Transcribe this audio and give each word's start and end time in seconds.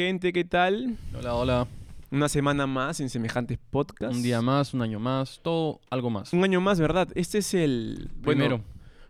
gente? 0.00 0.32
¿Qué 0.32 0.44
tal? 0.44 0.96
Hola, 1.14 1.34
hola. 1.34 1.68
Una 2.10 2.30
semana 2.30 2.66
más 2.66 3.00
en 3.00 3.10
semejantes 3.10 3.58
podcasts. 3.68 4.16
Un 4.16 4.22
día 4.22 4.40
más, 4.40 4.72
un 4.72 4.80
año 4.80 4.98
más, 4.98 5.40
todo 5.42 5.78
algo 5.90 6.08
más. 6.08 6.32
Un 6.32 6.42
año 6.42 6.58
más, 6.58 6.80
¿verdad? 6.80 7.06
Este 7.14 7.36
es 7.38 7.52
el... 7.52 8.08
bueno, 8.22 8.40
primero. 8.46 8.64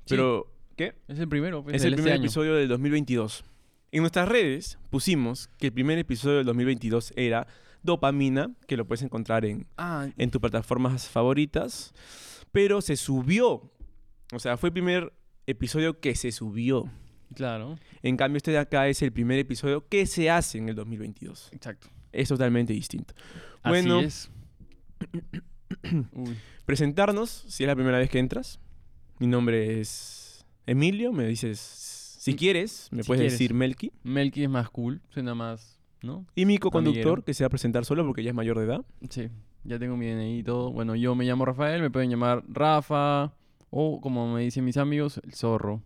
pero... 0.08 0.46
¿Qué? 0.76 0.95
Es 1.06 1.21
el 1.21 1.29
primero. 1.29 1.62
pues, 1.62 1.76
Es 1.76 1.82
el 1.84 1.92
este 1.92 1.96
primer 2.03 2.14
año. 2.14 2.24
episodio 2.24 2.54
del 2.56 2.66
2022. 2.66 3.45
En 3.92 4.00
nuestras 4.00 4.29
redes 4.29 4.79
pusimos 4.90 5.48
que 5.58 5.68
el 5.68 5.73
primer 5.73 5.96
episodio 5.96 6.39
del 6.39 6.46
2022 6.46 7.12
era 7.14 7.46
Dopamina, 7.84 8.50
que 8.66 8.77
lo 8.77 8.84
puedes 8.84 9.02
encontrar 9.02 9.45
en, 9.45 9.68
Ah, 9.79 10.09
en 10.18 10.30
tus 10.32 10.41
plataformas 10.41 11.09
favoritas, 11.09 11.95
pero 12.50 12.80
se 12.80 12.96
subió. 12.96 13.70
O 14.32 14.38
sea, 14.41 14.57
fue 14.57 14.70
el 14.70 14.72
primer 14.72 15.12
episodio 15.46 16.00
que 16.00 16.16
se 16.16 16.32
subió. 16.32 16.91
Claro. 17.35 17.79
En 18.03 18.17
cambio, 18.17 18.37
este 18.39 18.51
de 18.51 18.59
acá 18.59 18.89
es 18.89 19.03
el 19.03 19.12
primer 19.12 19.39
episodio 19.39 19.87
que 19.89 20.07
se 20.07 20.30
hace 20.30 20.59
en 20.59 20.69
el 20.69 20.75
2022. 20.75 21.51
Exacto. 21.53 21.88
Es 22.12 22.29
totalmente 22.29 22.73
distinto. 22.73 23.15
Bueno. 23.65 23.98
Así 23.98 24.07
es. 24.07 24.30
Uy. 26.12 26.37
Presentarnos, 26.66 27.30
si 27.48 27.65
es 27.65 27.66
la 27.69 27.74
primera 27.74 27.98
vez 27.98 28.11
que 28.11 28.19
entras. 28.19 28.61
Mi 29.19 29.27
nombre 29.27 29.80
es 29.80 30.45
Emilio, 30.66 31.12
me 31.12 31.27
dices, 31.27 31.59
si 31.59 32.33
Mm, 32.33 32.37
quieres, 32.37 32.88
me 32.93 33.02
si 33.02 33.07
puedes 33.07 33.21
quieres. 33.21 33.33
decir 33.35 33.55
Melky. 33.55 33.93
Melky 34.02 34.45
es 34.45 34.51
más 34.51 34.71
cool, 34.71 35.01
suena 35.10 35.35
más, 35.35 35.80
¿no? 36.02 36.27
Y 36.35 36.47
mi 36.47 36.59
co-conductor, 36.59 37.24
que 37.24 37.35
se 37.35 37.43
va 37.45 37.47
a 37.47 37.51
presentar 37.51 37.85
solo 37.85 38.05
porque 38.07 38.23
ya 38.23 38.30
es 38.30 38.37
mayor 38.37 38.59
de 38.59 38.65
edad. 38.66 38.80
Sí, 39.10 39.29
ya 39.65 39.79
tengo 39.79 39.97
mi 39.97 40.07
DNI 40.07 40.38
y 40.38 40.43
todo. 40.43 40.71
Bueno, 40.73 40.95
yo 40.95 41.15
me 41.15 41.24
llamo 41.24 41.45
Rafael, 41.45 41.83
me 41.83 41.91
pueden 41.91 42.09
llamar 42.10 42.45
Rafa 42.49 43.33
o 43.71 44.01
como 44.01 44.33
me 44.35 44.43
dicen 44.43 44.65
mis 44.65 44.77
amigos, 44.77 45.21
el 45.24 45.35
zorro. 45.35 45.83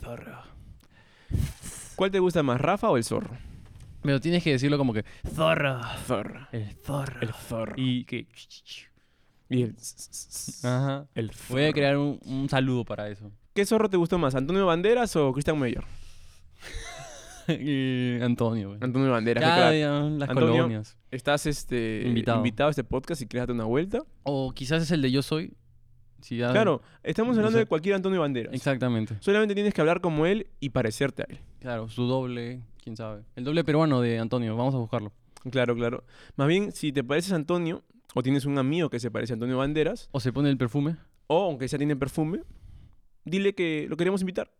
Zorro. 0.00 0.42
¿Cuál 1.96 2.10
te 2.10 2.18
gusta 2.18 2.42
más, 2.42 2.60
Rafa 2.60 2.90
o 2.90 2.96
el 2.96 3.04
zorro? 3.04 3.36
Pero 4.02 4.20
tienes 4.20 4.42
que 4.42 4.50
decirlo 4.52 4.76
como 4.78 4.92
que 4.92 5.04
zorro. 5.34 5.80
Zorro. 6.06 6.46
El 6.52 6.74
zorro. 6.74 7.20
El 7.22 7.32
zorro. 7.32 7.74
Y 7.76 8.04
que... 8.04 8.26
Y 9.48 9.62
el... 9.62 9.76
Ajá. 10.62 11.06
el 11.14 11.30
Voy 11.48 11.62
a 11.62 11.66
zorro. 11.66 11.72
crear 11.72 11.96
un, 11.96 12.18
un 12.26 12.48
saludo 12.48 12.84
para 12.84 13.08
eso. 13.08 13.30
¿Qué 13.54 13.64
zorro 13.64 13.88
te 13.88 13.96
gustó 13.96 14.18
más, 14.18 14.34
Antonio 14.34 14.66
Banderas 14.66 15.14
o 15.16 15.32
Cristian 15.32 15.58
Mayor? 15.58 15.84
y 17.48 18.20
Antonio. 18.20 18.68
güey. 18.70 18.80
Antonio 18.82 19.10
Banderas, 19.10 19.42
crack. 19.44 19.72
día 19.72 19.90
las 19.90 20.28
Antonio. 20.28 20.50
colonias. 20.52 20.96
Estás 21.10 21.46
este, 21.46 22.02
Invitado. 22.06 22.38
invitado 22.38 22.68
a 22.68 22.70
este 22.70 22.84
podcast 22.84 23.22
y 23.22 23.26
darte 23.26 23.52
una 23.52 23.64
vuelta. 23.64 24.00
O 24.24 24.52
quizás 24.52 24.82
es 24.82 24.90
el 24.90 25.02
de 25.02 25.10
Yo 25.12 25.22
Soy. 25.22 25.52
Si 26.24 26.38
ya- 26.38 26.52
Claro, 26.52 26.80
estamos 27.02 27.36
hablando 27.36 27.58
de 27.58 27.66
cualquier 27.66 27.96
Antonio 27.96 28.18
Banderas. 28.20 28.54
Exactamente. 28.54 29.14
Solamente 29.20 29.54
tienes 29.54 29.74
que 29.74 29.80
hablar 29.82 30.00
como 30.00 30.24
él 30.24 30.46
y 30.58 30.70
parecerte 30.70 31.22
a 31.22 31.26
él. 31.28 31.38
Claro, 31.60 31.86
su 31.90 32.04
doble, 32.06 32.62
quién 32.82 32.96
sabe. 32.96 33.24
El 33.36 33.44
doble 33.44 33.62
peruano 33.62 34.00
de 34.00 34.18
Antonio, 34.18 34.56
vamos 34.56 34.74
a 34.74 34.78
buscarlo. 34.78 35.12
Claro, 35.50 35.74
claro. 35.74 36.02
Más 36.36 36.48
bien, 36.48 36.72
si 36.72 36.92
te 36.92 37.04
pareces 37.04 37.32
a 37.32 37.36
Antonio, 37.36 37.82
o 38.14 38.22
tienes 38.22 38.46
un 38.46 38.56
amigo 38.56 38.88
que 38.88 39.00
se 39.00 39.10
parece 39.10 39.32
a 39.32 39.34
Antonio 39.34 39.58
Banderas, 39.58 40.08
O 40.12 40.20
se 40.20 40.32
pone 40.32 40.48
el 40.48 40.56
perfume. 40.56 40.96
o 41.26 41.42
aunque 41.44 41.68
sea 41.68 41.78
tiene 41.78 41.94
perfume, 41.94 42.40
dile 43.26 43.54
que 43.54 43.86
lo 43.90 43.98
queremos 43.98 44.22
invitar. 44.22 44.50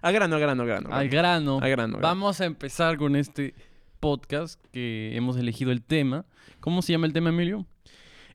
Al 0.00 0.12
grano, 0.14 0.36
al 0.36 0.40
grano. 0.40 0.62
Al 0.62 0.68
grano. 0.68 0.88
Al 0.94 1.08
grano, 1.08 1.54
al 1.60 1.70
grano. 1.72 1.98
Vamos 2.00 2.40
a 2.40 2.44
empezar 2.44 2.96
con 2.98 3.16
este 3.16 3.54
podcast 3.98 4.62
que 4.70 5.16
hemos 5.16 5.36
elegido 5.36 5.72
el 5.72 5.82
tema. 5.82 6.24
¿Cómo 6.60 6.82
se 6.82 6.92
llama 6.92 7.06
el 7.06 7.12
tema, 7.12 7.30
Emilio? 7.30 7.66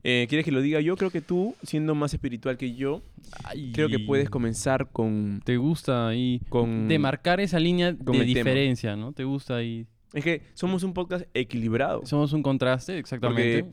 Eh, 0.04 0.26
¿Quieres 0.28 0.44
que 0.44 0.50
lo 0.52 0.60
diga 0.60 0.80
yo? 0.80 0.96
Creo 0.96 1.10
que 1.10 1.20
tú, 1.20 1.54
siendo 1.62 1.94
más 1.94 2.12
espiritual 2.12 2.56
que 2.56 2.74
yo, 2.74 3.02
creo 3.72 3.88
que 3.88 4.00
puedes 4.00 4.28
comenzar 4.30 4.90
con... 4.90 5.40
Te 5.44 5.56
gusta 5.56 6.08
ahí 6.08 6.40
con 6.48 6.88
demarcar 6.88 7.40
esa 7.40 7.60
línea 7.60 7.94
con 7.96 8.14
de 8.18 8.20
tema. 8.20 8.26
diferencia, 8.26 8.96
¿no? 8.96 9.12
Te 9.12 9.22
gusta 9.24 9.56
ahí. 9.56 9.86
Es 10.12 10.24
que 10.24 10.42
somos 10.54 10.82
un 10.82 10.92
podcast 10.92 11.24
equilibrado, 11.34 12.04
Somos 12.04 12.32
un 12.32 12.42
contraste, 12.42 12.98
exactamente. 12.98 13.64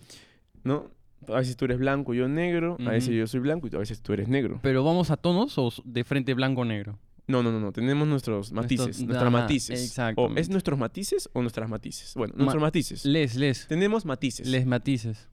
¿no? 0.64 0.92
A 1.28 1.34
veces 1.40 1.58
tú 1.58 1.66
eres 1.66 1.78
blanco, 1.80 2.14
yo 2.14 2.28
negro, 2.28 2.78
a 2.80 2.92
veces 2.92 3.10
yo 3.14 3.28
soy 3.28 3.40
blanco 3.42 3.68
y 3.72 3.76
a 3.76 3.80
veces 3.80 4.02
tú 4.02 4.14
eres 4.14 4.28
negro. 4.30 4.60
Pero 4.62 4.84
vamos 4.84 5.12
a 5.12 5.18
tonos 5.18 5.58
o 5.58 5.72
de 5.84 6.04
frente 6.04 6.34
blanco-negro. 6.34 6.98
No, 7.28 7.44
no, 7.44 7.52
no, 7.52 7.60
no. 7.60 7.72
Tenemos 7.72 8.08
nuestros 8.08 8.52
matices, 8.52 8.86
Nuestro- 8.86 9.06
nuestras 9.08 9.28
ajá, 9.34 9.42
matices. 9.42 9.80
O 9.80 9.84
exactamente. 9.84 10.42
es 10.42 10.50
nuestros 10.50 10.80
matices 10.80 11.30
o 11.34 11.42
nuestras 11.42 11.70
matices. 11.70 12.14
Bueno, 12.16 12.34
Ma- 12.38 12.44
nuestros 12.46 12.62
matices. 12.62 13.06
Les, 13.06 13.36
les. 13.36 13.68
Tenemos 13.68 14.06
matices. 14.06 14.48
Les 14.48 14.66
matices. 14.66 15.28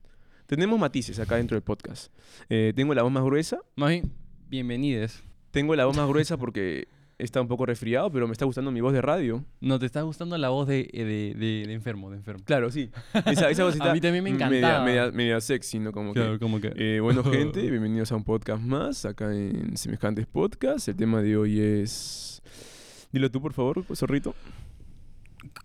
Tenemos 0.47 0.79
matices 0.79 1.19
acá 1.19 1.35
dentro 1.35 1.55
del 1.55 1.61
podcast. 1.63 2.11
Eh, 2.49 2.71
tengo 2.75 2.93
la 2.93 3.03
voz 3.03 3.11
más 3.11 3.23
gruesa. 3.23 3.59
Más 3.75 3.89
bien, 3.89 4.13
bienvenides. 4.47 5.21
Tengo 5.51 5.75
la 5.75 5.85
voz 5.85 5.97
más 5.97 6.07
gruesa 6.07 6.37
porque 6.37 6.87
está 7.17 7.41
un 7.41 7.49
poco 7.49 7.65
resfriado, 7.65 8.09
pero 8.11 8.27
me 8.27 8.31
está 8.31 8.45
gustando 8.45 8.71
mi 8.71 8.79
voz 8.79 8.93
de 8.93 9.01
radio. 9.01 9.43
No, 9.59 9.77
te 9.77 9.85
está 9.85 10.03
gustando 10.03 10.37
la 10.37 10.47
voz 10.49 10.65
de, 10.67 10.89
eh, 10.93 11.03
de, 11.03 11.33
de- 11.37 11.67
de 11.67 11.73
enfermo, 11.73 12.09
de 12.11 12.17
enfermo. 12.17 12.43
Claro, 12.45 12.69
sí. 12.71 12.89
Esa, 13.25 13.49
esa 13.49 13.67
A 13.89 13.93
mí 13.93 13.99
también 13.99 14.23
me 14.23 14.29
encantaba. 14.29 14.85
media, 14.85 15.11
media 15.11 15.41
sexy, 15.41 15.79
¿no? 15.79 15.91
Como 15.91 16.13
que... 16.13 16.37
como 16.39 16.61
que... 16.61 16.71
Eh, 16.77 16.99
bueno, 17.01 17.23
gente, 17.29 17.61
bienvenidos 17.69 18.11
a 18.13 18.15
un 18.15 18.23
podcast 18.23 18.61
más 18.61 19.03
acá 19.03 19.33
en 19.35 19.75
Semejantes 19.75 20.27
Podcast. 20.27 20.87
El 20.87 20.95
tema 20.95 21.21
de 21.21 21.35
hoy 21.35 21.59
es... 21.59 22.41
Dilo 23.11 23.29
tú, 23.31 23.41
por 23.41 23.51
favor, 23.53 23.83
zorrito. 23.95 24.33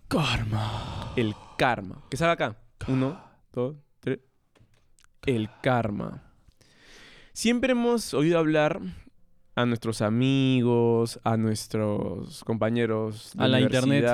Karma. 0.09 1.13
El 1.15 1.33
karma. 1.57 2.03
Que 2.09 2.17
salga 2.17 2.33
acá. 2.33 2.57
Uno, 2.87 3.21
dos. 3.53 3.75
El 5.25 5.49
karma. 5.61 6.23
Siempre 7.33 7.71
hemos 7.71 8.13
oído 8.13 8.37
hablar 8.37 8.79
a 9.55 9.65
nuestros 9.65 10.01
amigos, 10.01 11.19
a 11.23 11.37
nuestros 11.37 12.43
compañeros 12.43 13.31
de 13.35 13.43
A 13.43 13.47
la 13.47 13.61
internet. 13.61 14.05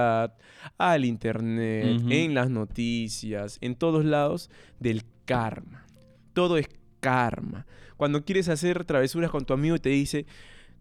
al 0.78 1.06
internet, 1.06 2.02
en 2.10 2.34
las 2.34 2.50
noticias, 2.50 3.58
en 3.62 3.76
todos 3.76 4.06
lados, 4.06 4.50
del 4.80 5.04
karma. 5.26 5.86
Todo 6.34 6.58
es 6.58 6.68
karma. 7.00 7.66
Cuando 7.98 8.24
quieres 8.24 8.50
hacer 8.50 8.86
travesuras 8.86 9.32
con 9.32 9.46
tu 9.46 9.54
amigo 9.54 9.76
y 9.76 9.80
te 9.80 9.90
dice, 9.90 10.26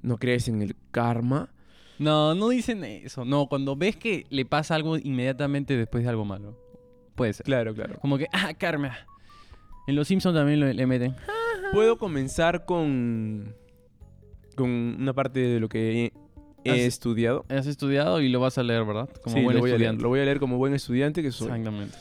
¿no 0.03 0.19
crees 0.19 0.49
en 0.49 0.63
el 0.63 0.77
karma? 0.91 1.51
No, 1.99 2.35
no 2.35 2.49
dicen 2.51 2.85
eso. 2.85 3.25
No, 3.25 3.49
cuando 3.49 3.75
ves 3.75 3.97
que 3.97 4.27
le 4.31 4.45
pasa 4.45 4.75
algo 4.77 4.97
inmediatamente 4.97 5.77
después 5.77 6.05
de 6.05 6.11
algo 6.11 6.25
malo. 6.25 6.57
Puede 7.17 7.33
ser. 7.33 7.45
Claro, 7.45 7.75
claro. 7.75 7.99
Como 8.01 8.19
que, 8.19 8.29
ah, 8.33 8.55
karma. 8.55 8.97
En 9.89 9.97
Los 9.97 10.07
Simpsons 10.09 10.37
también 10.37 10.61
lo- 10.61 10.71
le 10.73 10.87
meten. 10.87 11.17
Puedo 11.73 11.97
comenzar 11.99 12.65
con, 12.67 13.55
con 14.55 14.69
una 14.69 15.15
parte 15.15 15.41
de 15.41 15.59
lo 15.61 15.69
que 15.71 16.13
he, 16.65 16.87
estudiado. 16.87 17.47
Has 17.49 17.67
estudiado 17.67 18.21
y 18.21 18.29
lo 18.29 18.39
vas 18.41 18.59
a 18.59 18.63
leer, 18.63 18.85
¿verdad? 18.85 19.09
Como 19.23 19.37
Sí, 19.37 19.43
buen 19.43 19.57
lo 19.57 19.61
voy, 19.63 19.71
a 19.71 19.73
leer, 19.73 19.81
estudiante. 19.81 20.03
lo 20.03 20.09
voy 20.11 20.21
a 20.21 20.25
leer 20.25 20.39
como 20.41 20.59
buen 20.59 20.75
estudiante 20.75 21.23
que 21.23 21.33
soy. 21.33 21.47
Exactamente. 21.49 21.97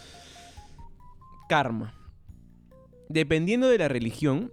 Karma. 1.48 1.94
Dependiendo 3.08 3.70
de 3.70 3.78
la 3.78 3.88
religión, 3.88 4.52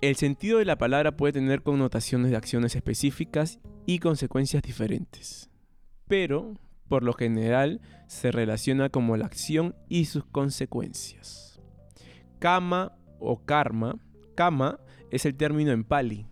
el 0.00 0.16
sentido 0.16 0.58
de 0.58 0.64
la 0.64 0.78
palabra 0.78 1.16
puede 1.18 1.34
tener 1.34 1.62
connotaciones 1.62 2.30
de 2.30 2.36
acciones 2.38 2.74
específicas 2.76 3.60
y 3.84 3.98
consecuencias 3.98 4.62
diferentes. 4.62 5.50
Pero, 6.08 6.54
por 6.88 7.02
lo 7.02 7.12
general, 7.12 7.82
se 8.06 8.32
relaciona 8.32 8.88
como 8.88 9.18
la 9.18 9.26
acción 9.26 9.74
y 9.90 10.06
sus 10.06 10.24
consecuencias. 10.24 11.49
Kama 12.40 12.92
o 13.20 13.38
karma. 13.44 13.96
Kama 14.34 14.80
es 15.10 15.24
el 15.26 15.34
término 15.36 15.70
en 15.72 15.84
pali, 15.84 16.26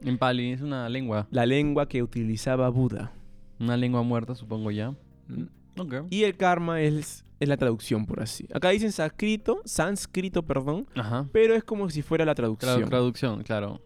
En 0.00 0.18
Pali 0.18 0.50
es 0.52 0.60
una 0.60 0.88
lengua. 0.88 1.26
la 1.30 1.46
lengua 1.46 1.88
que 1.88 2.02
utilizaba 2.02 2.68
Buda. 2.70 3.12
Una 3.60 3.76
lengua 3.76 4.02
muerta, 4.02 4.34
supongo 4.34 4.70
ya. 4.70 4.90
¿Mm? 5.28 5.44
Ok. 5.80 5.94
Y 6.10 6.24
el 6.24 6.36
karma 6.36 6.80
es, 6.80 7.24
es 7.40 7.48
la 7.48 7.56
traducción, 7.56 8.06
por 8.06 8.20
así. 8.20 8.46
Acá 8.54 8.70
dicen 8.70 8.92
sánscrito, 8.92 9.60
sánscrito, 9.64 10.42
perdón, 10.44 10.86
Ajá. 10.94 11.28
pero 11.32 11.54
es 11.54 11.64
como 11.64 11.88
si 11.90 12.02
fuera 12.02 12.24
la 12.24 12.34
traducción. 12.34 12.80
Tradu- 12.82 12.88
traducción, 12.88 13.42
claro. 13.42 13.80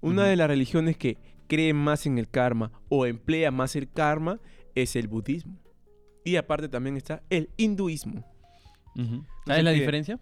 Una 0.00 0.24
de 0.26 0.36
las 0.36 0.48
religiones 0.48 0.96
que 0.96 1.18
cree 1.48 1.72
más 1.74 2.06
en 2.06 2.18
el 2.18 2.28
karma 2.28 2.70
o 2.88 3.04
emplea 3.06 3.50
más 3.50 3.74
el 3.76 3.88
karma 3.90 4.38
es 4.74 4.94
el 4.96 5.08
budismo. 5.08 5.58
Y 6.24 6.36
aparte 6.36 6.68
también 6.68 6.96
está 6.96 7.22
el 7.30 7.50
hinduismo. 7.56 8.24
¿Sabes 9.46 9.64
la 9.64 9.70
diferencia? 9.70 10.18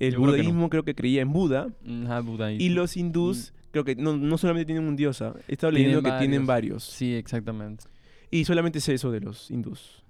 El 0.00 0.14
Yo 0.14 0.22
creo 0.22 0.34
que 0.34 0.42
no. 0.42 0.68
creo 0.70 0.82
que 0.82 0.94
creía 0.96 1.22
en 1.22 1.32
Buda 1.32 1.68
Ajá, 2.04 2.20
budaísmo. 2.20 2.64
y 2.64 2.70
los 2.70 2.96
hindús 2.96 3.52
creo 3.70 3.84
que 3.84 3.94
no, 3.94 4.16
no 4.16 4.36
solamente 4.38 4.66
tienen 4.66 4.84
un 4.88 4.96
dios, 4.96 5.22
¿ah? 5.22 5.34
he 5.46 5.52
estado 5.52 5.70
leyendo 5.72 6.00
Tienen 6.00 6.18
que 6.18 6.26
tienen 6.26 6.46
varios. 6.46 6.82
Sí, 6.84 7.14
exactamente. 7.14 7.84
Y 8.30 8.44
solamente 8.44 8.80
sé 8.80 8.94
eso 8.94 9.10
de 9.12 9.20
los 9.20 9.50
hindús. 9.50 10.02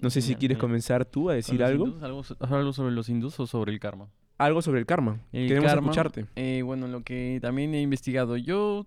No 0.00 0.10
sé 0.10 0.20
si 0.20 0.34
quieres 0.34 0.58
comenzar 0.58 1.04
tú 1.04 1.30
a 1.30 1.32
¿Con 1.32 1.36
decir 1.36 1.62
algo. 1.64 1.86
hindús? 1.86 2.02
¿Algo, 2.02 2.22
algo 2.56 2.72
sobre 2.72 2.92
los 2.92 3.08
hindús 3.08 3.38
o 3.40 3.46
sobre 3.46 3.72
el 3.72 3.80
karma? 3.80 4.08
Algo 4.38 4.60
sobre 4.60 4.80
el 4.80 4.86
karma. 4.86 5.20
El 5.32 5.46
Queremos 5.48 5.70
karma, 5.70 5.86
escucharte. 5.90 6.26
Eh, 6.36 6.62
bueno, 6.64 6.88
lo 6.88 7.02
que 7.02 7.38
también 7.40 7.72
he 7.74 7.80
investigado 7.80 8.36
yo, 8.36 8.86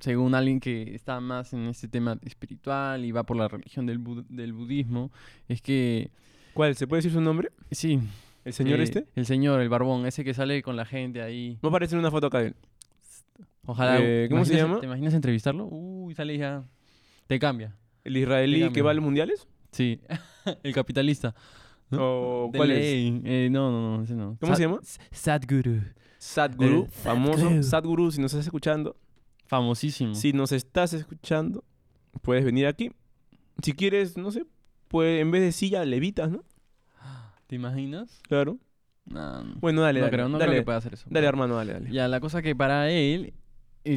según 0.00 0.34
alguien 0.34 0.58
que 0.58 0.94
está 0.94 1.20
más 1.20 1.52
en 1.52 1.66
este 1.68 1.86
tema 1.86 2.18
espiritual 2.24 3.04
y 3.04 3.12
va 3.12 3.22
por 3.22 3.36
la 3.36 3.46
religión 3.46 3.86
del, 3.86 3.98
bud- 4.00 4.26
del 4.28 4.52
budismo, 4.52 5.12
es 5.48 5.62
que, 5.62 6.10
¿Cuál? 6.52 6.74
¿Se 6.74 6.86
puede 6.88 6.98
decir 6.98 7.12
su 7.12 7.20
nombre? 7.20 7.50
sí. 7.70 8.00
¿El 8.46 8.52
señor 8.54 8.80
eh, 8.80 8.84
este? 8.84 9.06
El 9.14 9.26
señor, 9.26 9.60
el 9.60 9.68
barbón, 9.68 10.06
ese 10.06 10.24
que 10.24 10.32
sale 10.32 10.62
con 10.62 10.76
la 10.76 10.84
gente 10.86 11.20
ahí. 11.20 11.58
Va 11.62 11.68
a 11.68 11.70
aparecer 11.70 11.98
una 11.98 12.10
foto 12.10 12.28
acá 12.28 12.38
de 12.40 12.46
él. 12.48 12.54
Ojalá. 13.66 13.98
Eh, 14.00 14.28
¿cómo 14.30 14.44
se 14.44 14.52
¿imaginas- 14.54 14.68
llama? 14.68 14.80
¿Te 14.80 14.86
imaginas 14.86 15.14
entrevistarlo? 15.14 15.66
Uy, 15.66 16.14
sale 16.14 16.38
ya. 16.38 16.64
Te 17.26 17.38
cambia. 17.38 17.76
¿El 18.04 18.16
israelí 18.16 18.70
que 18.70 18.82
va 18.82 18.92
a 18.92 18.94
los 18.94 19.04
mundiales? 19.04 19.46
Sí, 19.72 20.00
el 20.62 20.72
capitalista. 20.72 21.34
¿no? 21.90 21.98
¿O 22.46 22.50
cuál 22.54 22.70
es? 22.70 22.78
Eh, 23.24 23.48
no, 23.50 23.70
no, 23.70 23.96
no, 23.98 24.02
ese 24.04 24.14
no. 24.14 24.36
¿Cómo 24.40 24.54
se 24.56 24.62
llama? 24.62 24.78
S- 24.82 24.98
Sadhguru. 25.10 25.80
Sadhguru, 26.18 26.84
Eh, 26.84 26.88
famoso. 26.90 27.62
Sadhguru, 27.62 28.10
si 28.12 28.20
nos 28.20 28.32
estás 28.32 28.46
escuchando. 28.46 28.96
Famosísimo. 29.46 30.14
Si 30.14 30.32
nos 30.32 30.50
estás 30.52 30.92
escuchando, 30.92 31.62
puedes 32.22 32.44
venir 32.44 32.66
aquí. 32.66 32.90
Si 33.62 33.72
quieres, 33.72 34.16
no 34.16 34.30
sé, 34.30 34.44
pues 34.88 35.20
en 35.20 35.30
vez 35.30 35.42
de 35.42 35.52
silla, 35.52 35.84
levitas, 35.84 36.30
¿no? 36.30 36.44
¿Te 37.46 37.56
imaginas? 37.56 38.20
Claro. 38.28 38.58
No, 39.04 39.44
no. 39.44 39.54
Bueno, 39.60 39.82
dale, 39.82 40.00
no 40.00 40.06
dale. 40.06 40.16
creo, 40.16 40.28
no 40.28 40.38
dale, 40.38 40.50
creo 40.50 40.62
que 40.62 40.64
pueda 40.64 40.78
hacer 40.78 40.94
eso. 40.94 41.04
dale, 41.08 41.14
pero- 41.14 41.28
hermano, 41.28 41.56
dale, 41.56 41.72
dale. 41.74 41.90
Ya, 41.92 42.08
la 42.08 42.20
cosa 42.20 42.42
que 42.42 42.56
para 42.56 42.90
él 42.90 43.34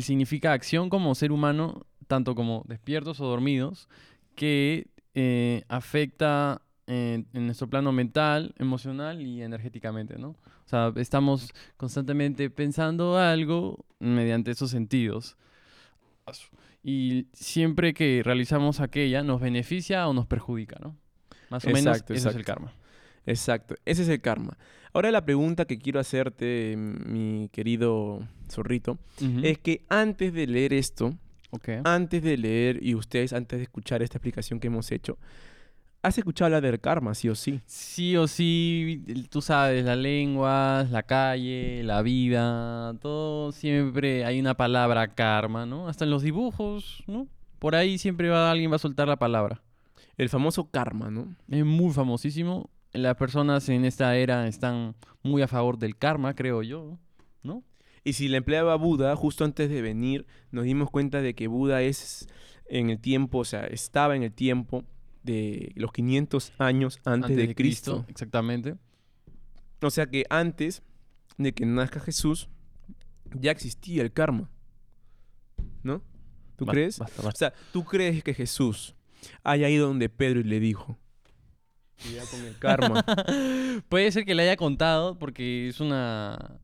significa 0.01 0.53
acción 0.53 0.89
como 0.89 1.15
ser 1.15 1.31
humano, 1.31 1.85
tanto 2.07 2.35
como 2.35 2.63
despiertos 2.67 3.19
o 3.19 3.25
dormidos, 3.25 3.89
que 4.35 4.87
eh, 5.15 5.63
afecta 5.67 6.61
eh, 6.85 7.23
en 7.33 7.45
nuestro 7.45 7.67
plano 7.67 7.91
mental, 7.91 8.53
emocional 8.59 9.21
y 9.21 9.41
energéticamente, 9.41 10.17
¿no? 10.19 10.29
O 10.29 10.69
sea, 10.69 10.93
estamos 10.97 11.51
constantemente 11.77 12.51
pensando 12.51 13.17
algo 13.17 13.85
mediante 13.97 14.51
esos 14.51 14.69
sentidos. 14.69 15.35
Y 16.83 17.25
siempre 17.33 17.93
que 17.93 18.21
realizamos 18.23 18.79
aquella, 18.79 19.23
nos 19.23 19.41
beneficia 19.41 20.07
o 20.07 20.13
nos 20.13 20.27
perjudica, 20.27 20.77
¿no? 20.81 20.95
Más 21.49 21.65
o 21.65 21.67
menos 21.69 21.87
Exacto, 21.87 22.13
eso 22.13 22.29
es 22.29 22.35
el 22.35 22.45
karma. 22.45 22.71
Exacto, 23.29 23.75
ese 23.85 24.01
es 24.01 24.09
el 24.09 24.21
karma. 24.21 24.57
Ahora 24.91 25.11
la 25.11 25.23
pregunta 25.23 25.65
que 25.65 25.77
quiero 25.77 25.99
hacerte, 25.99 26.75
mi 26.75 27.47
querido 27.51 28.27
zorrito, 28.49 28.97
es 29.43 29.59
que 29.59 29.85
antes 29.87 30.33
de 30.33 30.47
leer 30.47 30.73
esto, 30.73 31.15
antes 31.83 32.23
de 32.23 32.37
leer 32.37 32.79
y 32.81 32.95
ustedes 32.95 33.33
antes 33.33 33.59
de 33.59 33.63
escuchar 33.63 34.01
esta 34.01 34.17
explicación 34.17 34.59
que 34.59 34.65
hemos 34.65 34.91
hecho, 34.91 35.19
¿has 36.01 36.17
escuchado 36.17 36.47
hablar 36.47 36.63
del 36.63 36.79
karma, 36.79 37.13
sí 37.13 37.29
o 37.29 37.35
sí? 37.35 37.61
Sí 37.67 38.17
o 38.17 38.27
sí, 38.27 39.03
tú 39.29 39.43
sabes, 39.43 39.85
la 39.85 39.95
lengua, 39.95 40.87
la 40.89 41.03
calle, 41.03 41.83
la 41.83 42.01
vida, 42.01 42.95
todo 42.99 43.51
siempre 43.51 44.25
hay 44.25 44.39
una 44.39 44.55
palabra 44.55 45.13
karma, 45.13 45.67
¿no? 45.67 45.87
Hasta 45.87 46.05
en 46.05 46.09
los 46.09 46.23
dibujos, 46.23 47.03
¿no? 47.05 47.27
Por 47.59 47.75
ahí 47.75 47.99
siempre 47.99 48.29
va, 48.29 48.49
alguien 48.49 48.71
va 48.71 48.77
a 48.77 48.79
soltar 48.79 49.07
la 49.07 49.17
palabra. 49.17 49.61
El 50.17 50.29
famoso 50.29 50.71
karma, 50.71 51.11
¿no? 51.11 51.35
Es 51.47 51.63
muy 51.63 51.93
famosísimo. 51.93 52.71
Las 52.93 53.15
personas 53.15 53.69
en 53.69 53.85
esta 53.85 54.15
era 54.15 54.47
están 54.47 54.95
muy 55.21 55.41
a 55.41 55.47
favor 55.47 55.77
del 55.77 55.97
karma, 55.97 56.33
creo 56.33 56.63
yo, 56.63 56.97
¿no? 57.43 57.63
Y 58.03 58.13
si 58.13 58.27
la 58.27 58.37
empleaba 58.37 58.75
Buda, 58.75 59.15
justo 59.15 59.45
antes 59.45 59.69
de 59.69 59.81
venir, 59.81 60.25
nos 60.51 60.65
dimos 60.65 60.89
cuenta 60.89 61.21
de 61.21 61.35
que 61.35 61.47
Buda 61.47 61.81
es 61.81 62.27
en 62.65 62.89
el 62.89 62.99
tiempo, 62.99 63.39
o 63.39 63.45
sea, 63.45 63.65
estaba 63.67 64.15
en 64.15 64.23
el 64.23 64.31
tiempo 64.31 64.85
de 65.23 65.71
los 65.75 65.91
500 65.91 66.53
años 66.57 66.99
antes, 67.05 67.35
de, 67.35 67.53
Cristo. 67.53 68.05
Exactamente. 68.07 68.75
O 69.81 69.89
sea 69.89 70.07
que 70.07 70.25
antes 70.29 70.81
de 71.37 71.53
que 71.53 71.65
nazca 71.65 71.99
Jesús, 71.99 72.49
ya 73.33 73.51
existía 73.51 74.01
el 74.01 74.11
karma. 74.11 74.49
¿No? 75.83 76.01
¿Tú 76.55 76.65
crees? 76.65 76.99
basta, 76.99 77.27
O 77.27 77.31
sea, 77.31 77.53
¿tú 77.71 77.85
crees 77.85 78.23
que 78.23 78.33
Jesús 78.33 78.95
haya 79.43 79.69
ido 79.69 79.87
donde 79.87 80.09
Pedro 80.09 80.41
y 80.41 80.43
le 80.43 80.59
dijo? 80.59 80.97
Cuidado 82.01 82.27
con 82.29 82.45
el 82.45 82.57
karma. 82.57 83.03
Puede 83.89 84.11
ser 84.11 84.25
que 84.25 84.35
le 84.35 84.43
haya 84.43 84.55
contado 84.57 85.17
porque 85.17 85.67
es 85.67 85.79
una 85.79 86.59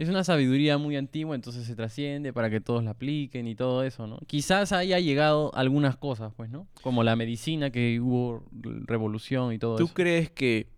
es 0.00 0.08
una 0.08 0.24
sabiduría 0.24 0.78
muy 0.78 0.96
antigua, 0.96 1.34
entonces 1.34 1.66
se 1.66 1.74
trasciende 1.76 2.32
para 2.32 2.48
que 2.48 2.62
todos 2.62 2.82
la 2.82 2.92
apliquen 2.92 3.46
y 3.46 3.54
todo 3.54 3.84
eso, 3.84 4.06
¿no? 4.06 4.18
Quizás 4.26 4.72
haya 4.72 4.98
llegado 4.98 5.54
algunas 5.54 5.98
cosas, 5.98 6.32
pues, 6.34 6.48
¿no? 6.48 6.66
Como 6.80 7.04
la 7.04 7.16
medicina 7.16 7.68
que 7.70 8.00
hubo 8.00 8.42
revolución 8.86 9.52
y 9.52 9.58
todo 9.58 9.76
¿Tú 9.76 9.84
eso. 9.84 9.92
crees 9.94 10.30
que 10.30 10.68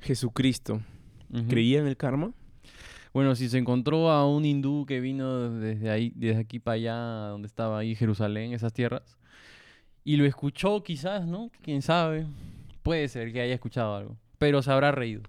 Jesucristo 0.00 0.82
Ujú. 1.32 1.48
creía 1.48 1.78
en 1.78 1.86
el 1.86 1.96
karma? 1.96 2.32
Bueno, 3.14 3.34
si 3.36 3.48
se 3.48 3.56
encontró 3.56 4.10
a 4.10 4.26
un 4.28 4.44
hindú 4.44 4.84
que 4.86 5.00
vino 5.00 5.50
desde 5.58 5.90
ahí, 5.90 6.12
desde 6.14 6.40
aquí 6.40 6.58
para 6.58 6.74
allá, 6.74 6.96
donde 7.28 7.46
estaba 7.46 7.78
ahí 7.78 7.94
Jerusalén, 7.94 8.52
esas 8.52 8.74
tierras, 8.74 9.16
y 10.04 10.16
lo 10.16 10.24
escuchó 10.24 10.82
quizás, 10.82 11.26
¿no? 11.26 11.50
Quién 11.62 11.82
sabe. 11.82 12.26
Puede 12.82 13.08
ser 13.08 13.32
que 13.32 13.40
haya 13.40 13.54
escuchado 13.54 13.94
algo, 13.94 14.16
pero 14.38 14.62
se 14.62 14.72
habrá 14.72 14.92
reído. 14.92 15.22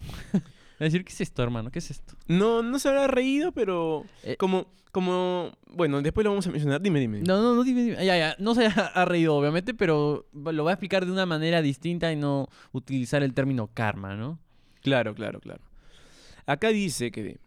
A 0.78 0.84
decir, 0.84 1.04
¿qué 1.04 1.12
es 1.12 1.20
esto, 1.22 1.42
hermano? 1.42 1.70
¿Qué 1.70 1.78
es 1.78 1.90
esto? 1.90 2.14
No, 2.26 2.62
no 2.62 2.78
se 2.78 2.88
habrá 2.88 3.06
reído, 3.06 3.52
pero 3.52 4.04
Eh. 4.22 4.36
como, 4.36 4.66
como, 4.92 5.56
bueno, 5.68 6.02
después 6.02 6.22
lo 6.24 6.30
vamos 6.30 6.46
a 6.46 6.50
mencionar. 6.50 6.82
Dime, 6.82 7.00
dime. 7.00 7.20
No, 7.22 7.40
no, 7.40 7.54
no, 7.54 7.64
dime, 7.64 7.82
dime. 7.82 8.04
Ya, 8.04 8.18
ya, 8.18 8.36
no 8.38 8.54
se 8.54 8.66
ha, 8.66 9.04
reído, 9.06 9.34
obviamente, 9.34 9.72
pero 9.72 10.26
lo 10.34 10.64
va 10.64 10.72
a 10.72 10.74
explicar 10.74 11.06
de 11.06 11.12
una 11.12 11.24
manera 11.24 11.62
distinta 11.62 12.12
y 12.12 12.16
no 12.16 12.48
utilizar 12.72 13.22
el 13.22 13.32
término 13.32 13.68
karma, 13.72 14.16
¿no? 14.16 14.38
Claro, 14.82 15.14
claro, 15.14 15.40
claro. 15.40 15.62
Acá 16.44 16.68
dice 16.68 17.10
que 17.10 17.38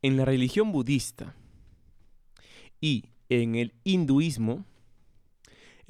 en 0.00 0.16
la 0.16 0.24
religión 0.24 0.72
budista 0.72 1.34
y 2.80 3.10
en 3.28 3.56
el 3.56 3.74
hinduismo, 3.84 4.64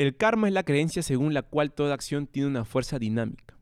el 0.02 0.16
karma 0.16 0.48
es 0.48 0.54
la 0.54 0.62
creencia 0.62 1.02
según 1.02 1.34
la 1.34 1.42
cual 1.42 1.72
toda 1.72 1.94
acción 1.94 2.26
tiene 2.26 2.48
una 2.48 2.64
fuerza 2.64 2.98
dinámica, 2.98 3.56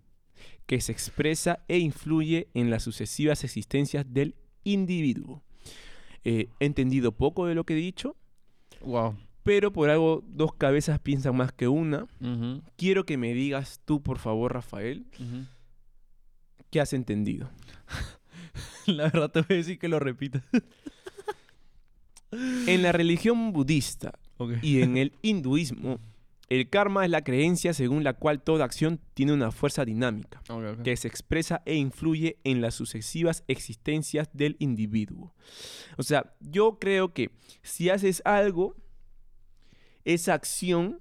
que 0.67 0.81
se 0.81 0.93
expresa 0.93 1.65
e 1.69 1.79
influye 1.79 2.49
en 2.55 2.71
las 2.71 2.83
sucesivas 2.83 3.43
existencias 3.45 4.07
del 4.09 4.35
individuo. 4.65 5.43
Eh, 6.25 6.49
he 6.61 6.67
entendido 6.67 7.13
poco 7.13 7.47
de 7.47 7.55
lo 7.55 7.65
que 7.65 7.73
he 7.75 7.77
dicho, 7.77 8.17
Wow. 8.83 9.17
pero 9.43 9.73
por 9.73 9.91
algo 9.91 10.23
dos 10.27 10.53
cabezas 10.55 11.01
piensan 11.01 11.35
más 11.37 11.53
que 11.53 11.67
una. 11.69 12.07
Quiero 12.77 13.05
que 13.05 13.17
me 13.17 13.33
digas 13.35 13.81
tú, 13.85 14.03
por 14.03 14.19
favor, 14.19 14.53
Rafael, 14.53 15.07
qué 16.71 16.81
has 16.81 16.93
entendido. 16.93 17.51
La 18.87 19.05
verdad 19.05 19.31
te 19.31 19.41
voy 19.41 19.55
a 19.55 19.57
decir 19.57 19.79
que 19.79 19.89
lo 19.89 19.99
repitas. 19.99 20.43
En 22.67 22.83
la 22.83 22.93
religión 22.93 23.53
budista 23.53 24.13
y 24.63 24.83
en 24.83 24.97
el 24.99 25.13
hinduismo, 25.23 25.99
el 26.49 26.71
karma 26.71 27.05
es 27.05 27.11
la 27.11 27.23
creencia 27.23 27.75
según 27.75 28.05
la 28.05 28.15
cual 28.15 28.41
toda 28.43 28.65
acción 28.65 29.01
tiene 29.15 29.33
una 29.35 29.51
fuerza 29.51 29.85
dinámica, 29.85 30.41
que 30.83 30.97
se 30.97 31.07
expresa 31.09 31.63
e 31.67 31.75
influye 31.77 32.39
en 32.45 32.61
las 32.63 32.75
sucesivas 32.75 33.45
existencias 33.49 34.31
del 34.33 34.57
individuo. 34.59 35.35
O 35.99 36.03
sea, 36.03 36.35
yo 36.41 36.79
creo 36.79 37.13
que 37.13 37.31
si 37.63 37.91
haces 37.91 38.23
algo, 38.25 38.77
esa 40.05 40.33
acción 40.35 41.01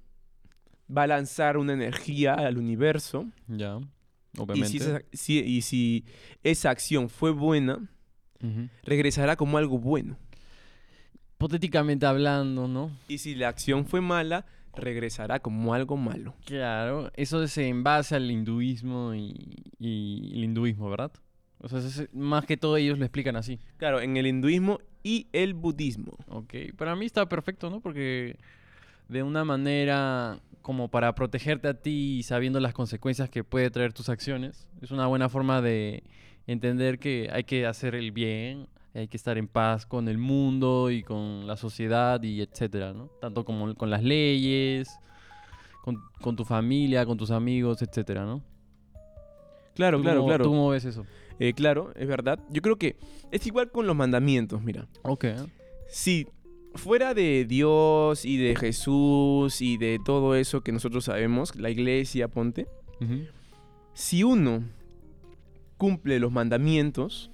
va 0.94 1.04
a 1.04 1.06
lanzar 1.06 1.56
una 1.56 1.72
energía 1.72 2.34
al 2.34 2.58
universo 2.58 3.26
Ya, 3.46 3.78
y 4.34 4.40
obviamente. 4.40 4.68
si, 4.68 4.76
esa, 4.78 5.02
si- 5.12 5.38
y 5.40 5.62
si 5.62 6.04
esa 6.42 6.70
acción 6.70 7.08
fue 7.08 7.30
buena, 7.30 7.88
regresará 8.84 9.34
como 9.36 9.56
algo 9.58 9.78
bueno. 9.78 10.16
Hipotéticamente 11.36 12.04
hablando, 12.06 12.66
¿no? 12.68 12.90
Y 13.08 13.18
si 13.18 13.34
la 13.34 13.48
acción 13.48 13.86
fue 13.86 14.00
mala, 14.00 14.44
regresará 14.78 15.40
como 15.40 15.74
algo 15.74 15.96
malo. 15.96 16.34
Claro, 16.44 17.10
eso 17.14 17.42
es 17.42 17.56
en 17.58 17.82
base 17.84 18.14
al 18.16 18.30
hinduismo 18.30 19.14
y, 19.14 19.56
y 19.78 20.32
el 20.34 20.44
hinduismo, 20.44 20.88
¿verdad? 20.90 21.12
O 21.60 21.68
sea, 21.68 21.78
es- 21.80 22.08
más 22.14 22.44
que 22.46 22.56
todo 22.56 22.76
ellos 22.76 22.98
lo 22.98 23.04
explican 23.04 23.36
así. 23.36 23.58
Claro, 23.76 24.00
en 24.00 24.16
el 24.16 24.26
hinduismo 24.26 24.80
y 25.02 25.26
el 25.32 25.54
budismo. 25.54 26.16
Ok, 26.28 26.54
para 26.76 26.94
mí 26.96 27.06
está 27.06 27.28
perfecto, 27.28 27.70
¿no? 27.70 27.80
Porque 27.80 28.36
de 29.08 29.22
una 29.22 29.44
manera 29.44 30.38
como 30.62 30.88
para 30.88 31.14
protegerte 31.14 31.68
a 31.68 31.74
ti 31.74 32.18
y 32.18 32.22
sabiendo 32.22 32.60
las 32.60 32.74
consecuencias 32.74 33.30
que 33.30 33.42
puede 33.44 33.70
traer 33.70 33.92
tus 33.92 34.08
acciones, 34.08 34.68
es 34.82 34.90
una 34.90 35.06
buena 35.06 35.28
forma 35.28 35.62
de 35.62 36.02
entender 36.46 36.98
que 36.98 37.28
hay 37.32 37.44
que 37.44 37.66
hacer 37.66 37.94
el 37.94 38.12
bien, 38.12 38.68
hay 38.94 39.08
que 39.08 39.16
estar 39.16 39.38
en 39.38 39.48
paz 39.48 39.86
con 39.86 40.08
el 40.08 40.18
mundo 40.18 40.90
y 40.90 41.02
con 41.02 41.46
la 41.46 41.56
sociedad 41.56 42.22
y 42.22 42.40
etcétera, 42.40 42.92
¿no? 42.92 43.06
Tanto 43.20 43.44
como 43.44 43.74
con 43.74 43.90
las 43.90 44.02
leyes, 44.02 44.88
con, 45.84 45.98
con 46.20 46.36
tu 46.36 46.44
familia, 46.44 47.06
con 47.06 47.16
tus 47.18 47.30
amigos, 47.30 47.82
etcétera, 47.82 48.24
¿no? 48.24 48.42
Claro, 49.74 49.98
¿Tú 49.98 50.02
claro, 50.02 50.20
cómo- 50.20 50.28
claro. 50.28 50.44
¿Tú 50.44 50.50
cómo 50.50 50.68
ves 50.70 50.84
eso? 50.84 51.06
Eh, 51.38 51.52
claro, 51.52 51.92
es 51.94 52.08
verdad. 52.08 52.40
Yo 52.50 52.60
creo 52.62 52.76
que 52.76 52.96
es 53.30 53.46
igual 53.46 53.70
con 53.70 53.86
los 53.86 53.94
mandamientos, 53.94 54.60
mira. 54.62 54.88
Ok. 55.02 55.26
Si 55.88 56.26
fuera 56.74 57.14
de 57.14 57.44
Dios 57.44 58.24
y 58.24 58.36
de 58.38 58.56
Jesús 58.56 59.62
y 59.62 59.76
de 59.78 60.00
todo 60.04 60.34
eso 60.34 60.62
que 60.62 60.72
nosotros 60.72 61.04
sabemos, 61.04 61.54
la 61.54 61.70
iglesia, 61.70 62.26
ponte, 62.28 62.66
si 63.94 64.24
uno 64.24 64.64
cumple 65.76 66.18
los 66.18 66.32
mandamientos 66.32 67.30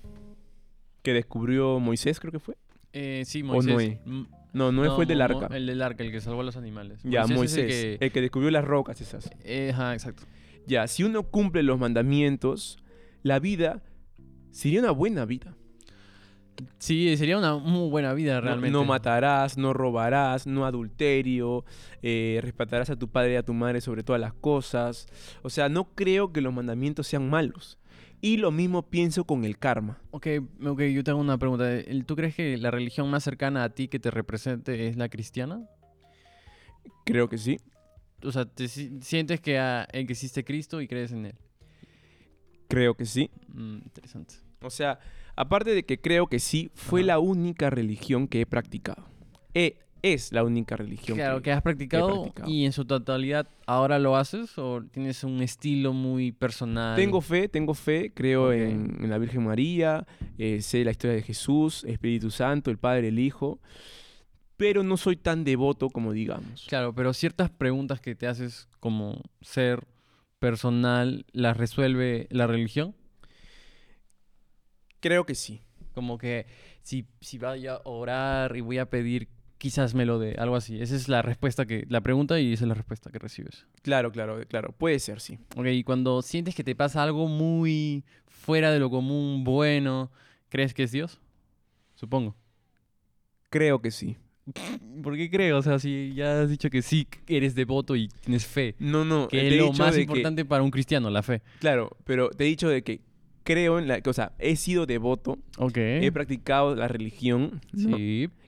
que 1.05 1.13
descubrió 1.13 1.79
Moisés, 1.79 2.19
creo 2.19 2.33
que 2.33 2.41
fue. 2.41 2.57
Eh, 2.93 3.23
sí, 3.27 3.43
¿O 3.43 3.47
Moisés. 3.47 3.73
Noé? 3.75 4.01
Mm, 4.05 4.23
No, 4.55 4.73
no, 4.73 4.95
fue 4.95 5.05
el 5.05 5.09
del 5.09 5.21
arca. 5.21 5.49
El 5.55 5.67
del 5.67 5.83
arca, 5.83 6.03
el 6.03 6.11
que 6.11 6.21
salvó 6.21 6.41
a 6.41 6.45
los 6.45 6.57
animales. 6.57 7.01
ya, 7.05 7.23
es 7.23 7.31
el 7.31 7.37
Moisés, 7.37 7.67
que- 7.67 7.99
el 8.05 8.11
que 8.13 8.21
descubrió 8.21 8.51
las 8.51 8.65
rocas 8.65 9.01
esas. 9.01 9.31
Eh, 9.45 9.71
ajá, 9.73 9.93
exacto. 9.95 10.23
Ya, 10.67 10.87
si 10.89 11.03
uno 11.05 11.25
cumple 11.25 11.63
los 11.63 11.79
mandamientos, 11.79 12.79
la 13.23 13.39
vida 13.39 13.83
sería 14.51 14.81
una 14.81 14.93
buena 14.93 15.25
vida. 15.25 15.55
Sí, 16.79 17.17
sería 17.17 17.37
una 17.37 17.57
muy 17.57 17.91
buena 17.91 18.15
vida 18.15 18.37
No- 18.37 18.41
realmente. 18.43 18.71
No, 18.71 18.85
matarás, 18.85 19.59
no 19.59 19.73
robarás, 19.73 20.47
no 20.47 20.65
adulterio, 20.67 21.65
eh, 22.01 22.39
respetarás 22.43 22.91
a 22.91 22.97
tu 22.97 23.09
padre 23.09 23.33
y 23.33 23.37
a 23.37 23.43
tu 23.43 23.53
madre 23.55 23.81
sobre 23.81 24.05
todas 24.05 24.21
las 24.21 24.33
cosas. 24.35 25.09
O 25.43 25.51
sea, 25.51 25.69
no 25.69 25.85
creo 25.97 26.33
que 26.33 26.41
los 26.41 26.55
mandamientos 26.55 27.09
sean 27.09 27.29
malos. 27.29 27.77
Y 28.25 28.39
lo 28.39 28.51
mismo 28.51 28.89
pienso 28.89 29.25
con 29.25 29.45
el 29.45 29.59
karma. 29.59 30.01
Ok, 30.11 30.27
ok, 30.65 30.81
yo 30.85 31.05
tengo 31.05 31.19
una 31.21 31.37
pregunta. 31.37 31.67
¿Tú 32.07 32.17
crees 32.17 32.35
que 32.35 32.57
la 32.57 32.71
religión 32.71 33.11
más 33.11 33.23
cercana 33.23 33.65
a 33.65 33.69
ti 33.69 33.87
que 33.87 33.99
te 33.99 34.11
represente 34.11 34.89
es 34.89 34.97
la 34.97 35.11
cristiana? 35.11 35.69
Creo 37.05 37.29
que 37.29 37.37
sí. 37.37 37.59
O 38.23 38.33
sea, 38.33 38.47
¿te 38.47 38.67
si- 38.69 38.99
sientes 39.03 39.43
que, 39.43 39.59
ah, 39.59 39.87
que 39.93 39.99
existe 40.01 40.43
Cristo 40.43 40.81
y 40.81 40.89
crees 40.89 41.13
en 41.13 41.27
él? 41.27 41.35
Creo 42.69 42.95
que 42.95 43.05
sí. 43.05 43.31
Mm, 43.49 43.75
interesante. 43.85 44.37
O 44.63 44.71
sea, 44.71 44.99
aparte 45.37 45.75
de 45.75 45.85
que 45.85 46.01
creo 46.01 46.27
que 46.27 46.39
sí, 46.39 46.71
fue 46.75 47.01
Ajá. 47.01 47.07
la 47.09 47.19
única 47.19 47.69
religión 47.69 48.27
que 48.27 48.41
he 48.41 48.47
practicado. 48.47 49.05
E- 49.53 49.77
es 50.13 50.33
la 50.33 50.45
única 50.45 50.77
religión 50.77 51.17
Claro, 51.17 51.39
que... 51.39 51.45
que 51.45 51.53
has 51.53 51.63
practicado, 51.63 52.23
practicado. 52.23 52.51
y 52.51 52.65
en 52.67 52.73
su 52.73 52.85
totalidad 52.85 53.49
ahora 53.67 53.99
lo 53.99 54.17
haces 54.17 54.59
o 54.59 54.83
tienes 54.91 55.25
un 55.25 55.41
estilo 55.43 55.93
muy 55.93 56.31
personal. 56.33 56.95
Tengo 56.97 57.21
fe, 57.21 57.49
tengo 57.49 57.73
fe, 57.75 58.13
creo 58.15 58.53
en 58.53 59.09
la 59.09 59.19
Virgen 59.19 59.45
María, 59.45 60.07
eh, 60.39 60.61
sé 60.63 60.85
la 60.85 60.91
historia 60.91 61.17
de 61.17 61.23
Jesús, 61.23 61.85
Espíritu 61.85 62.31
Santo, 62.31 62.71
el 62.71 62.79
Padre, 62.79 63.09
el 63.09 63.19
Hijo, 63.19 63.61
pero 64.57 64.83
no 64.83 64.97
soy 64.97 65.17
tan 65.17 65.43
devoto 65.45 65.89
como 65.91 66.13
digamos. 66.13 66.67
Claro, 66.69 66.95
pero 66.95 67.13
ciertas 67.15 67.51
preguntas 67.51 68.01
que 68.01 68.15
te 68.15 68.27
haces 68.27 68.69
como 68.81 69.23
ser 69.41 69.85
personal, 70.39 71.25
¿las 71.33 71.57
resuelve 71.57 72.27
la 72.31 72.47
religión? 72.47 72.95
Creo 75.01 75.25
que 75.27 75.35
sí. 75.35 75.61
Como 75.95 76.19
que 76.19 76.47
si, 76.83 77.07
si 77.21 77.39
vaya 77.39 77.75
a 77.75 77.81
orar 77.85 78.57
y 78.57 78.61
voy 78.61 78.79
a 78.79 78.91
pedir, 78.91 79.29
quizás 79.59 79.95
me 79.95 80.05
lo 80.05 80.19
dé, 80.19 80.35
algo 80.39 80.57
así. 80.57 80.81
Esa 80.81 80.95
es 80.97 81.09
la 81.09 81.23
respuesta 81.23 81.67
que, 81.67 81.85
la 81.89 82.01
pregunta 82.01 82.39
y 82.41 82.53
esa 82.53 82.65
es 82.65 82.69
la 82.69 82.75
respuesta 82.75 83.11
que 83.11 83.19
recibes. 83.19 83.67
Claro, 83.83 84.13
claro, 84.13 84.41
claro, 84.49 84.73
puede 84.73 84.99
ser, 84.99 85.21
sí. 85.21 85.39
Ok, 85.57 85.67
y 85.67 85.85
cuando 85.85 86.23
sientes 86.23 86.55
que 86.55 86.65
te 86.65 86.75
pasa 86.75 87.03
algo 87.03 87.29
muy 87.29 88.05
fuera 88.27 88.71
de 88.71 88.79
lo 88.79 88.91
común, 88.91 89.45
bueno, 89.45 90.11
¿crees 90.49 90.75
que 90.75 90.83
es 90.83 90.93
Dios? 90.93 91.21
Supongo. 91.95 92.37
Creo 93.51 93.81
que 93.81 93.91
sí. 93.91 94.17
¿Por 95.03 95.17
qué 95.17 95.31
creo? 95.31 95.59
O 95.59 95.63
sea, 95.63 95.79
si 95.79 96.13
ya 96.15 96.43
has 96.43 96.51
dicho 96.51 96.69
que 96.69 96.83
sí 96.83 97.07
eres 97.27 97.55
devoto 97.55 97.97
y 97.97 98.09
tienes 98.09 98.47
fe. 98.47 98.75
No, 98.79 99.05
no, 99.05 99.29
Que 99.29 99.49
es 99.49 99.55
lo 99.57 99.73
más 99.73 99.97
importante 99.97 100.45
para 100.45 100.63
un 100.63 100.71
cristiano, 100.71 101.09
la 101.11 101.23
fe. 101.23 101.43
claro, 101.61 101.97
pero 102.05 102.31
te 102.31 102.45
he 102.45 102.47
dicho 102.47 102.69
de 102.69 102.83
que 102.83 103.01
creo 103.45 103.79
en 103.79 103.87
la, 103.89 104.01
o 104.05 104.13
sea, 104.13 104.33
he 104.39 104.57
sido 104.57 104.87
devoto, 104.87 105.39
Ok. 105.59 105.77
he 105.77 106.11
practicado 106.13 106.75
la 106.75 106.89
religión 106.89 107.61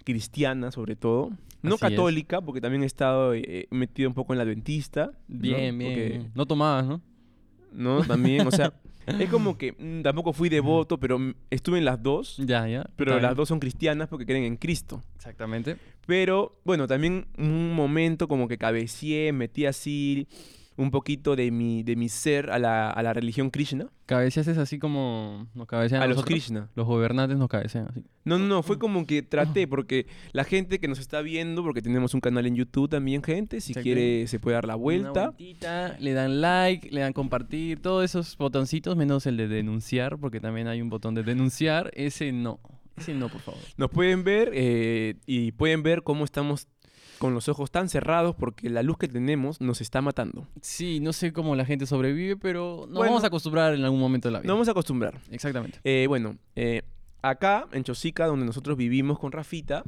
cristiana 0.05 0.71
sobre 0.71 0.97
todo, 0.97 1.31
no 1.63 1.75
Así 1.75 1.85
es. 1.87 1.91
católica, 1.91 2.41
porque 2.41 2.61
también 2.61 2.83
he 2.83 2.87
estado 2.87 3.35
eh, 3.35 3.67
metido 3.71 4.09
un 4.09 4.15
poco 4.15 4.33
en 4.33 4.39
la 4.39 4.45
adventista. 4.45 5.07
¿no? 5.29 5.41
Bien, 5.41 5.77
bien. 5.77 5.93
Porque- 5.93 6.31
No 6.35 6.47
tomabas, 6.47 6.87
¿no? 6.87 7.01
¿no? 7.73 8.03
También, 8.05 8.47
o 8.47 8.51
sea, 8.51 8.73
es 9.07 9.29
como 9.31 9.59
que 9.59 9.73
mm, 9.73 10.03
tampoco 10.03 10.33
fui 10.33 10.49
devoto, 10.49 10.99
pero 10.99 11.19
mm, 11.19 11.35
estuve 11.51 11.79
en 11.79 11.85
las 11.85 12.01
dos. 12.03 12.37
Ya, 12.39 12.69
ya. 12.69 12.89
Pero 12.97 13.19
las 13.21 13.35
dos 13.35 13.49
son 13.49 13.59
cristianas 13.59 14.09
porque 14.09 14.27
creen 14.27 14.45
en 14.45 14.57
Cristo. 14.57 15.03
Exactamente. 15.17 15.77
Pero, 16.07 16.61
bueno, 16.65 16.87
también 16.87 17.27
un 17.37 17.73
momento 17.75 18.29
como 18.29 18.47
que 18.47 18.59
cabeceé, 18.59 19.33
metí 19.33 19.67
así 19.67 20.29
un 20.77 20.91
poquito 20.91 21.37
de 21.37 21.51
mi, 21.51 21.83
de 21.83 21.97
mi 21.97 22.09
ser 22.09 22.51
a 22.51 22.59
la, 22.59 22.91
a 22.91 23.03
la 23.03 23.13
religión 23.13 23.51
Krishna. 23.51 23.89
Cabeceas 24.07 24.47
es 24.47 24.59
así 24.59 24.79
como 24.79 25.49
nos 25.55 25.67
cabecean 25.67 26.03
A 26.03 26.07
los. 26.07 26.25
Krishna. 26.25 26.71
Los 26.75 26.87
gobernantes 26.87 27.39
nos 27.39 27.49
cabecean 27.49 27.89
así. 27.91 28.05
No, 28.25 28.39
no, 28.39 28.47
no, 28.47 28.63
fue 28.63 28.79
como 28.79 29.07
que 29.07 29.23
traté, 29.23 29.67
porque 29.69 30.07
la 30.33 30.45
gente 30.45 30.79
que 30.79 30.89
nos 30.89 30.99
está 30.99 31.23
viendo, 31.23 31.63
porque 31.63 31.83
tenemos 31.83 32.15
un 32.15 32.21
canal 32.21 32.47
en 32.47 32.57
YouTube 32.57 32.89
también, 32.89 33.23
gente, 33.23 33.61
si 33.61 33.75
quiere 33.75 34.27
se 34.27 34.39
puede 34.39 34.55
dar 34.55 34.67
la 34.67 34.75
vuelta. 34.75 35.33
le 35.99 36.13
dan 36.13 36.41
like, 36.41 36.91
le 36.91 37.01
dan 37.01 37.13
compartir, 37.13 37.81
todos 37.81 38.05
esos 38.05 38.37
botoncitos, 38.37 38.97
menos 38.97 39.27
el 39.27 39.37
de 39.37 39.49
denunciar, 39.49 40.19
porque 40.19 40.41
también 40.41 40.69
hay 40.69 40.83
un 40.83 40.91
botón 40.91 41.15
de 41.15 41.23
denunciar. 41.23 41.91
Ese 41.95 42.33
no. 42.33 42.61
Ese 42.97 43.15
no, 43.15 43.29
por 43.29 43.41
favor. 43.41 43.61
Nos 43.77 43.91
pueden 43.91 44.25
ver 44.25 44.51
eh, 44.55 45.17
y 45.27 45.53
pueden 45.53 45.83
ver 45.83 46.03
cómo 46.03 46.25
estamos 46.25 46.67
con 47.19 47.35
los 47.35 47.49
ojos 47.49 47.71
tan 47.71 47.89
cerrados 47.89 48.35
porque 48.37 48.69
la 48.71 48.83
luz 48.83 48.99
que 48.99 49.09
tenemos 49.09 49.61
nos 49.61 49.81
está 49.81 50.01
matando. 50.03 50.47
Sí, 50.61 51.01
no 51.01 51.13
sé 51.13 51.33
cómo 51.33 51.55
la 51.57 51.65
gente 51.65 51.87
sobrevive, 51.87 52.37
pero 52.37 52.81
nos 52.89 52.97
Bueno. 52.97 53.13
vamos 53.13 53.25
a 53.25 53.29
acostumbrar 53.29 53.75
en 53.75 53.85
algún 53.85 54.01
momento 54.01 54.29
de 54.29 54.33
la 54.33 54.41
vida. 54.41 54.49
Nos 54.49 54.55
vamos 54.57 54.69
a 54.69 54.73
acostumbrar. 54.73 55.21
Exactamente. 55.31 55.79
Eh, 55.85 56.07
bueno, 56.09 56.37
eh, 56.55 56.83
acá 57.23 57.67
en 57.73 57.85
Chosica, 57.85 58.27
donde 58.27 58.45
nosotros 58.47 58.77
vivimos 58.77 59.19
con 59.19 59.33
Rafita, 59.33 59.83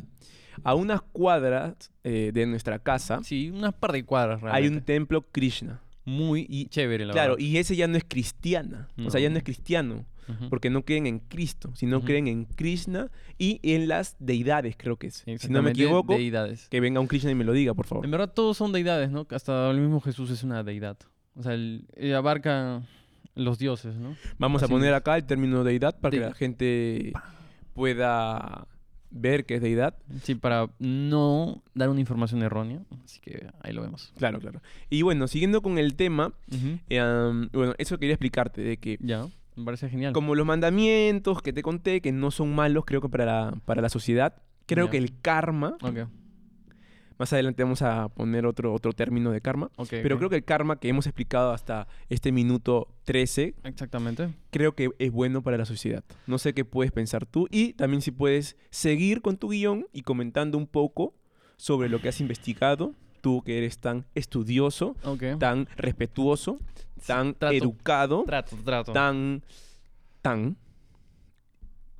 a 0.65 0.75
unas 0.75 1.03
cuadras 1.03 1.93
eh, 2.03 2.33
de 2.35 2.45
nuestra 2.47 2.81
casa 2.81 3.21
Sí, 3.23 3.51
unas 3.51 3.75
par 3.75 3.93
de 3.93 4.05
cuadras 4.05 4.41
hay 4.45 4.67
un 4.67 4.81
templo 4.81 5.23
Krishna. 5.31 5.81
Muy 6.05 6.47
y- 6.49 6.67
chévere, 6.67 7.05
la 7.05 7.13
Claro, 7.13 7.33
verdad. 7.35 7.45
y 7.47 7.59
ese 7.59 7.77
ya 7.77 7.87
no 7.87 7.97
es 7.99 8.05
cristiana. 8.09 8.89
O 9.07 9.11
sea, 9.11 9.21
ya 9.21 9.29
No. 9.29 9.35
no 9.35 9.39
es 9.39 9.45
cristiano. 9.45 10.07
Porque 10.51 10.71
no 10.71 10.85
creen 10.85 11.07
en 11.07 11.19
Cristo, 11.21 11.71
sino 11.75 12.03
creen 12.03 12.29
en 12.29 12.45
Krishna 12.45 13.11
y 13.39 13.61
en 13.63 13.89
las 13.89 14.17
deidades, 14.19 14.77
creo 14.77 14.97
que 14.97 15.09
es. 15.09 15.25
Si 15.39 15.49
no 15.49 15.63
me 15.63 15.71
equivoco, 15.71 16.15
Deidades. 16.15 16.69
que 16.69 16.81
venga 16.81 17.01
un 17.01 17.07
Krishna 17.07 17.31
y 17.31 17.35
me 17.35 17.45
lo 17.45 17.53
diga, 17.53 17.75
por 17.75 17.87
favor. 17.87 18.05
En 18.05 18.11
verdad 18.11 18.33
todos 18.33 18.57
son 18.57 18.73
deidades, 18.73 19.11
¿no? 19.11 19.27
Hasta 19.31 19.71
el 19.71 19.79
mismo 19.79 20.01
Jesús 20.01 20.31
es 20.31 20.43
una 20.43 20.63
deidad. 20.63 20.97
O 21.35 21.43
sea, 21.43 21.55
él, 21.55 21.87
él 21.95 22.15
abarca 22.15 22.83
los 23.35 23.59
dioses, 23.59 23.97
¿no? 23.97 24.17
Vamos 24.39 24.63
a 24.63 24.69
poner 24.69 24.91
es. 24.91 24.97
acá 24.97 25.17
el 25.17 25.25
término 25.25 25.63
deidad 25.65 25.99
para 25.99 26.11
que 26.11 26.21
la 26.21 26.35
gente 26.35 27.13
pueda 27.75 28.67
ver 29.11 29.47
que 29.47 29.55
es 29.55 29.63
deidad. 29.63 29.95
Sí, 30.23 30.35
para 30.35 30.69
no 30.79 31.63
dar 31.75 31.89
una 31.89 32.01
información 32.01 32.43
errónea. 32.43 32.81
Así 33.05 33.21
que 33.21 33.47
ahí 33.63 33.73
lo 33.73 33.83
vemos. 33.83 34.13
Claro, 34.19 34.41
claro. 34.41 34.61
Y 34.91 35.03
bueno, 35.03 35.29
siguiendo 35.29 35.63
con 35.63 35.79
el 35.79 35.95
tema, 35.95 36.33
eh, 36.91 37.49
bueno, 37.53 37.75
eso 37.79 37.99
quería 37.99 38.15
explicarte, 38.15 38.61
de 38.63 38.77
que 38.77 38.99
Ya, 39.01 39.27
me 39.59 39.65
parece 39.65 39.89
genial. 39.91 40.13
como 40.13 40.35
los 40.35 40.47
mandamientos 40.47 41.43
que 41.43 41.53
te 41.53 41.63
conté, 41.63 42.01
que 42.01 42.13
no 42.13 42.31
son 42.31 42.55
malos, 42.55 42.85
creo 42.87 43.01
que 43.01 43.09
para 43.09 43.25
la, 43.27 43.55
para 43.65 43.83
la 43.83 43.89
sociedad, 43.89 44.37
creo 44.67 44.89
que 44.91 44.97
el 44.99 45.21
karma, 45.21 45.77
Ok, 45.83 45.99
más 47.19 47.33
adelante 47.33 47.65
vamos 47.65 47.83
a 47.83 48.09
poner 48.11 48.47
otro, 48.47 48.73
otro 48.73 48.93
término 48.93 49.33
de 49.33 49.41
karma, 49.41 49.71
ok. 49.77 49.89
pero 50.03 50.19
creo 50.19 50.31
que 50.31 50.37
el 50.37 50.45
karma 50.45 50.79
que 50.79 50.89
hemos 50.89 51.07
explicado 51.07 51.51
hasta 51.53 51.89
este 52.09 52.31
minuto 52.31 52.87
13, 53.05 53.57
Exactamente. 53.65 54.29
creo 54.51 54.77
que 54.77 54.91
es 55.01 55.11
bueno 55.11 55.43
para 55.43 55.59
la 55.59 55.65
sociedad. 55.65 56.05
No 56.29 56.39
sé 56.39 56.55
qué 56.55 56.65
puedes 56.65 56.93
pensar 56.93 57.27
tú 57.27 57.49
y 57.51 57.73
también 57.73 58.03
si 58.03 58.13
puedes 58.13 58.57
seguir 58.71 59.21
con 59.21 59.37
tu 59.37 59.49
guion 59.49 59.87
y 59.93 60.03
comentando 60.03 60.57
un 60.59 60.69
poco 60.69 61.15
sobre 61.57 61.89
lo 61.89 62.01
que 62.01 62.09
has 62.09 62.21
investigado, 62.21 62.95
tú 63.21 63.43
que 63.43 63.59
eres 63.59 63.79
tan 63.79 64.05
estudioso, 64.15 64.97
tan 65.39 65.67
respetuoso, 65.77 66.59
tan 67.07 67.35
trato. 67.35 67.55
educado, 67.55 68.25
Trato, 68.27 68.57
trato. 68.65 68.93
tan, 68.93 69.43
tan, 70.23 70.57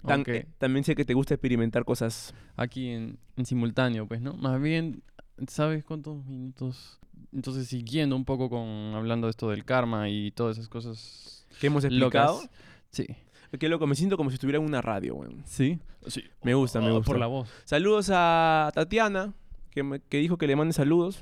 tan, 0.07 0.21
Ok. 0.23 0.29
eh, 0.29 0.47
también 0.59 0.85
sé 0.85 0.95
que 0.95 1.05
te 1.05 1.15
gusta 1.15 1.35
experimentar 1.35 1.85
cosas. 1.85 2.35
Aquí 2.57 2.89
en, 2.89 3.19
en 3.37 3.47
simultáneo, 3.47 4.07
pues, 4.07 4.21
¿no? 4.21 4.35
Más 4.35 4.61
bien, 4.61 5.03
¿sabes 5.49 5.85
cuántos 5.85 6.25
minutos? 6.27 6.99
Entonces, 7.33 7.69
siguiendo 7.69 8.17
un 8.17 8.25
poco 8.25 8.49
con 8.49 8.67
hablando 8.95 9.27
de 9.27 9.33
esto 9.33 9.51
del 9.51 9.65
karma 9.65 10.09
y 10.09 10.31
todas 10.31 10.57
esas 10.57 10.69
cosas 10.69 11.47
que 11.61 11.67
hemos 11.67 11.85
explicado. 11.85 12.37
locas. 12.43 12.51
Sí. 12.91 13.07
Qué 13.59 13.69
loco, 13.69 13.87
me 13.87 13.95
siento 13.95 14.17
como 14.19 14.29
si 14.31 14.35
estuviera 14.35 14.59
en 14.59 14.65
una 14.65 14.83
radio, 14.83 15.15
weón. 15.15 15.43
¿Sí? 15.47 15.79
Sí. 16.07 16.23
Me 16.43 16.55
gusta, 16.55 16.81
me 16.81 16.91
Oh, 16.91 16.97
gusta. 16.97 17.07
Por 17.07 17.19
la 17.19 17.27
voz, 17.27 17.49
Saludos 17.65 18.11
a 18.13 18.71
Tatiana, 18.75 19.33
que, 19.79 19.83
me- 19.85 20.01
que 20.01 20.19
dijo 20.19 20.37
que 20.39 20.47
le 20.49 20.57
mande 20.57 20.73
saludos. 20.73 21.21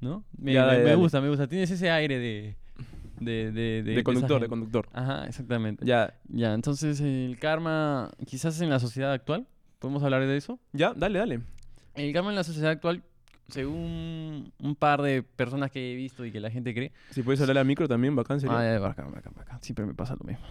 ¿no? 0.00 0.24
Me, 0.38 0.52
Ya, 0.52 0.60
me- 0.62 0.66
dale, 0.66 0.78
me 0.78 0.84
dale. 0.84 0.96
gusta, 0.96 1.20
me 1.20 1.28
gusta. 1.28 1.46
Tienes 1.48 1.70
ese 1.70 1.90
aire 1.90 2.18
de... 2.18 2.56
De, 3.18 3.52
de, 3.52 3.82
De, 3.82 3.92
esa 3.94 4.02
conductor, 4.02 4.40
de 4.40 4.48
conductor. 4.48 4.88
Ajá, 4.94 5.26
exactamente. 5.26 5.84
Ya. 5.84 6.14
Ya, 6.28 6.54
entonces 6.54 7.00
el 7.00 7.36
karma, 7.38 8.10
quizás 8.26 8.58
en 8.62 8.70
la 8.70 8.78
sociedad 8.78 9.12
actual, 9.12 9.46
¿podemos 9.78 10.02
hablar 10.02 10.26
de 10.26 10.36
eso? 10.38 10.58
ya, 10.72 10.94
dale, 10.94 11.18
dale. 11.18 11.40
El 11.94 12.12
karma 12.14 12.30
en 12.30 12.36
la 12.36 12.44
sociedad 12.44 12.70
actual, 12.70 13.02
según 13.48 14.52
un 14.58 14.74
par 14.74 15.02
de 15.02 15.22
personas 15.22 15.70
que 15.70 15.92
he 15.92 15.96
visto 15.96 16.24
y 16.24 16.32
que 16.32 16.40
la 16.40 16.50
gente 16.50 16.72
cree, 16.72 16.92
Si 17.10 17.22
puedes 17.22 17.40
hablar 17.42 17.58
al 17.58 17.66
micro 17.66 17.86
también, 17.88 18.16
bacán 18.16 18.40
sería. 18.40 18.58
Ah, 18.58 18.72
ya, 18.74 18.78
bacán, 18.78 19.12
bacán, 19.12 19.34
bacán. 19.36 19.62
Siempre 19.62 19.84
me 19.84 19.92
pasa 19.92 20.16
lo 20.18 20.24
mismo. 20.26 20.42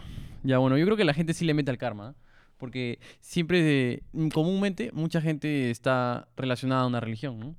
Ya, 0.43 0.59
bueno, 0.59 0.77
yo 0.77 0.85
creo 0.85 0.95
que 0.97 1.05
la 1.05 1.13
gente 1.15 1.33
sí 1.33 1.45
le 1.45 1.53
mete 1.55 1.71
al 1.71 1.77
karma. 1.79 2.13
¿eh? 2.15 2.28
Porque 2.59 2.99
siempre, 3.21 3.91
eh, 3.93 4.01
comúnmente, 4.31 4.91
mucha 4.93 5.21
gente 5.21 5.71
está 5.71 6.27
relacionada 6.37 6.83
a 6.83 6.87
una 6.87 6.99
religión, 6.99 7.39
¿no? 7.39 7.55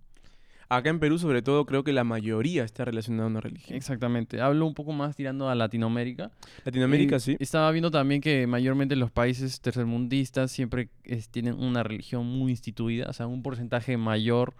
Acá 0.69 0.88
en 0.90 1.00
Perú, 1.00 1.19
sobre 1.19 1.42
todo, 1.42 1.66
creo 1.66 1.83
que 1.83 1.92
la 1.92 2.04
mayoría 2.04 2.62
está 2.62 2.85
relacionada 2.85 3.25
a 3.25 3.30
una 3.30 3.40
religión. 3.40 3.76
Exactamente. 3.76 4.40
Hablo 4.40 4.66
un 4.66 4.75
poco 4.75 4.92
más 4.92 5.16
tirando 5.16 5.49
a 5.49 5.57
Latinoamérica. 5.57 6.30
Latinoamérica, 6.64 7.16
Eh, 7.16 7.21
sí. 7.21 7.37
Estaba 7.40 7.73
viendo 7.73 7.90
también 7.90 8.21
que 8.21 8.47
mayormente 8.47 8.95
los 8.95 9.11
países 9.11 9.61
tercermundistas 9.61 10.52
siempre 10.52 10.90
es- 11.02 11.28
tienen 11.28 11.54
una 11.54 11.83
religión 11.83 12.25
muy 12.25 12.52
instituida, 12.52 13.07
o 13.09 13.12
sea, 13.12 13.26
un 13.26 13.42
porcentaje 13.42 13.97
mayor 13.97 14.54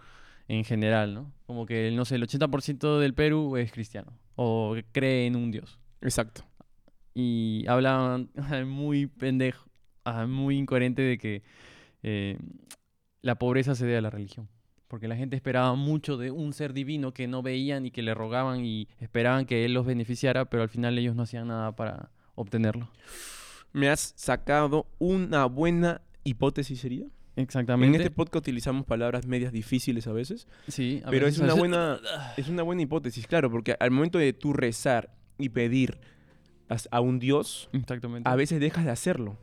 en 0.49 0.65
general, 0.65 1.13
¿no? 1.13 1.31
Como 1.47 1.65
que, 1.65 1.89
no 1.95 2.03
sé, 2.03 2.15
el 2.15 2.23
80% 2.23 2.99
del 2.99 3.13
Perú 3.13 3.55
es 3.55 3.71
cristiano 3.71 4.11
o 4.35 4.75
cree 4.91 5.27
en 5.27 5.37
un 5.37 5.51
dios. 5.51 5.79
Exacto. 6.01 6.43
y 7.13 7.65
hablaban 7.67 8.29
muy 8.67 9.05
pendejo, 9.07 9.65
ah, 10.05 10.25
muy 10.27 10.57
incoherente 10.57 11.01
de 11.01 11.17
que 11.17 11.43
eh, 12.03 12.37
la 13.21 13.35
pobreza 13.35 13.75
se 13.75 13.85
debe 13.85 13.97
a 13.97 14.01
la 14.01 14.09
religión. 14.09 14.47
Porque 14.87 15.07
la 15.07 15.15
gente 15.15 15.35
esperaba 15.37 15.73
mucho 15.75 16.17
de 16.17 16.31
un 16.31 16.51
ser 16.53 16.73
divino 16.73 17.13
que 17.13 17.27
no 17.27 17.41
veían 17.41 17.85
y 17.85 17.91
que 17.91 18.01
le 18.01 18.13
rogaban 18.13 18.65
y 18.65 18.87
esperaban 18.99 19.45
que 19.45 19.63
él 19.63 19.73
los 19.73 19.85
beneficiara, 19.85 20.45
pero 20.45 20.63
al 20.63 20.69
final 20.69 20.97
ellos 20.97 21.15
no 21.15 21.23
hacían 21.23 21.47
nada 21.47 21.75
para 21.75 22.11
obtenerlo. 22.35 22.89
Me 23.71 23.87
has 23.89 24.13
sacado 24.17 24.85
una 24.99 25.45
buena 25.45 26.01
hipótesis, 26.25 26.79
¿sería? 26.81 27.05
En 27.37 27.43
Exactamente. 27.43 27.97
este 27.97 28.11
podcast 28.11 28.43
utilizamos 28.45 28.85
palabras 28.85 29.25
medias 29.25 29.53
difíciles 29.53 30.05
a 30.07 30.11
veces, 30.11 30.45
sí, 30.67 31.01
a 31.05 31.09
pero 31.09 31.25
es 31.27 31.39
veces- 31.39 31.41
a 31.41 31.43
una 31.45 31.53
veces- 31.53 31.59
buena 31.59 32.33
es 32.35 32.47
una 32.49 32.63
buena 32.63 32.81
hipótesis, 32.81 33.25
claro, 33.27 33.49
porque 33.49 33.77
al 33.79 33.91
momento 33.91 34.17
de 34.19 34.33
tú 34.33 34.51
rezar 34.51 35.15
y 35.37 35.47
pedir 35.47 35.99
as- 36.67 36.89
a 36.91 36.99
un 36.99 37.19
Dios, 37.19 37.69
Exactamente. 37.71 38.29
a 38.29 38.35
veces 38.35 38.59
dejas 38.59 38.83
de 38.83 38.91
hacerlo, 38.91 39.37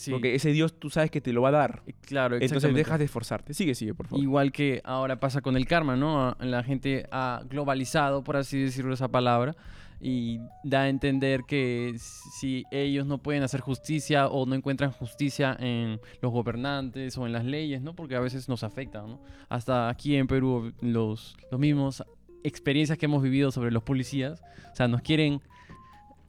Sí, 0.00 0.10
porque 0.10 0.34
ese 0.34 0.50
Dios 0.52 0.78
tú 0.78 0.90
sabes 0.90 1.10
que 1.10 1.20
te 1.20 1.32
lo 1.32 1.42
va 1.42 1.48
a 1.50 1.52
dar. 1.52 1.82
claro, 2.02 2.36
Entonces 2.40 2.74
dejas 2.74 2.98
de 2.98 3.04
esforzarte. 3.04 3.54
Sigue, 3.54 3.74
sigue, 3.74 3.94
por 3.94 4.06
favor. 4.08 4.22
Igual 4.22 4.50
que 4.52 4.80
ahora 4.84 5.20
pasa 5.20 5.40
con 5.40 5.56
el 5.56 5.66
karma, 5.66 5.96
¿no? 5.96 6.28
A- 6.30 6.36
La 6.40 6.62
gente 6.62 7.06
ha 7.12 7.42
globalizado, 7.48 8.24
por 8.24 8.36
así 8.36 8.60
decirlo 8.60 8.94
esa 8.94 9.08
palabra, 9.08 9.54
y 10.02 10.40
da 10.64 10.82
a 10.82 10.88
entender 10.88 11.42
que 11.46 11.94
si 11.98 12.64
ellos 12.70 13.04
no 13.06 13.18
pueden 13.18 13.42
hacer 13.42 13.60
justicia 13.60 14.28
o 14.28 14.46
no 14.46 14.54
encuentran 14.54 14.92
justicia 14.92 15.54
en 15.60 16.00
los 16.22 16.32
gobernantes 16.32 17.18
o 17.18 17.26
en 17.26 17.32
las 17.34 17.44
leyes, 17.44 17.82
¿no? 17.82 17.94
Porque 17.94 18.16
a 18.16 18.20
veces 18.20 18.48
nos 18.48 18.64
afectan, 18.64 19.06
¿no? 19.08 19.20
Hasta 19.50 19.90
aquí 19.90 20.16
en 20.16 20.26
Perú, 20.26 20.72
los, 20.80 21.36
los 21.50 21.60
mismos 21.60 22.02
experiencias 22.42 22.96
que 22.96 23.04
hemos 23.04 23.22
vivido 23.22 23.50
sobre 23.50 23.70
los 23.70 23.82
policías, 23.82 24.42
o 24.72 24.74
sea, 24.74 24.88
nos 24.88 25.02
quieren 25.02 25.42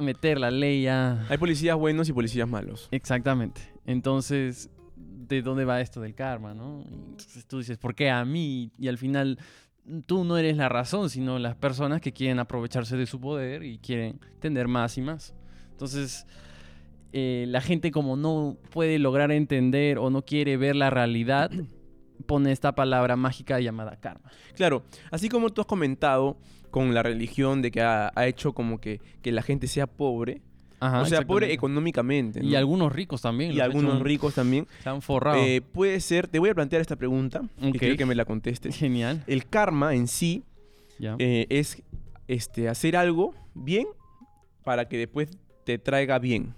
meter 0.01 0.39
la 0.39 0.51
ley 0.51 0.87
a... 0.87 1.25
Hay 1.29 1.37
policías 1.37 1.77
buenos 1.77 2.09
y 2.09 2.13
policías 2.13 2.47
malos. 2.47 2.87
Exactamente. 2.91 3.61
Entonces, 3.85 4.69
¿de 4.95 5.41
dónde 5.41 5.65
va 5.65 5.81
esto 5.81 6.01
del 6.01 6.15
karma, 6.15 6.53
no? 6.53 6.83
Entonces 6.91 7.45
tú 7.45 7.59
dices, 7.59 7.77
¿por 7.77 7.95
qué 7.95 8.09
a 8.09 8.23
mí? 8.25 8.71
Y 8.77 8.87
al 8.87 8.97
final 8.97 9.39
tú 10.05 10.23
no 10.23 10.37
eres 10.37 10.57
la 10.57 10.69
razón, 10.69 11.09
sino 11.09 11.39
las 11.39 11.55
personas 11.55 12.01
que 12.01 12.11
quieren 12.11 12.39
aprovecharse 12.39 12.97
de 12.97 13.05
su 13.05 13.19
poder 13.19 13.63
y 13.63 13.77
quieren 13.77 14.19
tener 14.39 14.67
más 14.67 14.97
y 14.97 15.01
más. 15.01 15.33
Entonces, 15.71 16.25
eh, 17.13 17.45
la 17.47 17.61
gente 17.61 17.91
como 17.91 18.15
no 18.15 18.57
puede 18.69 18.99
lograr 18.99 19.31
entender 19.31 19.97
o 19.97 20.09
no 20.09 20.23
quiere 20.23 20.57
ver 20.57 20.75
la 20.75 20.89
realidad, 20.89 21.51
pone 22.21 22.51
esta 22.51 22.73
palabra 22.73 23.15
mágica 23.15 23.59
llamada 23.59 23.97
karma. 23.97 24.31
Claro, 24.55 24.83
así 25.11 25.29
como 25.29 25.49
tú 25.49 25.61
has 25.61 25.67
comentado 25.67 26.37
con 26.69 26.93
la 26.93 27.03
religión 27.03 27.61
de 27.61 27.71
que 27.71 27.81
ha, 27.81 28.11
ha 28.15 28.27
hecho 28.27 28.53
como 28.53 28.79
que, 28.79 29.01
que 29.21 29.31
la 29.31 29.41
gente 29.41 29.67
sea 29.67 29.87
pobre, 29.87 30.41
Ajá, 30.79 31.01
o 31.01 31.05
sea, 31.05 31.21
pobre 31.21 31.53
económicamente. 31.53 32.39
Y 32.43 32.51
¿no? 32.53 32.57
algunos 32.57 32.91
ricos 32.91 33.21
también. 33.21 33.51
y 33.51 33.59
algunos 33.59 34.01
ricos 34.01 34.33
también. 34.33 34.67
Se 34.81 34.89
han 34.89 35.01
forrado. 35.03 35.37
Eh, 35.37 35.61
puede 35.61 35.99
ser, 35.99 36.27
te 36.27 36.39
voy 36.39 36.49
a 36.49 36.55
plantear 36.55 36.81
esta 36.81 36.95
pregunta 36.95 37.43
y 37.61 37.69
Ok. 37.69 37.77
quiero 37.77 37.97
que 37.97 38.05
me 38.05 38.15
la 38.15 38.25
contestes. 38.25 38.75
Genial. 38.75 39.23
El 39.27 39.45
karma 39.45 39.93
en 39.93 40.07
sí 40.07 40.43
eh, 41.19 41.45
es 41.49 41.83
este, 42.27 42.67
hacer 42.67 42.95
algo 42.95 43.35
bien 43.53 43.85
para 44.63 44.87
que 44.87 44.97
después 44.97 45.29
te 45.65 45.77
traiga 45.77 46.17
bien. 46.17 46.55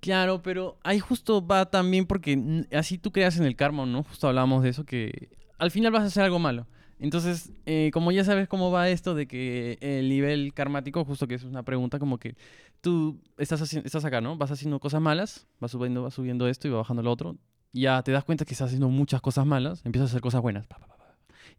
Claro, 0.00 0.40
pero 0.42 0.78
ahí 0.82 0.98
justo 0.98 1.46
va 1.46 1.66
también 1.66 2.06
porque 2.06 2.64
así 2.72 2.96
tú 2.96 3.12
creas 3.12 3.36
en 3.38 3.44
el 3.44 3.54
karma, 3.56 3.84
¿no? 3.84 4.02
Justo 4.02 4.28
hablábamos 4.28 4.62
de 4.62 4.70
eso, 4.70 4.84
que 4.84 5.28
al 5.58 5.70
final 5.70 5.92
vas 5.92 6.02
a 6.02 6.06
hacer 6.06 6.22
algo 6.24 6.38
malo. 6.38 6.66
Entonces, 6.98 7.52
eh, 7.66 7.90
como 7.92 8.10
ya 8.12 8.24
sabes 8.24 8.48
cómo 8.48 8.70
va 8.70 8.88
esto 8.88 9.14
de 9.14 9.26
que 9.26 9.78
el 9.80 10.08
nivel 10.08 10.52
karmático, 10.54 11.04
justo 11.04 11.26
que 11.26 11.34
es 11.34 11.44
una 11.44 11.62
pregunta, 11.62 11.98
como 11.98 12.18
que 12.18 12.34
tú 12.80 13.20
estás, 13.38 13.60
haci- 13.62 13.82
estás 13.84 14.04
acá, 14.04 14.20
¿no? 14.20 14.36
Vas 14.36 14.50
haciendo 14.50 14.80
cosas 14.80 15.00
malas, 15.00 15.46
vas 15.60 15.70
subiendo, 15.70 16.02
vas 16.02 16.14
subiendo 16.14 16.46
esto 16.48 16.66
y 16.68 16.70
va 16.70 16.78
bajando 16.78 17.02
lo 17.02 17.10
otro. 17.12 17.36
Ya 17.72 18.02
te 18.02 18.12
das 18.12 18.24
cuenta 18.24 18.44
que 18.44 18.52
estás 18.52 18.66
haciendo 18.66 18.88
muchas 18.88 19.20
cosas 19.20 19.46
malas, 19.46 19.80
empiezas 19.84 20.08
a 20.08 20.12
hacer 20.12 20.20
cosas 20.22 20.42
buenas. 20.42 20.66
pa, 20.66 20.78
pa, 20.78 20.86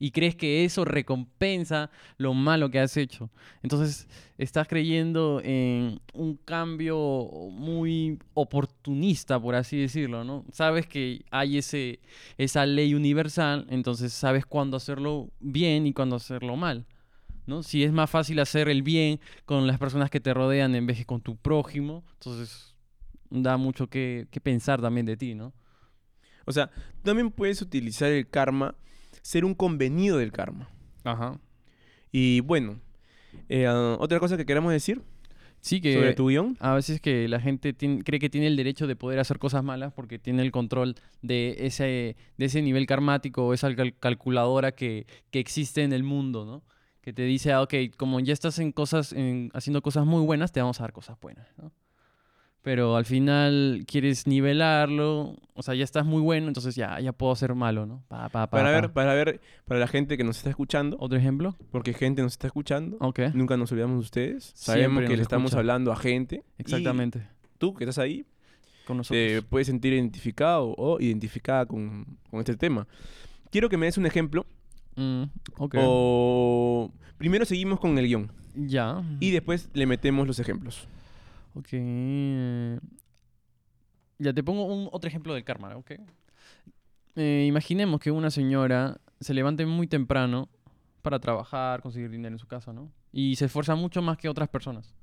Y 0.03 0.10
crees 0.10 0.36
que 0.36 0.65
eso 0.65 0.84
recompensa 0.84 1.91
lo 2.17 2.34
malo 2.34 2.72
que 2.72 2.79
has 2.79 2.98
hecho. 2.98 3.29
Entonces, 3.62 4.08
estás 4.39 4.67
creyendo 4.67 5.39
en 5.43 6.01
un 6.15 6.38
cambio 6.38 7.29
muy 7.51 8.18
oportunista, 8.33 9.40
por 9.40 9.53
así 9.53 9.77
decirlo, 9.77 10.24
¿no? 10.24 10.44
Sabes 10.51 10.87
que 10.87 11.24
hay 11.29 11.59
ese, 11.59 12.00
esa 12.40 12.66
ley 12.66 12.96
universal, 12.96 13.68
entonces 13.70 14.11
sabes 14.11 14.44
cuándo 14.44 14.75
hacerlo 14.75 15.29
bien 15.40 15.85
y 15.85 15.94
cuándo 15.94 16.16
hacerlo 16.16 16.55
mal, 16.55 16.87
¿no? 17.46 17.61
Si 17.61 17.83
es 17.83 17.92
más 17.92 18.09
fácil 18.09 18.40
hacer 18.40 18.70
el 18.70 18.81
bien 18.81 19.20
con 19.46 19.68
las 19.68 19.77
personas 19.77 20.09
que 20.09 20.20
te 20.20 20.33
rodean 20.33 20.74
en 20.74 20.87
vez 20.87 20.98
de 20.98 21.05
con 21.05 21.22
tu 21.22 21.35
prójimo, 21.35 22.03
entonces 22.14 22.74
da 23.29 23.55
mucho 23.55 23.85
que, 23.85 24.27
que 24.31 24.42
pensar 24.42 24.81
también 24.81 25.05
de 25.05 25.16
ti, 25.16 25.35
¿no? 25.35 25.53
O 26.48 26.51
sea, 26.51 26.72
también 27.03 27.29
puedes 27.29 27.61
utilizar 27.61 28.11
el 28.11 28.27
karma, 28.27 28.74
ser 29.22 29.46
un 29.46 29.53
convenido 29.53 30.18
del 30.18 30.31
karma. 30.31 30.70
Ajá. 31.03 31.40
Y 32.12 32.42
bueno, 32.42 32.79
eh, 33.50 33.66
ah, 33.68 33.98
otra 34.00 34.20
cosa 34.20 34.38
que 34.38 34.46
queramos 34.46 34.72
decir 34.72 35.01
Sí, 35.62 35.79
que 35.79 35.94
sobre 35.94 36.14
tu 36.16 36.27
guion. 36.29 36.57
a 36.60 36.74
veces 36.74 37.00
que 37.00 37.27
la 37.27 37.40
gente 37.40 37.75
cree 37.75 38.20
que 38.20 38.29
tiene 38.31 38.48
el 38.48 38.55
derecho 38.57 38.88
de 38.88 38.96
poder 38.96 39.20
hacer 39.20 39.38
cosas 39.38 39.64
malas 39.64 39.94
porque 39.94 40.18
tiene 40.18 40.42
el 40.42 40.51
control 40.51 40.96
de 41.22 41.55
ese, 41.60 42.16
de 42.38 42.46
ese 42.46 42.62
nivel 42.64 42.88
karmático 42.88 43.46
o 43.46 43.53
esa 43.53 43.74
cal- 43.75 43.94
calculadora 44.00 44.72
que, 44.72 45.05
que 45.29 45.40
existe 45.40 45.84
en 45.84 45.94
el 45.94 46.01
mundo, 46.03 46.46
¿no? 46.46 46.64
Que 47.01 47.14
te 47.14 47.24
dice, 47.24 47.51
ah, 47.51 47.62
ok, 47.62 47.74
como 47.98 48.20
ya 48.20 48.34
estás 48.34 48.57
en 48.60 48.72
cosas, 48.72 49.14
en- 49.14 49.51
haciendo 49.53 49.81
cosas 49.84 50.05
muy 50.05 50.24
buenas, 50.25 50.51
te 50.51 50.60
vamos 50.62 50.79
a 50.79 50.84
dar 50.84 50.94
cosas 50.94 51.18
buenas, 51.22 51.48
¿no? 51.57 51.72
Pero 52.63 52.95
al 52.95 53.05
final 53.05 53.85
quieres 53.87 54.27
nivelarlo, 54.27 55.35
o 55.55 55.63
sea, 55.63 55.74
ya 55.74 55.83
estás 55.83 56.05
muy 56.05 56.21
bueno, 56.21 56.47
entonces 56.47 56.75
ya, 56.75 57.00
ya 57.00 57.11
puedo 57.11 57.35
ser 57.35 57.55
malo, 57.55 57.87
¿no? 57.87 58.03
Pa, 58.07 58.29
pa, 58.29 58.47
pa, 58.47 58.51
Para 58.51 58.63
pa. 58.65 58.69
ver, 58.81 58.91
para 58.93 59.13
ver, 59.15 59.41
para 59.65 59.79
la 59.79 59.87
gente 59.87 60.15
que 60.15 60.24
nos 60.24 60.37
está 60.37 60.51
escuchando, 60.51 60.95
¿Otro 61.00 61.17
ejemplo? 61.17 61.55
porque 61.71 61.93
gente 61.93 62.21
nos 62.21 62.33
está 62.33 62.45
escuchando, 62.47 62.97
Ok, 63.00 63.19
nunca 63.33 63.57
nos 63.57 63.71
olvidamos 63.71 63.95
de 63.95 64.01
ustedes. 64.01 64.43
Siempre 64.55 64.83
Sabemos 64.83 65.09
que 65.09 65.15
le 65.17 65.24
estamos 65.24 65.53
hablando 65.55 65.91
a 65.91 65.95
gente. 65.95 66.43
y 66.59 66.61
exactamente. 66.61 67.27
tú 67.57 67.74
que 67.74 67.83
estás 67.85 67.97
ahí, 67.97 68.25
Con 68.85 68.97
nosotros. 68.97 69.17
te 69.19 69.41
puedes 69.41 69.65
sentir 69.65 69.93
identificado 69.93 70.75
o 70.77 71.00
identificada 71.00 71.65
con, 71.65 72.05
con 72.29 72.39
este 72.41 72.55
tema. 72.57 72.87
Quiero 73.50 73.69
que 73.69 73.77
me 73.77 73.87
des 73.87 73.97
un 73.97 74.05
ejemplo. 74.05 74.45
Mm, 74.97 75.24
ok. 75.57 75.75
O 75.79 76.91
primero 77.17 77.43
seguimos 77.45 77.79
con 77.79 77.97
el 77.97 78.05
guion 78.05 78.31
Ya. 78.55 79.01
y 79.19 79.31
después 79.31 79.69
le 79.74 79.87
metemos 79.87 80.27
los 80.27 80.37
ejemplos. 80.37 80.87
Ok. 81.53 81.68
Ya 84.20 84.33
te 84.33 84.44
pongo 84.44 84.66
un, 84.66 84.87
otro 84.92 85.07
ejemplo 85.07 85.33
del 85.33 85.44
karma, 85.44 85.75
¿ok? 85.75 85.92
Eh, 87.16 87.46
imaginemos 87.48 88.00
que 88.00 88.11
una 88.11 88.29
señora 88.29 89.01
se 89.20 89.33
levante 89.33 89.66
muy 89.66 89.87
temprano 89.87 90.50
para 91.01 91.20
trabajar, 91.20 91.81
conseguir 91.81 92.09
dinero 92.11 92.35
en 92.35 92.40
su 92.40 92.48
casa, 92.48 92.72
¿no? 92.72 92.92
Y 93.11 93.35
se 93.35 93.46
esfuerza 93.46 93.75
mucho 93.75 94.01
más 94.01 94.18
que 94.18 94.29
otras 94.29 94.48
personas, 94.50 94.94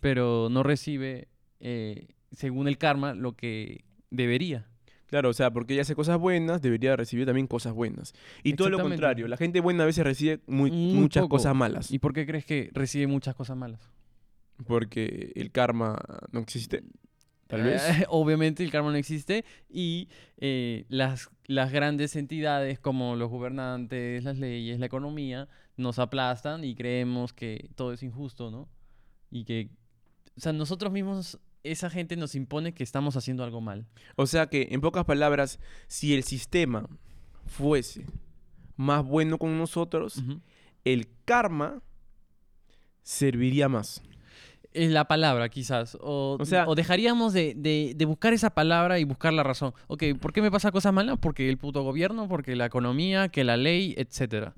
pero 0.00 0.48
no 0.50 0.62
recibe, 0.62 1.28
eh, 1.60 2.08
según 2.32 2.68
el 2.68 2.78
karma, 2.78 3.14
lo 3.14 3.32
que 3.32 3.84
debería. 4.10 4.66
Claro, 5.06 5.30
o 5.30 5.32
sea, 5.32 5.50
porque 5.50 5.72
ella 5.72 5.82
hace 5.82 5.96
cosas 5.96 6.18
buenas, 6.18 6.62
debería 6.62 6.94
recibir 6.94 7.26
también 7.26 7.48
cosas 7.48 7.72
buenas. 7.72 8.12
Y 8.44 8.52
todo 8.52 8.68
lo 8.70 8.78
contrario, 8.78 9.26
la 9.26 9.36
gente 9.36 9.60
buena 9.60 9.82
a 9.82 9.86
veces 9.86 10.04
recibe 10.04 10.40
muy- 10.46 10.70
Muy 10.70 10.94
muchas 10.94 11.22
poco. 11.24 11.36
cosas 11.36 11.54
malas. 11.56 11.90
¿Y 11.90 11.98
por 11.98 12.12
qué 12.12 12.26
crees 12.26 12.44
que 12.44 12.70
recibe 12.74 13.08
muchas 13.08 13.34
cosas 13.34 13.56
malas? 13.56 13.90
Porque 14.66 15.32
el 15.34 15.50
karma 15.50 15.98
no 16.32 16.40
existe. 16.40 16.82
Tal 17.46 17.62
vez. 17.62 17.82
Eh, 17.82 18.06
obviamente 18.08 18.62
el 18.62 18.70
karma 18.70 18.90
no 18.90 18.96
existe 18.96 19.44
y 19.68 20.08
eh, 20.38 20.84
las, 20.88 21.30
las 21.46 21.72
grandes 21.72 22.14
entidades 22.16 22.78
como 22.78 23.16
los 23.16 23.28
gobernantes, 23.28 24.22
las 24.22 24.38
leyes, 24.38 24.78
la 24.78 24.86
economía, 24.86 25.48
nos 25.76 25.98
aplastan 25.98 26.64
y 26.64 26.74
creemos 26.74 27.32
que 27.32 27.70
todo 27.74 27.92
es 27.92 28.02
injusto, 28.02 28.50
¿no? 28.50 28.68
Y 29.30 29.44
que, 29.44 29.70
o 30.36 30.40
sea, 30.40 30.52
nosotros 30.52 30.92
mismos, 30.92 31.40
esa 31.64 31.90
gente 31.90 32.16
nos 32.16 32.34
impone 32.34 32.72
que 32.72 32.84
estamos 32.84 33.16
haciendo 33.16 33.42
algo 33.42 33.60
mal. 33.60 33.86
O 34.16 34.26
sea 34.26 34.46
que, 34.46 34.68
en 34.70 34.80
pocas 34.80 35.04
palabras, 35.04 35.58
si 35.88 36.14
el 36.14 36.22
sistema 36.22 36.88
fuese 37.46 38.06
más 38.76 39.04
bueno 39.04 39.38
con 39.38 39.58
nosotros, 39.58 40.22
el 40.84 41.08
karma 41.24 41.82
serviría 43.02 43.68
más. 43.68 44.02
Es 44.72 44.90
la 44.90 45.06
palabra, 45.06 45.48
quizás. 45.48 45.96
O, 46.00 46.36
O 46.38 46.44
sea- 46.44 46.68
o 46.68 46.74
dejaríamos 46.76 47.32
de, 47.32 47.54
de- 47.56 47.92
de 47.96 48.04
buscar 48.04 48.32
esa 48.32 48.50
palabra 48.50 48.98
y 49.00 49.04
buscar 49.04 49.32
la 49.32 49.42
razón. 49.42 49.72
Ok, 49.88 50.04
¿por 50.20 50.32
qué 50.32 50.42
me 50.42 50.50
pasa 50.50 50.70
cosas 50.70 50.92
malas? 50.92 51.18
Porque 51.20 51.48
el 51.48 51.58
puto 51.58 51.82
gobierno, 51.82 52.28
porque 52.28 52.54
la 52.54 52.66
economía, 52.66 53.28
que 53.28 53.42
la 53.42 53.56
ley, 53.56 53.94
etcétera. 53.96 54.54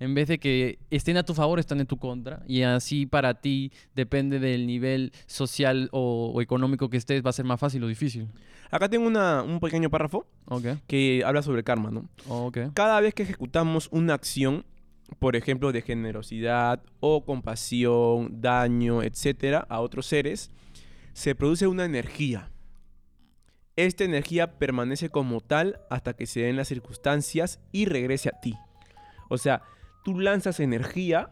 En 0.00 0.12
vez 0.12 0.26
de 0.28 0.38
que 0.38 0.78
estén 0.90 1.16
a 1.16 1.22
tu 1.22 1.34
favor, 1.34 1.58
están 1.60 1.80
en 1.80 1.86
tu 1.86 1.96
contra. 1.96 2.42
Y 2.48 2.62
así 2.62 3.06
para 3.06 3.34
ti, 3.40 3.72
depende 3.94 4.40
del 4.40 4.66
nivel 4.66 5.12
social 5.26 5.88
o, 5.92 6.32
o 6.34 6.42
económico 6.42 6.90
que 6.90 6.96
estés, 6.96 7.24
va 7.24 7.30
a 7.30 7.32
ser 7.32 7.44
más 7.46 7.60
fácil 7.60 7.82
o 7.84 7.86
difícil. 7.86 8.28
Acá 8.70 8.88
tengo 8.88 9.06
una- 9.06 9.42
un 9.42 9.60
pequeño 9.60 9.88
párrafo 9.88 10.26
Ok, 10.46 10.66
que 10.88 11.22
habla 11.24 11.42
sobre 11.42 11.62
karma, 11.62 11.90
¿no? 11.90 12.08
ok. 12.28 12.58
Cada 12.74 13.00
vez 13.00 13.14
que 13.14 13.22
ejecutamos 13.22 13.88
una 13.92 14.14
acción, 14.14 14.64
por 15.18 15.36
ejemplo, 15.36 15.72
de 15.72 15.82
generosidad 15.82 16.82
o 17.00 17.24
compasión, 17.24 18.40
daño, 18.40 19.02
etcétera, 19.02 19.66
a 19.68 19.80
otros 19.80 20.06
seres, 20.06 20.50
se 21.12 21.34
produce 21.34 21.66
una 21.66 21.84
energía. 21.84 22.50
esta 23.76 24.04
energía 24.04 24.56
permanece 24.58 25.08
como 25.08 25.40
tal 25.40 25.80
hasta 25.90 26.14
que 26.14 26.26
se 26.26 26.40
den 26.42 26.56
las 26.56 26.68
circunstancias 26.68 27.60
y 27.72 27.86
regrese 27.86 28.28
a 28.28 28.40
ti. 28.40 28.54
O 29.28 29.36
sea, 29.36 29.62
tú 30.04 30.20
lanzas 30.20 30.60
energía 30.60 31.30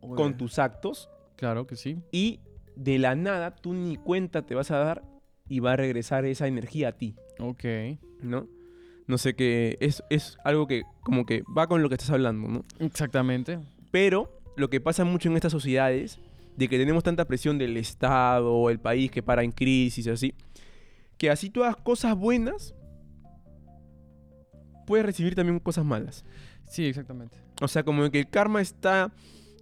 con 0.00 0.36
tus 0.36 0.58
actos 0.60 1.10
Claro 1.36 1.66
que 1.66 1.74
sí. 1.76 1.98
y 2.12 2.38
de 2.76 2.98
la 3.00 3.16
nada 3.16 3.50
tú 3.56 3.72
ni 3.74 3.96
cuenta 3.96 4.42
te 4.42 4.54
vas 4.54 4.70
a 4.70 4.78
dar 4.78 5.02
y 5.48 5.58
va 5.60 5.72
a 5.72 5.76
regresar 5.76 6.24
esa 6.24 6.46
energía 6.46 6.88
a 6.90 6.92
ti, 6.92 7.16
Ok. 7.40 7.64
¿no? 8.22 8.46
No 9.06 9.18
sé 9.18 9.34
qué, 9.34 9.76
es, 9.80 10.02
es 10.10 10.36
algo 10.44 10.66
que 10.66 10.82
como 11.02 11.26
que 11.26 11.44
va 11.56 11.68
con 11.68 11.82
lo 11.82 11.88
que 11.88 11.94
estás 11.94 12.10
hablando, 12.10 12.48
¿no? 12.48 12.64
Exactamente. 12.80 13.60
Pero 13.90 14.40
lo 14.56 14.68
que 14.68 14.80
pasa 14.80 15.04
mucho 15.04 15.28
en 15.28 15.36
estas 15.36 15.52
sociedades, 15.52 16.18
de 16.56 16.68
que 16.68 16.78
tenemos 16.78 17.04
tanta 17.04 17.26
presión 17.26 17.58
del 17.58 17.76
Estado 17.76 18.70
el 18.70 18.80
país 18.80 19.10
que 19.10 19.22
para 19.22 19.44
en 19.44 19.52
crisis 19.52 20.06
así, 20.08 20.34
que 21.18 21.30
así 21.30 21.52
hagas 21.56 21.76
cosas 21.76 22.16
buenas, 22.16 22.74
puedes 24.86 25.04
recibir 25.04 25.34
también 25.34 25.58
cosas 25.60 25.84
malas. 25.84 26.24
Sí, 26.68 26.86
exactamente. 26.86 27.36
O 27.60 27.68
sea, 27.68 27.84
como 27.84 28.10
que 28.10 28.20
el 28.20 28.28
karma 28.28 28.60
está, 28.60 29.12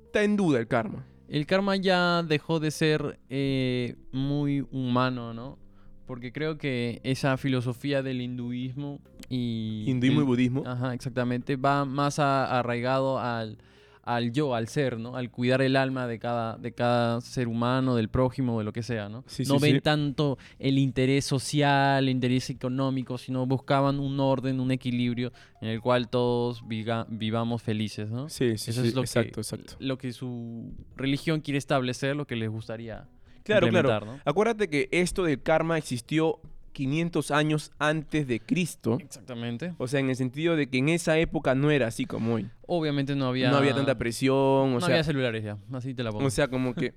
está 0.05 0.23
en 0.23 0.37
duda, 0.37 0.59
el 0.59 0.69
karma. 0.69 1.05
El 1.29 1.47
karma 1.47 1.77
ya 1.77 2.23
dejó 2.23 2.61
de 2.61 2.71
ser 2.71 3.19
eh, 3.29 3.97
muy 4.13 4.67
humano, 4.71 5.35
¿no? 5.35 5.59
Porque 6.07 6.33
creo 6.33 6.59
que 6.59 7.01
esa 7.03 7.37
filosofía 7.37 8.03
del 8.03 8.21
hinduismo 8.21 9.01
y... 9.31 9.85
Hinduismo 9.87 10.21
y 10.21 10.25
budismo. 10.25 10.63
Ajá, 10.67 10.93
exactamente. 10.95 11.57
Va 11.57 11.85
más 11.87 12.19
a- 12.19 12.59
arraigado 12.59 13.19
al, 13.19 13.57
al 14.03 14.31
yo, 14.33 14.55
al 14.55 14.69
ser, 14.69 14.99
¿no? 14.99 15.17
Al 15.17 15.31
cuidar 15.31 15.63
el 15.63 15.77
alma 15.77 16.07
de 16.07 16.19
cada, 16.19 16.59
de 16.59 16.73
cada 16.73 17.23
ser 17.23 17.49
humano, 17.49 17.97
del 17.97 18.11
prójimo, 18.11 18.59
de 18.59 18.65
lo 18.65 18.73
que 18.75 18.83
sea, 18.83 19.09
¿no? 19.09 19.25
Sí, 19.27 19.45
no 19.47 19.59
sí, 19.59 19.63
ven 19.63 19.77
sí. 19.77 19.81
tanto 19.81 20.37
el 20.59 20.77
interés 20.79 21.25
social, 21.25 22.05
el 22.05 22.11
interés 22.11 22.51
económico, 22.51 23.17
sino 23.17 23.47
buscaban 23.47 23.99
un 23.99 24.21
orden, 24.21 24.61
un 24.61 24.73
equilibrio 24.73 25.33
en 25.63 25.69
el 25.71 25.81
cual 25.81 26.11
todos 26.11 26.69
viga- 26.69 27.07
vivamos 27.09 27.63
felices, 27.63 28.11
¿no? 28.11 28.29
Sí, 28.29 28.59
sí, 28.59 28.73
Eso 28.73 28.83
sí, 28.83 28.89
es 28.89 28.95
lo 28.95 29.01
exacto, 29.01 29.37
que, 29.37 29.41
exacto. 29.41 29.75
lo 29.79 29.97
que 29.97 30.13
su 30.13 30.75
religión 30.97 31.41
quiere 31.41 31.57
establecer, 31.57 32.15
lo 32.15 32.27
que 32.27 32.37
les 32.37 32.51
gustaría 32.51 33.09
Claro, 33.45 33.69
claro. 33.69 34.21
Acuérdate 34.25 34.69
que 34.69 34.89
esto 34.91 35.25
del 35.25 35.41
karma 35.43 35.79
existió 35.79 36.41
500 36.73 37.31
años 37.31 37.73
antes 37.79 38.27
de 38.27 38.41
Cristo. 38.41 38.99
Exactamente. 39.01 39.75
O 39.79 39.87
sea, 39.87 40.01
en 40.01 40.11
el 40.11 40.17
sentido 40.17 40.57
de 40.57 40.69
que 40.69 40.79
en 40.79 40.89
esa 40.89 41.17
época 41.19 41.55
no 41.55 41.71
era 41.71 41.87
así 41.87 42.05
como 42.05 42.35
hoy. 42.35 42.51
Obviamente 42.67 43.15
no 43.15 43.27
había... 43.27 43.51
No 43.51 43.59
había 43.59 43.75
tanta 43.75 43.97
presión, 43.97 44.35
o 44.35 44.69
no 44.69 44.81
sea, 44.81 44.89
había 44.89 45.05
celulares 45.05 45.45
ya, 45.45 45.59
así 45.73 45.95
te 45.95 46.03
la 46.03 46.11
pongo. 46.11 46.27
o 46.27 46.31
sea, 46.31 46.49
como 46.49 46.75
que 46.75 46.95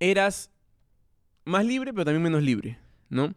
eras 0.00 0.50
más 1.44 1.64
libre, 1.64 1.92
pero 1.92 2.04
también 2.04 2.22
menos 2.22 2.42
libre, 2.42 2.78
¿no? 3.08 3.34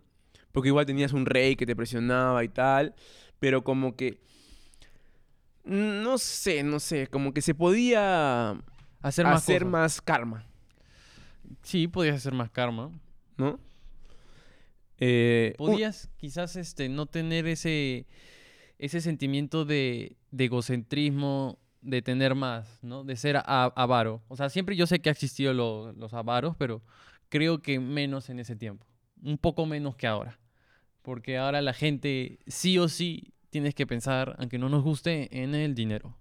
Porque 0.51 0.69
igual 0.69 0.85
tenías 0.85 1.13
un 1.13 1.25
rey 1.25 1.55
que 1.55 1.65
te 1.65 1.75
presionaba 1.75 2.43
y 2.43 2.49
tal, 2.49 2.93
pero 3.39 3.63
como 3.63 3.95
que 3.95 4.19
no 5.63 6.17
sé, 6.17 6.63
no 6.63 6.79
sé, 6.79 7.07
como 7.07 7.33
que 7.33 7.41
se 7.41 7.53
podía 7.53 8.51
hacer 9.01 9.25
más 9.25 9.43
hacer 9.43 9.61
cosas. 9.61 9.71
más 9.71 10.01
karma, 10.01 10.45
Sí, 11.63 11.87
podías 11.87 12.15
hacer 12.17 12.33
más 12.33 12.49
karma. 12.51 12.91
¿no? 13.37 13.59
Eh, 14.97 15.55
Podías 15.57 16.09
quizás 16.17 16.55
este, 16.55 16.87
no 16.89 17.07
tener 17.07 17.47
ese, 17.47 18.05
ese 18.77 19.01
sentimiento 19.01 19.65
de, 19.65 20.15
de 20.31 20.45
egocentrismo, 20.45 21.57
de 21.81 22.01
tener 22.03 22.35
más, 22.35 22.83
¿no? 22.83 23.03
De 23.03 23.15
ser 23.15 23.37
a- 23.37 23.41
avaro. 23.75 24.21
O 24.27 24.35
sea, 24.37 24.49
siempre 24.49 24.75
yo 24.75 24.85
sé 24.85 24.99
que 24.99 25.09
ha 25.09 25.11
existido 25.11 25.53
lo- 25.53 25.91
los 25.93 26.13
avaros, 26.13 26.55
pero 26.57 26.83
creo 27.29 27.61
que 27.61 27.79
menos 27.79 28.29
en 28.29 28.39
ese 28.39 28.55
tiempo. 28.55 28.85
Un 29.23 29.37
poco 29.39 29.65
menos 29.65 29.95
que 29.95 30.05
ahora. 30.07 30.39
Porque 31.01 31.37
ahora 31.39 31.61
la 31.61 31.73
gente 31.73 32.37
sí 32.45 32.77
o 32.77 32.87
sí 32.87 33.33
tienes 33.49 33.73
que 33.73 33.87
pensar, 33.87 34.35
aunque 34.37 34.59
no 34.59 34.69
nos 34.69 34.83
guste, 34.83 35.29
en 35.41 35.55
el 35.55 35.73
dinero. 35.73 36.15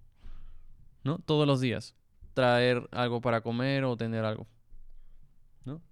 ¿No? 1.05 1.19
Todos 1.19 1.47
los 1.47 1.61
días. 1.61 1.95
Traer 2.33 2.89
algo 2.93 3.21
para 3.21 3.43
comer 3.43 3.85
o 3.85 3.97
tener 3.97 4.25
algo. 4.25 4.47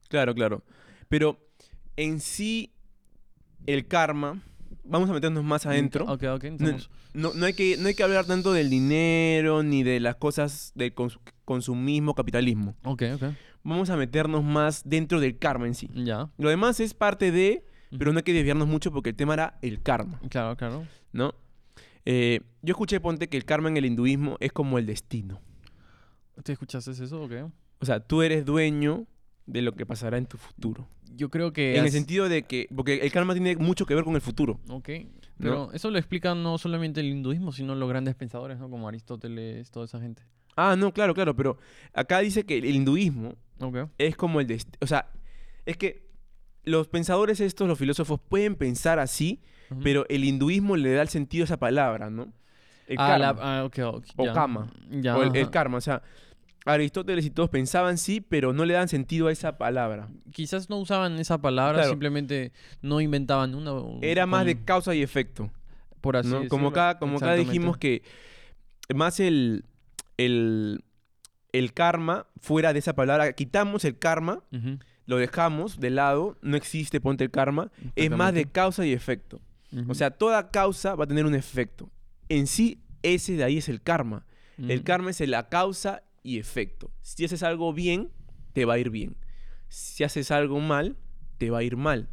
Claro, 0.09 0.35
claro. 0.35 0.63
Pero 1.09 1.39
en 1.97 2.21
sí, 2.21 2.73
el 3.67 3.87
karma, 3.87 4.41
vamos 4.85 5.09
a 5.11 5.13
meternos 5.13 5.45
más 5.45 5.67
adentro. 5.67 6.05
Ok, 6.07 6.25
ok. 6.25 6.45
No, 7.15 7.33
no, 7.35 7.47
hay 7.47 7.55
que, 7.55 7.77
no 7.79 7.89
hay 7.89 7.95
que 7.95 8.03
hablar 8.03 8.27
tanto 8.27 8.53
del 8.53 8.71
dinero 8.71 9.63
ni 9.63 9.83
de 9.83 10.01
las 10.01 10.17
cosas 10.17 10.73
del 10.75 10.95
cons- 10.95 11.19
consumismo, 11.45 12.15
capitalismo. 12.15 12.75
Ok, 12.85 13.03
ok. 13.15 13.23
Vamos 13.65 13.91
a 13.91 13.97
meternos 13.97 14.45
más 14.45 14.83
dentro 14.89 15.19
del 15.21 15.39
karma 15.39 15.67
en 15.67 15.75
sí. 15.75 15.91
Ya. 15.95 16.31
Lo 16.39 16.49
demás 16.49 16.81
es 16.81 16.95
parte 16.95 17.33
de, 17.33 17.65
pero 17.99 18.13
no 18.13 18.19
hay 18.19 18.23
que 18.23 18.33
desviarnos 18.33 18.69
mucho 18.69 18.93
porque 18.93 19.11
el 19.11 19.17
tema 19.17 19.35
era 19.35 19.59
el 19.63 19.83
karma, 19.83 20.21
Claro, 20.31 20.57
claro. 20.57 20.87
¿no? 21.13 21.35
Eh, 22.05 22.41
yo 22.63 22.73
escuché, 22.73 23.01
ponte, 23.01 23.29
que 23.29 23.37
el 23.37 23.45
karma 23.45 23.69
en 23.69 23.77
el 23.77 23.85
hinduismo 23.85 24.37
es 24.41 24.53
como 24.53 24.79
el 24.79 24.87
destino. 24.87 25.41
¿Te 26.43 26.53
escuchaste 26.53 26.93
eso 26.93 27.23
o 27.23 27.29
qué? 27.29 27.43
O 27.81 27.85
sea, 27.85 28.01
tú 28.01 28.23
eres 28.23 28.45
dueño 28.45 29.07
de 29.49 29.63
lo 29.63 29.75
que 29.75 29.87
pasará 29.87 30.19
en 30.19 30.27
tu 30.27 30.37
futuro. 30.37 30.87
Yo 31.17 31.31
creo 31.31 31.53
que... 31.53 31.77
En 31.77 31.85
el 31.85 31.91
sentido 31.91 32.29
de 32.29 32.43
que, 32.43 32.69
porque 32.75 32.95
el 33.01 33.11
karma 33.11 33.33
tiene 33.33 33.57
mucho 33.57 33.87
que 33.87 33.95
ver 33.95 34.05
con 34.05 34.15
el 34.15 34.21
futuro. 34.21 34.61
Ok. 34.69 34.91
Pero 35.39 35.73
eso 35.73 35.91
lo 35.91 35.99
explica 35.99 36.35
no 36.35 36.59
solamente 36.59 37.01
el 37.01 37.07
hinduismo, 37.07 37.53
sino 37.53 37.75
los 37.75 37.89
grandes 37.89 38.15
pensadores, 38.15 38.59
¿no? 38.59 38.69
Como 38.69 38.89
Aristóteles, 38.89 39.71
toda 39.71 39.87
esa 39.87 40.01
gente. 40.01 40.23
Ah, 40.57 40.75
no, 40.77 40.93
claro, 40.93 41.15
claro, 41.15 41.35
pero 41.35 41.57
acá 41.95 42.19
dice 42.19 42.45
que 42.45 42.59
el 42.59 42.67
hinduismo 42.67 43.35
Ok. 43.61 43.89
es 43.99 44.17
como 44.17 44.41
el 44.41 44.47
destino. 44.49 44.77
O 44.81 44.87
sea, 44.87 45.09
es 45.65 45.77
que 45.77 46.09
los 46.65 46.89
pensadores 46.89 47.41
estos, 47.41 47.69
los 47.69 47.79
filósofos, 47.79 48.21
pueden 48.29 48.57
pensar 48.57 48.99
así, 48.99 49.41
pero 49.83 50.05
el 50.09 50.25
hinduismo 50.25 50.77
le 50.77 50.93
da 50.93 51.03
el 51.03 51.09
sentido 51.09 51.45
a 51.45 51.47
esa 51.47 51.59
palabra, 51.59 52.11
¿no? 52.11 52.33
El 52.89 52.97
ah, 52.99 53.17
la- 53.19 53.27
karma. 53.35 53.59
ah, 53.61 53.65
ok, 53.65 53.79
ok, 53.95 54.05
O 54.17 54.25
ya. 54.25 54.33
kama, 54.33 54.71
Ya, 54.91 55.17
o 55.17 55.23
el, 55.23 55.51
karma. 55.51 55.79
O 55.79 55.81
sea, 55.81 56.03
Aristóteles 56.75 57.25
y 57.25 57.31
todos 57.31 57.49
pensaban 57.51 57.99
sí, 57.99 58.21
pero 58.21 58.53
no 58.53 58.65
le 58.65 58.75
dan 58.75 58.89
sentido 58.89 59.29
a 59.29 59.33
esa 59.33 59.57
palabra. 59.59 60.09
Quizás 60.33 60.69
no 60.69 60.77
usaban 60.79 61.19
esa 61.19 61.39
palabra, 61.39 61.75
Claro. 61.79 61.91
simplemente 61.91 62.53
no 62.83 63.01
inventaban 63.01 63.55
una. 63.55 63.73
Era 64.03 64.27
más 64.27 64.45
de 64.45 64.63
causa 64.65 64.95
y 64.95 65.03
efecto. 65.03 65.51
Por 66.01 66.17
así 66.17 66.29
¿no? 66.29 66.47
Como 66.49 66.69
acá, 66.69 66.99
como 66.99 67.17
acá 67.17 67.35
dijimos 67.35 67.77
que 67.79 68.03
más 68.95 69.19
el, 69.21 69.65
el, 70.17 70.85
el 71.53 71.73
karma 71.73 72.27
fuera 72.41 72.73
de 72.73 72.79
esa 72.79 72.95
palabra, 72.95 73.33
quitamos 73.33 73.85
el 73.85 73.99
karma, 73.99 74.43
lo 75.07 75.17
dejamos 75.17 75.81
de 75.81 75.91
lado, 75.91 76.37
no 76.43 76.57
existe, 76.57 77.01
ponte 77.01 77.25
el 77.25 77.31
karma, 77.31 77.71
es 77.97 78.11
más 78.11 78.35
de 78.35 78.45
causa 78.47 78.85
y 78.87 78.93
efecto. 78.93 79.41
O 79.89 79.95
sea, 79.95 80.11
toda 80.11 80.51
causa 80.51 80.95
va 80.95 81.05
a 81.05 81.07
tener 81.07 81.27
un 81.27 81.35
efecto. 81.35 81.91
En 82.29 82.47
sí, 82.47 82.81
ese 83.03 83.35
de 83.37 83.45
ahí 83.45 83.59
es 83.59 83.69
el 83.69 83.81
karma. 83.83 84.25
El 84.59 84.83
karma 84.83 85.11
es 85.11 85.21
la 85.21 85.49
causa 85.49 86.03
y 86.29 86.39
efecto. 86.39 86.91
Si 87.03 87.25
haces 87.25 87.43
algo 87.43 87.73
bien, 87.73 88.11
te 88.53 88.65
va 88.65 88.75
a 88.75 88.79
ir 88.79 88.91
bien. 88.91 89.17
Si 89.69 90.05
haces 90.05 90.31
algo 90.31 90.61
mal, 90.61 90.97
te 91.39 91.51
va 91.51 91.59
a 91.59 91.63
ir 91.63 91.77
mal. 91.77 92.09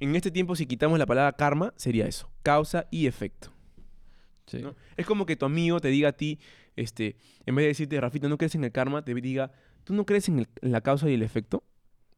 En 0.00 0.14
este 0.16 0.30
tiempo, 0.30 0.54
si 0.56 0.66
quitamos 0.66 0.98
la 0.98 1.06
palabra 1.06 1.32
karma, 1.32 1.72
sería 1.76 2.06
eso, 2.06 2.30
causa 2.42 2.86
y 2.90 3.06
efecto. 3.06 3.52
Sí. 4.46 4.58
¿no? 4.58 4.74
Es 4.96 5.06
como 5.06 5.24
que 5.26 5.36
tu 5.36 5.46
amigo 5.46 5.80
te 5.80 5.88
diga 5.88 6.10
a 6.10 6.12
ti, 6.12 6.38
este, 6.76 7.16
en 7.46 7.54
vez 7.54 7.64
de 7.64 7.68
decirte, 7.68 8.00
Rafita, 8.00 8.28
¿no 8.28 8.36
crees 8.38 8.54
en 8.54 8.64
el 8.64 8.72
karma? 8.72 9.04
Te 9.04 9.14
diga, 9.14 9.52
¿tú 9.84 9.94
no 9.94 10.04
crees 10.04 10.28
en, 10.28 10.40
el- 10.40 10.48
en 10.60 10.72
la 10.72 10.82
causa 10.82 11.08
y 11.08 11.14
el 11.14 11.22
efecto? 11.22 11.64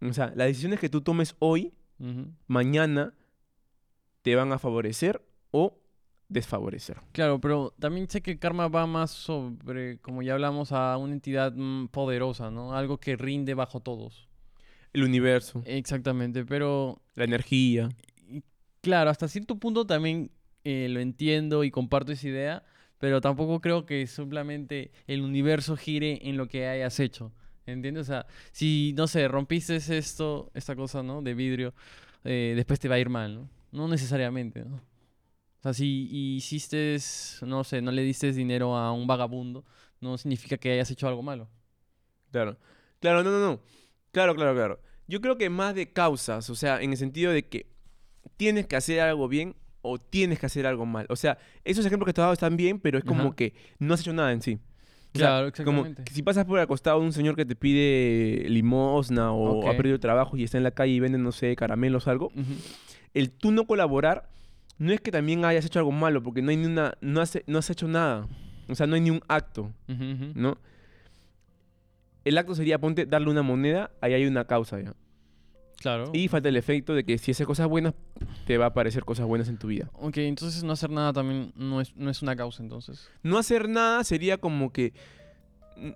O 0.00 0.12
sea, 0.12 0.26
las 0.34 0.48
decisiones 0.48 0.80
que 0.80 0.88
tú 0.88 1.00
tomes 1.00 1.36
hoy, 1.38 1.72
mañana, 2.46 3.14
te 4.22 4.34
van 4.34 4.52
a 4.52 4.58
favorecer 4.58 5.24
o 5.50 5.78
desfavorecer. 6.28 6.98
Claro, 7.12 7.40
pero 7.40 7.74
también 7.78 8.08
sé 8.08 8.20
que 8.20 8.32
el 8.32 8.38
karma 8.38 8.68
va 8.68 8.86
más 8.86 9.10
sobre, 9.10 9.98
como 9.98 10.22
ya 10.22 10.34
hablamos, 10.34 10.72
a 10.72 10.96
una 10.96 11.12
entidad 11.14 11.52
mm, 11.54 11.88
poderosa, 11.88 12.50
¿no? 12.50 12.74
Algo 12.74 12.98
que 12.98 13.16
rinde 13.16 13.54
bajo 13.54 13.80
todos. 13.80 14.28
El 14.92 15.04
universo, 15.04 15.62
Exactamente, 15.66 16.44
pero 16.44 17.00
la 17.14 17.24
energía. 17.24 17.90
claro, 18.80 19.10
hasta 19.10 19.28
cierto 19.28 19.58
punto 19.58 19.86
también 19.86 20.30
eh, 20.64 20.88
lo 20.88 21.00
entiendo 21.00 21.62
y 21.64 21.70
comparto 21.70 22.12
esa 22.12 22.28
idea, 22.28 22.64
pero 22.98 23.20
tampoco 23.20 23.60
creo 23.60 23.84
que 23.86 24.06
simplemente 24.06 24.90
el 25.06 25.20
universo 25.22 25.76
gire 25.76 26.20
en 26.28 26.36
lo 26.36 26.48
que 26.48 26.66
hayas 26.66 26.98
hecho. 27.00 27.32
¿Entiendes? 27.66 28.02
O 28.02 28.04
sea, 28.04 28.26
si, 28.50 28.94
no 28.96 29.06
sé, 29.06 29.28
rompiste 29.28 29.76
esto, 29.76 30.50
esta 30.54 30.74
cosa, 30.74 31.02
¿no? 31.02 31.20
De 31.20 31.34
vidrio, 31.34 31.74
eh, 32.24 32.54
después 32.56 32.80
te 32.80 32.88
va 32.88 32.94
a 32.94 32.98
ir 32.98 33.10
mal, 33.10 33.34
¿no? 33.34 33.50
No 33.72 33.88
necesariamente, 33.88 34.64
¿no? 34.64 34.80
Sea, 35.72 35.84
si 35.84 36.08
hiciste, 36.36 36.96
no 37.42 37.64
sé, 37.64 37.80
no 37.82 37.90
le 37.90 38.02
diste 38.02 38.32
dinero 38.32 38.76
a 38.76 38.92
un 38.92 39.06
vagabundo, 39.06 39.64
no 40.00 40.16
significa 40.18 40.56
que 40.56 40.72
hayas 40.72 40.90
hecho 40.90 41.08
algo 41.08 41.22
malo. 41.22 41.48
Claro. 42.30 42.56
Claro, 43.00 43.22
no, 43.22 43.30
no, 43.30 43.38
no. 43.40 43.60
Claro, 44.12 44.34
claro, 44.34 44.54
claro. 44.54 44.80
Yo 45.06 45.20
creo 45.20 45.36
que 45.38 45.48
más 45.50 45.74
de 45.74 45.92
causas, 45.92 46.50
o 46.50 46.54
sea, 46.54 46.80
en 46.82 46.90
el 46.90 46.96
sentido 46.96 47.32
de 47.32 47.46
que 47.48 47.66
tienes 48.36 48.66
que 48.66 48.76
hacer 48.76 49.00
algo 49.00 49.28
bien 49.28 49.56
o 49.80 49.98
tienes 49.98 50.38
que 50.38 50.46
hacer 50.46 50.66
algo 50.66 50.84
mal. 50.86 51.06
O 51.08 51.16
sea, 51.16 51.38
esos 51.64 51.84
ejemplos 51.86 52.06
que 52.06 52.12
te 52.12 52.20
he 52.20 52.22
dado 52.22 52.32
están 52.34 52.56
bien, 52.56 52.80
pero 52.80 52.98
es 52.98 53.04
como 53.04 53.22
Ajá. 53.22 53.36
que 53.36 53.54
no 53.78 53.94
has 53.94 54.00
hecho 54.00 54.12
nada 54.12 54.32
en 54.32 54.42
sí. 54.42 54.58
O 55.14 55.18
sea, 55.18 55.28
Claro, 55.28 55.52
Como 55.64 55.80
exactamente. 55.80 56.04
que 56.04 56.12
si 56.12 56.22
pasas 56.22 56.44
por 56.44 56.58
el 56.58 56.66
costado 56.66 57.00
de 57.00 57.06
un 57.06 57.12
señor 57.12 57.34
que 57.36 57.46
te 57.46 57.56
pide 57.56 58.44
limosna 58.48 59.32
o 59.32 59.66
ha 59.66 59.70
Ok. 59.70 59.76
perdido 59.76 59.98
trabajo 59.98 60.36
y 60.36 60.44
está 60.44 60.58
en 60.58 60.64
la 60.64 60.72
calle 60.72 60.92
y 60.92 61.00
vende, 61.00 61.16
no 61.18 61.32
sé, 61.32 61.56
caramelos 61.56 62.06
o 62.06 62.10
algo, 62.10 62.30
el 63.14 63.30
tú 63.30 63.50
no 63.50 63.66
colaborar 63.66 64.28
no 64.78 64.92
es 64.92 65.00
que 65.00 65.10
también 65.10 65.44
hayas 65.44 65.64
hecho 65.64 65.78
algo 65.80 65.92
malo, 65.92 66.22
porque 66.22 66.40
no 66.40 66.50
hay 66.50 66.56
ni 66.56 66.66
una, 66.66 66.94
no 67.00 67.20
has, 67.20 67.38
no 67.46 67.58
has 67.58 67.68
hecho 67.70 67.88
nada. 67.88 68.28
O 68.68 68.74
sea, 68.74 68.86
no 68.86 68.94
hay 68.94 69.00
ni 69.00 69.10
un 69.10 69.20
acto. 69.28 69.72
¿no? 69.86 70.58
El 72.24 72.38
acto 72.38 72.54
sería, 72.54 72.78
ponte, 72.78 73.06
darle 73.06 73.30
una 73.30 73.42
moneda, 73.42 73.90
ahí 74.00 74.14
hay 74.14 74.26
una 74.26 74.44
causa 74.44 74.80
ya. 74.80 74.94
Claro. 75.78 76.10
Y 76.12 76.26
falta 76.28 76.48
el 76.48 76.56
efecto 76.56 76.92
de 76.94 77.04
que 77.04 77.18
si 77.18 77.30
haces 77.30 77.46
cosas 77.46 77.68
buenas, 77.68 77.94
te 78.46 78.58
va 78.58 78.66
a 78.66 78.68
aparecer 78.68 79.04
cosas 79.04 79.26
buenas 79.26 79.48
en 79.48 79.58
tu 79.58 79.68
vida. 79.68 79.88
Ok, 79.94 80.18
entonces 80.18 80.64
no 80.64 80.72
hacer 80.72 80.90
nada 80.90 81.12
también 81.12 81.52
no 81.54 81.80
es, 81.80 81.94
no 81.96 82.10
es 82.10 82.20
una 82.20 82.34
causa, 82.34 82.62
entonces. 82.62 83.08
No 83.22 83.38
hacer 83.38 83.68
nada 83.68 84.02
sería 84.02 84.38
como 84.38 84.72
que 84.72 84.92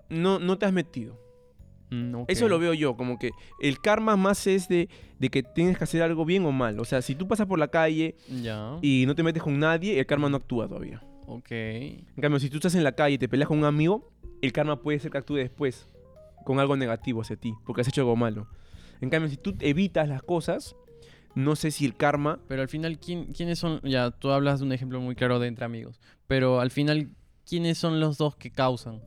no, 0.08 0.38
no 0.38 0.58
te 0.58 0.66
has 0.66 0.72
metido. 0.72 1.18
Mm. 1.92 2.24
Eso 2.26 2.48
lo 2.48 2.58
veo 2.58 2.72
yo, 2.72 2.96
como 2.96 3.18
que 3.18 3.32
el 3.60 3.78
karma 3.78 4.16
más 4.16 4.46
es 4.46 4.66
de, 4.66 4.88
de 5.18 5.28
que 5.28 5.42
tienes 5.42 5.76
que 5.76 5.84
hacer 5.84 6.02
algo 6.02 6.24
bien 6.24 6.46
o 6.46 6.50
mal. 6.50 6.80
O 6.80 6.86
sea, 6.86 7.02
si 7.02 7.14
tú 7.14 7.28
pasas 7.28 7.46
por 7.46 7.58
la 7.58 7.68
calle 7.68 8.16
y 8.80 9.04
no 9.06 9.14
te 9.14 9.22
metes 9.22 9.42
con 9.42 9.58
nadie, 9.58 9.98
el 9.98 10.06
karma 10.06 10.30
no 10.30 10.38
actúa 10.38 10.66
todavía. 10.66 11.02
Ok. 11.26 11.50
En 11.50 12.20
cambio, 12.20 12.40
si 12.40 12.48
tú 12.48 12.56
estás 12.56 12.74
en 12.74 12.82
la 12.82 12.92
calle 12.92 13.16
y 13.16 13.18
te 13.18 13.28
peleas 13.28 13.48
con 13.48 13.58
un 13.58 13.66
amigo, 13.66 14.10
el 14.40 14.52
karma 14.52 14.80
puede 14.80 14.98
ser 15.00 15.10
que 15.10 15.18
actúe 15.18 15.36
después 15.36 15.86
con 16.46 16.58
algo 16.58 16.76
negativo 16.76 17.20
hacia 17.20 17.36
ti, 17.36 17.52
porque 17.66 17.82
has 17.82 17.88
hecho 17.88 18.00
algo 18.00 18.16
malo. 18.16 18.48
En 19.02 19.10
cambio, 19.10 19.28
si 19.28 19.36
tú 19.36 19.54
evitas 19.60 20.08
las 20.08 20.22
cosas, 20.22 20.74
no 21.34 21.56
sé 21.56 21.70
si 21.72 21.84
el 21.84 21.94
karma... 21.94 22.40
Pero 22.48 22.62
al 22.62 22.68
final, 22.68 22.98
¿quién, 22.98 23.26
¿quiénes 23.32 23.58
son? 23.58 23.80
Ya, 23.82 24.10
tú 24.10 24.30
hablas 24.30 24.60
de 24.60 24.66
un 24.66 24.72
ejemplo 24.72 24.98
muy 25.00 25.14
claro 25.14 25.38
de 25.40 25.48
entre 25.48 25.66
amigos. 25.66 26.00
Pero 26.26 26.60
al 26.60 26.70
final, 26.70 27.10
¿quiénes 27.46 27.76
son 27.76 28.00
los 28.00 28.16
dos 28.16 28.34
que 28.36 28.50
causan? 28.50 29.02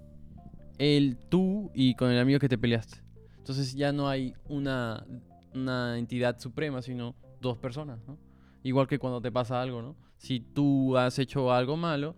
El 0.77 1.17
tú 1.17 1.71
y 1.73 1.95
con 1.95 2.11
el 2.11 2.19
amigo 2.19 2.39
que 2.39 2.49
te 2.49 2.57
peleaste. 2.57 2.97
Entonces 3.38 3.73
ya 3.75 3.91
no 3.91 4.09
hay 4.09 4.33
una, 4.49 5.05
una 5.53 5.97
entidad 5.97 6.39
suprema, 6.39 6.81
sino 6.81 7.15
dos 7.41 7.57
personas, 7.57 7.99
¿no? 8.07 8.17
Igual 8.63 8.88
que 8.88 8.97
cuando 8.97 9.21
te 9.21 9.31
pasa 9.31 9.61
algo, 9.61 9.81
¿no? 9.81 9.95
Si 10.17 10.39
tú 10.39 10.97
has 10.97 11.19
hecho 11.19 11.53
algo 11.53 11.77
malo, 11.77 12.15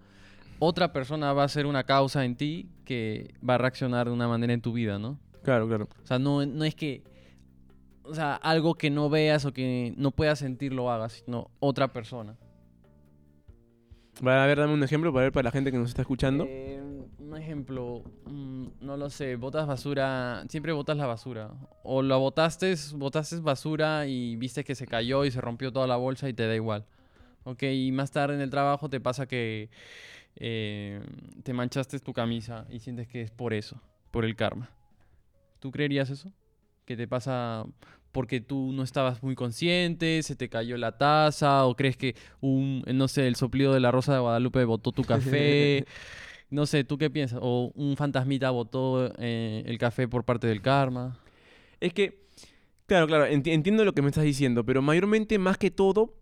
otra 0.59 0.93
persona 0.93 1.33
va 1.33 1.43
a 1.43 1.47
ser 1.49 1.65
una 1.65 1.83
causa 1.83 2.25
en 2.25 2.35
ti 2.35 2.69
que 2.85 3.33
va 3.47 3.55
a 3.55 3.57
reaccionar 3.57 4.07
de 4.07 4.13
una 4.13 4.27
manera 4.27 4.53
en 4.53 4.61
tu 4.61 4.73
vida, 4.73 4.97
¿no? 4.97 5.19
Claro, 5.43 5.67
claro. 5.67 5.87
O 6.03 6.07
sea, 6.07 6.19
no, 6.19 6.45
no 6.45 6.63
es 6.63 6.75
que. 6.75 7.03
O 8.03 8.15
sea, 8.15 8.35
algo 8.35 8.75
que 8.75 8.89
no 8.89 9.09
veas 9.09 9.45
o 9.45 9.53
que 9.53 9.93
no 9.97 10.11
puedas 10.11 10.39
sentir 10.39 10.71
lo 10.71 10.89
hagas, 10.89 11.23
sino 11.25 11.51
otra 11.59 11.91
persona. 11.91 12.37
Va 14.25 14.43
a 14.43 14.47
ver, 14.47 14.57
dame 14.57 14.73
un 14.73 14.83
ejemplo 14.83 15.13
para 15.13 15.23
ver 15.23 15.31
para 15.33 15.43
la 15.43 15.51
gente 15.51 15.71
que 15.71 15.77
nos 15.77 15.89
está 15.89 16.01
escuchando. 16.01 16.45
Eh, 16.47 16.81
un 17.27 17.37
ejemplo, 17.37 18.03
mm, 18.25 18.67
no 18.81 18.97
lo 18.97 19.09
sé, 19.09 19.35
botas 19.35 19.67
basura, 19.67 20.43
siempre 20.49 20.71
botas 20.71 20.97
la 20.97 21.05
basura. 21.05 21.51
O 21.83 22.01
la 22.01 22.15
botaste, 22.15 22.73
botaste 22.95 23.39
basura 23.39 24.07
y 24.07 24.35
viste 24.37 24.63
que 24.63 24.75
se 24.75 24.87
cayó 24.87 25.25
y 25.25 25.31
se 25.31 25.41
rompió 25.41 25.71
toda 25.71 25.87
la 25.87 25.97
bolsa 25.97 26.29
y 26.29 26.33
te 26.33 26.47
da 26.47 26.55
igual. 26.55 26.85
Ok, 27.43 27.63
y 27.63 27.91
más 27.91 28.11
tarde 28.11 28.35
en 28.35 28.41
el 28.41 28.49
trabajo 28.49 28.89
te 28.89 28.99
pasa 28.99 29.25
que 29.25 29.69
eh, 30.35 31.01
te 31.43 31.53
manchaste 31.53 31.99
tu 31.99 32.13
camisa 32.13 32.65
y 32.69 32.79
sientes 32.79 33.07
que 33.07 33.21
es 33.21 33.31
por 33.31 33.53
eso, 33.53 33.81
por 34.11 34.25
el 34.25 34.35
karma. 34.35 34.69
¿Tú 35.59 35.71
creerías 35.71 36.09
eso? 36.09 36.31
¿Que 36.85 36.95
te 36.95 37.07
pasa 37.07 37.65
porque 38.11 38.39
tú 38.39 38.71
no 38.73 38.83
estabas 38.83 39.21
muy 39.21 39.35
consciente, 39.35 40.23
se 40.23 40.35
te 40.35 40.49
cayó 40.49 40.77
la 40.77 40.97
taza, 40.97 41.65
o 41.65 41.75
crees 41.75 41.97
que 41.97 42.15
un, 42.41 42.83
no 42.87 43.07
sé, 43.07 43.27
el 43.27 43.35
soplido 43.35 43.73
de 43.73 43.79
la 43.79 43.91
rosa 43.91 44.13
de 44.13 44.19
Guadalupe 44.19 44.63
botó 44.63 44.91
tu 44.91 45.03
café? 45.03 45.85
No 46.49 46.65
sé, 46.65 46.83
¿tú 46.83 46.97
qué 46.97 47.09
piensas? 47.09 47.39
¿O 47.41 47.71
un 47.75 47.97
fantasmita 47.97 48.49
botó 48.51 49.11
eh, 49.19 49.63
el 49.65 49.77
café 49.77 50.07
por 50.07 50.23
parte 50.23 50.47
del 50.47 50.61
karma? 50.61 51.19
Es 51.81 51.93
que, 51.93 52.25
claro, 52.85 53.05
claro, 53.07 53.25
enti- 53.27 53.51
entiendo 53.51 53.83
lo 53.83 53.93
que 53.93 54.01
me 54.01 54.07
estás 54.09 54.23
diciendo, 54.23 54.65
pero 54.65 54.81
mayormente, 54.81 55.37
más 55.39 55.57
que 55.57 55.71
todo, 55.71 56.13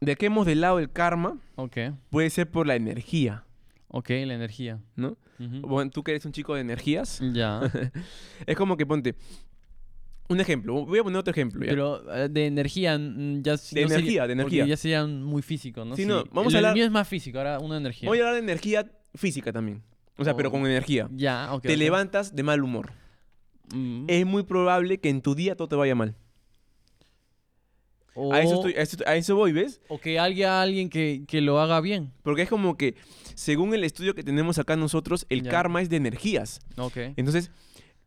de 0.00 0.16
que 0.16 0.26
hemos 0.26 0.46
del 0.46 0.62
lado 0.62 0.78
del 0.78 0.90
karma, 0.90 1.38
Ok, 1.56 1.76
puede 2.08 2.30
ser 2.30 2.50
por 2.50 2.66
la 2.66 2.74
energía, 2.74 3.44
ok, 3.88 4.08
la 4.24 4.34
energía. 4.34 4.80
¿no? 4.96 5.16
Bueno, 5.38 5.90
tú 5.90 6.02
que 6.02 6.12
eres 6.12 6.24
un 6.24 6.32
chico 6.32 6.54
de 6.54 6.62
energías, 6.62 7.20
Ya, 7.32 7.60
es 8.46 8.56
como 8.56 8.76
que 8.78 8.86
ponte. 8.86 9.14
Un 10.28 10.38
ejemplo, 10.40 10.86
voy 10.86 11.00
a 11.00 11.02
poner 11.02 11.18
otro 11.18 11.32
ejemplo. 11.32 11.60
¿ya? 11.64 11.70
pero 11.70 12.14
eh, 12.14 12.28
de 12.28 12.46
energía 12.46 12.92
ya 12.92 12.98
De 12.98 13.40
no 13.50 13.56
sería- 13.58 13.84
energía, 13.86 14.26
de 14.28 14.32
energía. 14.32 14.64
ya 14.66 14.76
sería 14.76 15.04
muy 15.06 15.42
físico, 15.42 15.84
¿no? 15.84 15.96
Sí, 15.96 16.06
no, 16.06 16.24
vamos 16.32 16.52
el, 16.54 16.56
a 16.56 16.58
el 16.60 16.64
hablar- 16.66 16.74
mío 16.74 16.84
es 16.84 16.90
más 16.90 17.08
físico, 17.08 17.38
ahora 17.38 17.58
de 17.58 17.76
energía. 17.76 18.08
Voy 18.08 18.18
a 18.18 18.22
hablar 18.22 18.34
de 18.34 18.40
energía 18.40 18.90
física 19.14 19.52
también. 19.52 19.82
O 20.16 20.24
sea, 20.24 20.36
pero 20.36 20.48
Oh. 20.48 20.52
con 20.52 20.66
energía. 20.66 21.08
Ya, 21.12 21.52
ok. 21.54 21.62
Te 21.62 21.76
levantas 21.76 22.34
de 22.34 22.42
mal 22.42 22.62
humor. 22.62 22.92
Mm, 23.72 24.04
Es 24.08 24.26
muy 24.26 24.42
probable 24.42 24.98
que 24.98 25.08
en 25.08 25.22
tu 25.22 25.34
día 25.34 25.54
todo 25.56 25.68
te 25.68 25.76
vaya 25.76 25.94
mal. 25.94 26.14
A, 28.32 28.40
eso 28.42 28.56
estoy- 28.56 28.74
a 28.74 28.82
eso, 28.82 28.96
a 29.06 29.16
eso 29.16 29.36
voy, 29.36 29.52
¿ves? 29.52 29.80
O 29.88 29.98
que 29.98 30.18
haya 30.18 30.60
alguien 30.60 30.90
que, 30.90 31.22
que 31.28 31.40
lo 31.40 31.60
haga 31.60 31.80
bien. 31.80 32.12
Porque 32.22 32.42
es 32.42 32.48
como 32.48 32.76
que, 32.76 32.96
según 33.34 33.72
el 33.72 33.84
estudio 33.84 34.14
que 34.14 34.24
tenemos 34.24 34.58
acá 34.58 34.74
nosotros, 34.76 35.24
el 35.30 35.42
Ya. 35.42 35.50
karma 35.50 35.80
es 35.80 35.88
de 35.88 35.96
energías. 35.96 36.60
Ok. 36.76 36.96
Entonces, 37.16 37.50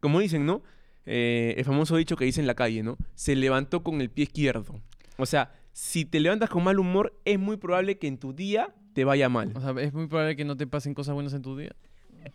como 0.01 0.19
dicen, 0.19 0.45
¿no? 0.45 0.61
Eh, 1.05 1.55
el 1.57 1.65
famoso 1.65 1.95
dicho 1.95 2.15
que 2.17 2.25
dice 2.25 2.41
en 2.41 2.47
la 2.47 2.53
calle, 2.53 2.83
¿no? 2.83 2.97
Se 3.15 3.35
levantó 3.35 3.81
con 3.81 4.01
el 4.01 4.09
pie 4.09 4.23
izquierdo. 4.23 4.81
O 5.17 5.25
sea, 5.25 5.51
si 5.71 6.05
te 6.05 6.19
levantas 6.19 6.49
con 6.49 6.63
mal 6.63 6.79
humor, 6.79 7.17
es 7.25 7.39
muy 7.39 7.57
probable 7.57 7.97
que 7.97 8.07
en 8.07 8.17
tu 8.17 8.33
día 8.33 8.73
te 8.93 9.03
vaya 9.03 9.29
mal. 9.29 9.51
O 9.55 9.61
sea, 9.61 9.71
es 9.81 9.93
muy 9.93 10.07
probable 10.07 10.35
que 10.35 10.45
no 10.45 10.55
te 10.57 10.67
pasen 10.67 10.93
cosas 10.93 11.13
buenas 11.15 11.33
en 11.33 11.41
tu 11.41 11.57
día. 11.57 11.75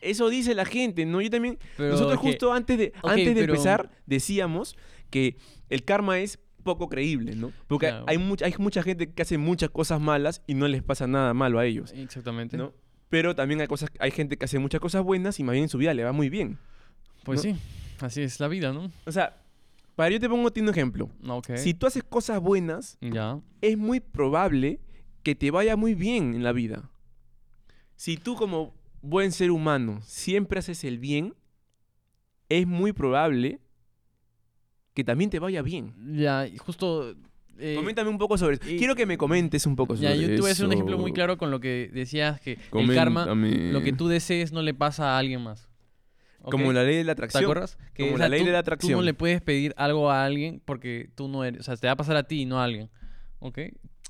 Eso 0.01 0.29
dice 0.29 0.55
la 0.55 0.65
gente, 0.67 1.07
¿no? 1.07 1.21
Yo 1.23 1.31
también... 1.31 1.59
Pero 1.77 1.91
Nosotros 1.93 2.21
que- 2.21 2.29
justo 2.29 2.53
antes 2.53 2.77
de, 2.79 2.93
antes 3.03 3.27
de 3.27 3.35
pero- 3.41 3.55
empezar 3.55 3.91
decíamos 4.07 4.77
que 5.11 5.37
el 5.71 5.85
karma 5.85 6.19
es 6.19 6.39
poco 6.63 6.89
creíble, 6.91 7.35
¿no? 7.35 7.53
Porque 7.67 7.87
Claro. 7.89 8.05
hay, 8.07 8.19
mucha, 8.19 8.45
hay 8.45 8.55
mucha 8.59 8.83
gente 8.83 9.11
que 9.11 9.23
hace 9.23 9.39
muchas 9.39 9.71
cosas 9.71 10.01
malas 10.01 10.43
y 10.47 10.55
no 10.55 10.69
les 10.69 10.83
pasa 10.83 11.07
nada 11.07 11.33
malo 11.33 11.59
a 11.59 11.65
ellos, 11.65 11.93
Exactamente. 11.97 12.59
¿no? 12.59 12.75
Pero 13.09 13.35
también 13.35 13.61
hay, 13.63 13.67
cosas, 13.67 13.89
hay 13.99 14.11
gente 14.11 14.37
que 14.37 14.45
hace 14.45 14.59
muchas 14.59 14.81
cosas 14.83 15.03
buenas 15.03 15.41
y 15.41 15.45
más 15.45 15.55
bien 15.55 15.63
en 15.63 15.69
su 15.71 15.79
vida 15.79 15.95
le 15.95 16.05
va 16.05 16.13
muy 16.13 16.29
bien. 16.29 16.59
Pues 17.25 17.43
¿no? 17.45 17.55
sí, 17.55 17.61
así 18.01 18.21
es 18.21 18.39
la 18.41 18.49
vida, 18.49 18.73
¿no? 18.75 18.91
O 19.07 19.13
sea, 19.13 19.39
para 19.97 20.11
yo 20.11 20.21
te 20.21 20.29
pongo 20.29 20.51
un 20.55 20.69
ejemplo. 20.69 21.09
Ok. 21.27 21.57
Si 21.57 21.73
tú 21.73 21.87
haces 21.87 22.05
cosas 22.05 22.39
buenas, 22.41 22.99
Ya. 23.01 23.41
es 23.63 23.79
muy 23.79 24.01
probable 24.01 24.81
que 25.23 25.35
te 25.35 25.51
vaya 25.51 25.77
muy 25.77 25.95
bien 25.95 26.35
en 26.35 26.43
la 26.43 26.53
vida. 26.53 26.91
Si 27.97 28.17
tú 28.17 28.37
como 28.37 28.75
buen 29.03 29.33
ser 29.33 29.51
humano 29.51 30.01
siempre 30.03 30.59
haces 30.61 30.85
el 30.85 30.99
bien, 30.99 31.35
es 32.49 32.67
muy 32.67 32.93
probable 32.93 33.61
que 34.95 35.05
también 35.05 35.31
te 35.31 35.39
vaya 35.39 35.63
bien. 35.63 35.95
Ya, 36.17 36.47
justo... 36.59 37.15
eh, 37.59 37.75
Coméntame 37.77 38.09
un 38.11 38.19
poco 38.19 38.37
sobre 38.39 38.55
eso. 38.57 38.65
Quiero 38.65 38.95
que 38.97 39.07
me 39.07 39.17
comentes 39.19 39.67
un 39.67 39.77
poco 39.77 39.97
sobre 39.97 40.09
ya, 40.09 40.15
eso. 40.15 40.23
yo 40.23 40.29
te 40.29 40.41
voy 40.41 40.49
a 40.51 40.53
hacer 40.53 40.67
un 40.67 40.73
ejemplo 40.73 40.99
muy 40.99 41.13
claro 41.13 41.39
con 41.39 41.51
lo 41.51 41.61
que 41.61 41.91
decías 41.93 42.41
que 42.41 42.59
el 42.73 42.95
karma, 42.95 43.27
lo 43.27 43.83
que 43.83 43.93
tú 43.93 44.09
desees 44.09 44.53
no 44.53 44.63
le 44.63 44.75
pasa 44.75 45.15
a 45.15 45.19
alguien 45.19 45.43
más. 45.43 45.69
Como 46.43 46.73
la 46.73 46.83
ley 46.85 46.97
de 46.97 47.05
la 47.05 47.15
¿Te 47.15 47.25
atracción. 47.25 47.43
acuerdas? 47.45 47.77
Que, 47.95 48.05
Como 48.05 48.15
o 48.15 48.19
la 48.19 48.29
ley 48.29 48.41
tú- 48.41 48.47
de 48.47 48.53
la 48.53 48.59
Tú 48.59 48.61
atracción. 48.61 48.93
no 48.99 49.03
le 49.03 49.13
puedes 49.13 49.43
pedir 49.43 49.75
algo 49.77 50.11
a 50.11 50.25
alguien 50.25 50.63
porque 50.65 51.11
tú 51.15 51.29
no 51.29 51.45
eres... 51.45 51.61
O 51.61 51.65
sea, 51.65 51.77
te 51.77 51.89
va 51.89 51.93
a 51.93 51.97
pasar 51.97 52.17
a 52.17 52.23
ti 52.23 52.43
y 52.43 52.47
no 52.47 52.59
a 52.61 52.65
alguien. 52.65 52.89
¿Ok? 53.41 53.59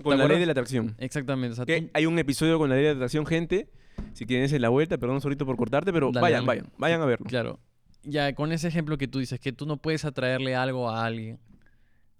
Con 0.02 0.16
la 0.18 0.26
ley 0.28 0.38
de 0.38 0.46
la 0.46 0.52
atracción. 0.52 0.94
Exactamente. 0.98 1.52
O 1.52 1.56
sea, 1.56 1.66
Que 1.66 1.82
tú- 1.82 1.90
hay 1.92 2.06
un 2.06 2.18
episodio 2.18 2.58
con 2.58 2.68
la 2.68 2.76
ley 2.76 2.84
de 2.84 2.90
la 2.90 2.96
atracción, 2.96 3.26
gente. 3.26 3.68
Si 4.12 4.26
quieren 4.26 4.44
hacer 4.46 4.60
la 4.60 4.68
vuelta, 4.68 4.96
perdón 4.98 5.20
solito 5.20 5.44
por 5.44 5.56
cortarte, 5.56 5.92
pero 5.92 6.10
Dale, 6.12 6.20
vayan, 6.22 6.46
dale. 6.46 6.60
vayan, 6.60 6.72
vayan 6.78 7.00
a 7.02 7.06
verlo. 7.06 7.26
Claro. 7.26 7.58
Ya, 8.04 8.32
con 8.34 8.52
ese 8.52 8.68
ejemplo 8.68 8.96
que 8.96 9.08
tú 9.08 9.18
dices, 9.18 9.40
que 9.40 9.52
tú 9.52 9.66
no 9.66 9.76
puedes 9.78 10.04
atraerle 10.04 10.54
algo 10.54 10.88
a 10.88 11.04
alguien. 11.04 11.40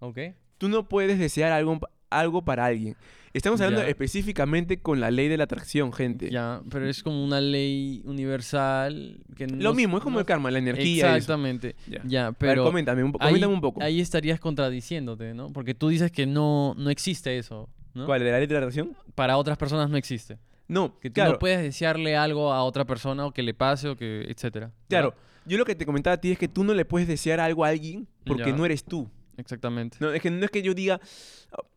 ¿Ok? 0.01 0.19
Tú 0.59 0.69
no 0.69 0.89
puedes 0.89 1.19
desear 1.21 1.53
algo, 1.53 1.79
algo 2.11 2.43
para 2.43 2.65
alguien. 2.67 2.97
Estamos 3.35 3.61
hablando 3.61 3.83
Ya. 3.83 3.89
específicamente 3.91 4.79
con 4.81 5.01
la 5.01 5.11
ley 5.11 5.29
de 5.29 5.37
la 5.37 5.45
atracción, 5.45 5.93
gente. 5.93 6.31
Ya, 6.31 6.63
pero 6.71 6.89
es 6.89 7.03
como 7.03 7.23
una 7.23 7.41
ley 7.41 8.03
universal 8.43 9.21
que 9.37 9.47
Lo 9.47 9.75
mismo, 9.75 9.99
es 9.99 10.03
como 10.03 10.15
no- 10.15 10.21
el 10.21 10.27
karma, 10.27 10.51
la 10.51 10.59
energía. 10.59 11.15
Exactamente. 11.17 11.77
Ya. 11.87 12.01
Ya, 12.05 12.27
A 12.27 12.31
ver, 12.31 12.37
pero 12.39 12.65
coméntame, 12.65 13.03
un, 13.05 13.11
ahí, 13.21 13.29
coméntame 13.29 13.55
un 13.55 13.61
poco. 13.61 13.83
ahí 13.83 14.01
estarías 14.01 14.41
contradiciéndote, 14.41 15.35
¿no? 15.35 15.53
Porque 15.53 15.75
tú 15.75 15.89
dices 15.89 16.11
que 16.11 16.27
no, 16.27 16.75
no 16.79 16.91
existe 16.91 17.37
eso, 17.39 17.69
¿no? 17.95 18.07
¿Cuál? 18.07 18.25
¿De 18.25 18.31
la 18.31 18.39
ley 18.39 18.47
de 18.47 18.55
la 18.55 18.61
atracción? 18.61 18.97
Para 19.15 19.37
otras 19.37 19.59
personas 19.59 19.91
no 19.91 19.97
existe. 19.97 20.39
No, 20.67 20.99
Que 21.01 21.09
tú 21.11 21.15
claro. 21.15 21.33
no 21.33 21.39
puedes 21.39 21.63
desearle 21.63 22.17
algo 22.17 22.53
a 22.53 22.63
otra 22.63 22.85
persona 22.85 23.27
o 23.27 23.33
que 23.33 23.43
le 23.43 23.55
pase 23.55 23.89
o 23.89 23.97
que, 23.97 24.23
etcétera. 24.29 24.71
Claro, 24.89 25.15
yo 25.47 25.57
lo 25.57 25.65
que 25.65 25.75
te 25.75 25.87
comentaba 25.87 26.15
a 26.15 26.21
ti 26.21 26.31
es 26.33 26.39
que 26.39 26.49
tú 26.49 26.63
no 26.63 26.75
le 26.75 26.85
puedes 26.85 27.09
desear 27.09 27.41
algo 27.41 27.65
a 27.65 27.69
alguien 27.69 28.07
porque 28.27 28.51
Ya. 28.51 28.57
no 28.57 28.65
eres 28.67 28.85
tú. 28.85 29.09
Exactamente. 29.39 29.97
No, 30.01 30.13
es 30.13 30.21
que 30.21 30.31
no 30.31 30.45
es 30.45 30.51
que 30.51 30.61
yo 30.63 30.75
diga, 30.75 31.01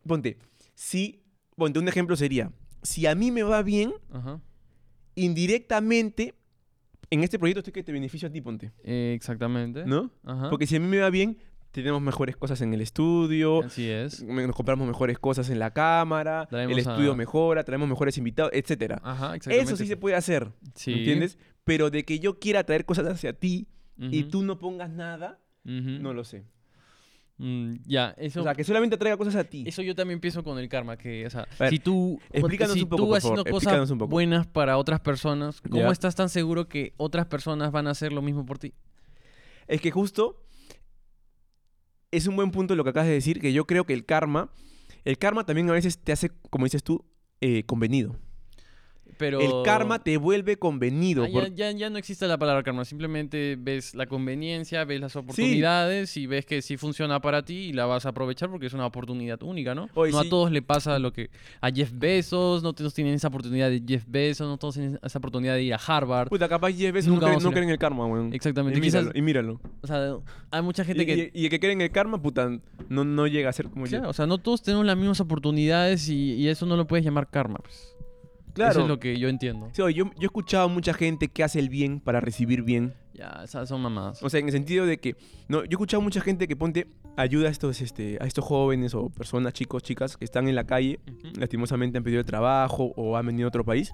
ponte, 0.06 0.36
si, 0.74 1.22
ponte, 1.56 1.78
un 1.78 1.88
ejemplo 1.88 2.14
sería, 2.16 2.52
si 2.82 3.06
a 3.06 3.14
mí 3.14 3.30
me 3.30 3.42
va 3.42 3.62
bien, 3.62 3.94
Ajá. 4.12 4.40
indirectamente, 5.14 6.34
en 7.10 7.22
este 7.22 7.38
proyecto 7.38 7.60
estoy 7.60 7.72
que 7.72 7.82
te 7.82 7.92
beneficio 7.92 8.28
a 8.28 8.30
ti, 8.32 8.40
ponte, 8.40 8.72
Eh, 8.84 9.12
exactamente. 9.16 9.84
¿no? 9.86 10.10
Ajá. 10.24 10.50
Porque 10.50 10.66
si 10.66 10.76
a 10.76 10.80
mí 10.80 10.86
me 10.86 10.98
va 10.98 11.10
bien, 11.10 11.38
tenemos 11.70 12.02
mejores 12.02 12.36
cosas 12.36 12.60
en 12.60 12.74
el 12.74 12.80
estudio, 12.80 13.62
Así 13.64 13.88
es. 13.88 14.22
nos 14.22 14.54
compramos 14.56 14.86
mejores 14.86 15.18
cosas 15.18 15.48
en 15.50 15.58
la 15.58 15.72
cámara, 15.72 16.46
Traemos 16.50 16.72
el 16.72 16.78
estudio 16.80 17.12
a- 17.12 17.16
mejora, 17.16 17.64
traemos 17.64 17.88
mejores 17.88 18.18
invitados. 18.18 18.52
Ajá, 19.02 19.36
exactamente. 19.36 19.62
Eso 19.62 19.76
sí 19.76 19.86
se 19.86 19.96
puede 19.96 20.16
hacer, 20.16 20.50
Sí. 20.74 20.92
¿entiendes? 20.92 21.38
Pero 21.64 21.90
de 21.90 22.04
que 22.04 22.18
yo 22.18 22.38
quiera 22.38 22.64
traer 22.64 22.84
cosas 22.84 23.06
hacia 23.06 23.32
ti 23.32 23.68
y 23.98 24.24
tú 24.24 24.42
no 24.42 24.58
pongas 24.58 24.90
nada, 24.90 25.38
no 25.64 26.12
lo 26.12 26.24
sé. 26.24 26.44
Mm, 27.38 27.74
ya, 27.86 28.14
eso, 28.18 28.40
O 28.40 28.42
sea, 28.44 28.54
que 28.54 28.62
solamente 28.62 28.94
atraiga 28.96 29.16
cosas 29.16 29.34
a 29.36 29.44
ti. 29.44 29.64
eso 29.66 29.82
yo 29.82 29.94
también 29.94 30.20
pienso 30.20 30.44
con 30.44 30.58
el 30.58 30.68
karma, 30.68 30.96
que, 30.96 31.26
o 31.26 31.30
sea, 31.30 31.48
A 31.58 31.64
ver, 31.64 31.70
si 31.70 31.78
tú, 31.78 32.20
explícanos 32.30 32.74
si 32.74 32.82
un 32.82 32.88
poco, 32.88 33.02
tú 33.02 33.08
por 33.08 33.16
haciendo 33.18 33.44
favor, 33.44 33.62
cosas 33.62 33.90
un 33.90 33.98
poco. 33.98 34.10
buenas 34.10 34.46
para 34.46 34.76
otras 34.78 35.00
personas, 35.00 35.60
¿cómo 35.60 35.90
estás 35.90 36.14
tan 36.14 36.28
seguro 36.28 36.68
que 36.68 36.94
otras 36.98 37.26
personas 37.26 37.72
van 37.72 37.86
a 37.86 37.90
hacer 37.90 38.12
lo 38.12 38.22
mismo 38.22 38.46
por 38.46 38.58
ti? 38.58 38.74
Es 39.66 39.80
que 39.80 39.90
justo 39.90 40.44
es 42.10 42.26
un 42.26 42.36
buen 42.36 42.50
punto 42.50 42.76
lo 42.76 42.84
que 42.84 42.90
acabas 42.90 43.08
de 43.08 43.14
decir, 43.14 43.40
que 43.40 43.52
yo 43.52 43.66
creo 43.66 43.84
que 43.86 43.94
el 43.94 44.04
karma, 44.04 44.50
el 45.04 45.18
karma 45.18 45.44
también 45.46 45.68
a 45.70 45.72
veces 45.72 45.98
te 45.98 46.12
hace, 46.12 46.30
como 46.50 46.66
dices 46.66 46.84
tú, 46.84 47.04
eh, 47.40 47.64
convenido. 47.64 48.16
Pero... 49.18 49.40
El 49.40 49.50
karma 49.64 50.02
te 50.02 50.16
vuelve 50.16 50.56
convenido. 50.56 51.24
Ah, 51.24 51.28
ya, 51.28 51.32
por- 51.32 51.54
ya, 51.54 51.70
ya 51.70 51.90
no 51.90 51.98
existe 51.98 52.26
la 52.26 52.38
palabra 52.38 52.62
karma, 52.62 52.84
simplemente 52.84 53.56
ves 53.58 53.94
la 53.94 54.06
conveniencia, 54.06 54.84
ves 54.84 55.00
las 55.00 55.14
oportunidades 55.16 56.16
y 56.16 56.26
ves 56.26 56.46
que 56.46 56.62
sí 56.62 56.76
funciona 56.76 57.20
para 57.20 57.44
ti 57.44 57.54
y 57.54 57.72
la 57.72 57.86
vas 57.86 58.06
a 58.06 58.08
aprovechar 58.10 58.50
porque 58.50 58.66
es 58.66 58.72
una 58.72 58.86
oportunidad 58.86 59.42
única, 59.42 59.74
¿no? 59.74 59.88
No 59.94 60.06
sí. 60.06 60.26
a 60.26 60.28
todos 60.28 60.50
le 60.50 60.62
pasa 60.62 60.98
lo 60.98 61.12
que 61.12 61.30
a 61.60 61.70
Jeff 61.70 61.92
Bezos, 61.94 62.62
no 62.62 62.72
todos 62.72 62.94
tienen 62.94 63.14
esa 63.14 63.28
oportunidad 63.28 63.70
de 63.70 63.82
Jeff 63.86 64.04
Bezos, 64.08 64.48
no 64.48 64.56
todos 64.56 64.74
tienen 64.74 64.98
esa 65.02 65.18
oportunidad 65.18 65.54
de 65.54 65.62
ir 65.62 65.74
a 65.74 65.76
Harvard. 65.84 66.28
Puta, 66.28 66.48
capaz 66.48 66.70
10 66.72 66.92
veces 66.92 67.12
no, 67.12 67.20
creen, 67.20 67.42
no 67.42 67.52
creen 67.52 67.68
el 67.68 67.78
karma, 67.78 68.06
weón. 68.06 68.32
Exactamente. 68.32 68.78
Y 68.78 68.82
míralo, 68.82 69.10
y 69.14 69.22
míralo. 69.22 69.60
o 69.82 69.86
sea, 69.86 70.16
hay 70.50 70.62
mucha 70.62 70.82
Y, 70.82 70.86
gente 70.86 71.06
que 71.06 71.30
y- 71.34 71.42
y 71.42 71.44
el 71.44 71.50
que 71.50 71.60
cree 71.60 71.72
en 71.72 71.80
el 71.82 71.90
karma, 71.92 72.20
puta, 72.20 72.48
no, 72.88 73.04
no 73.04 73.26
llega 73.26 73.50
a 73.50 73.52
ser 73.52 73.68
como 73.68 73.84
Claro, 73.86 74.04
yo. 74.04 74.10
o 74.10 74.12
sea, 74.14 74.26
no 74.26 74.38
todos 74.38 74.62
tenemos 74.62 74.86
las 74.86 74.96
mismas 74.96 75.20
oportunidades 75.20 76.08
y, 76.08 76.34
y 76.34 76.48
eso 76.48 76.66
no 76.66 76.76
lo 76.76 76.86
puedes 76.86 77.04
llamar 77.04 77.28
karma, 77.30 77.58
pues. 77.62 77.94
Claro. 78.54 78.70
Eso 78.72 78.80
es 78.82 78.88
lo 78.88 78.98
que 79.00 79.18
yo 79.18 79.28
entiendo. 79.28 79.68
Sí, 79.72 79.82
yo, 79.82 79.90
yo 79.92 80.06
he 80.20 80.24
escuchado 80.24 80.64
a 80.64 80.68
mucha 80.68 80.92
gente 80.94 81.28
que 81.28 81.42
hace 81.42 81.58
el 81.58 81.68
bien 81.68 82.00
para 82.00 82.20
recibir 82.20 82.62
bien. 82.62 82.94
Ya, 83.14 83.40
esas 83.44 83.68
son 83.68 83.80
mamadas. 83.82 84.22
O 84.22 84.30
sea, 84.30 84.40
en 84.40 84.46
el 84.46 84.52
sentido 84.52 84.86
de 84.86 84.98
que, 84.98 85.16
no, 85.48 85.58
yo 85.58 85.70
he 85.70 85.74
escuchado 85.74 86.00
a 86.00 86.04
mucha 86.04 86.20
gente 86.20 86.48
que 86.48 86.56
ponte 86.56 86.86
ayuda 87.16 87.48
a 87.48 87.50
estos, 87.50 87.80
este, 87.80 88.18
a 88.20 88.26
estos 88.26 88.44
jóvenes 88.44 88.94
o 88.94 89.10
personas, 89.10 89.52
chicos, 89.52 89.82
chicas 89.82 90.16
que 90.16 90.24
están 90.24 90.48
en 90.48 90.54
la 90.54 90.64
calle, 90.64 90.98
lastimosamente 91.38 91.98
han 91.98 92.04
pedido 92.04 92.24
trabajo 92.24 92.92
o 92.96 93.16
han 93.16 93.26
venido 93.26 93.46
a 93.46 93.48
otro 93.48 93.64
país 93.64 93.92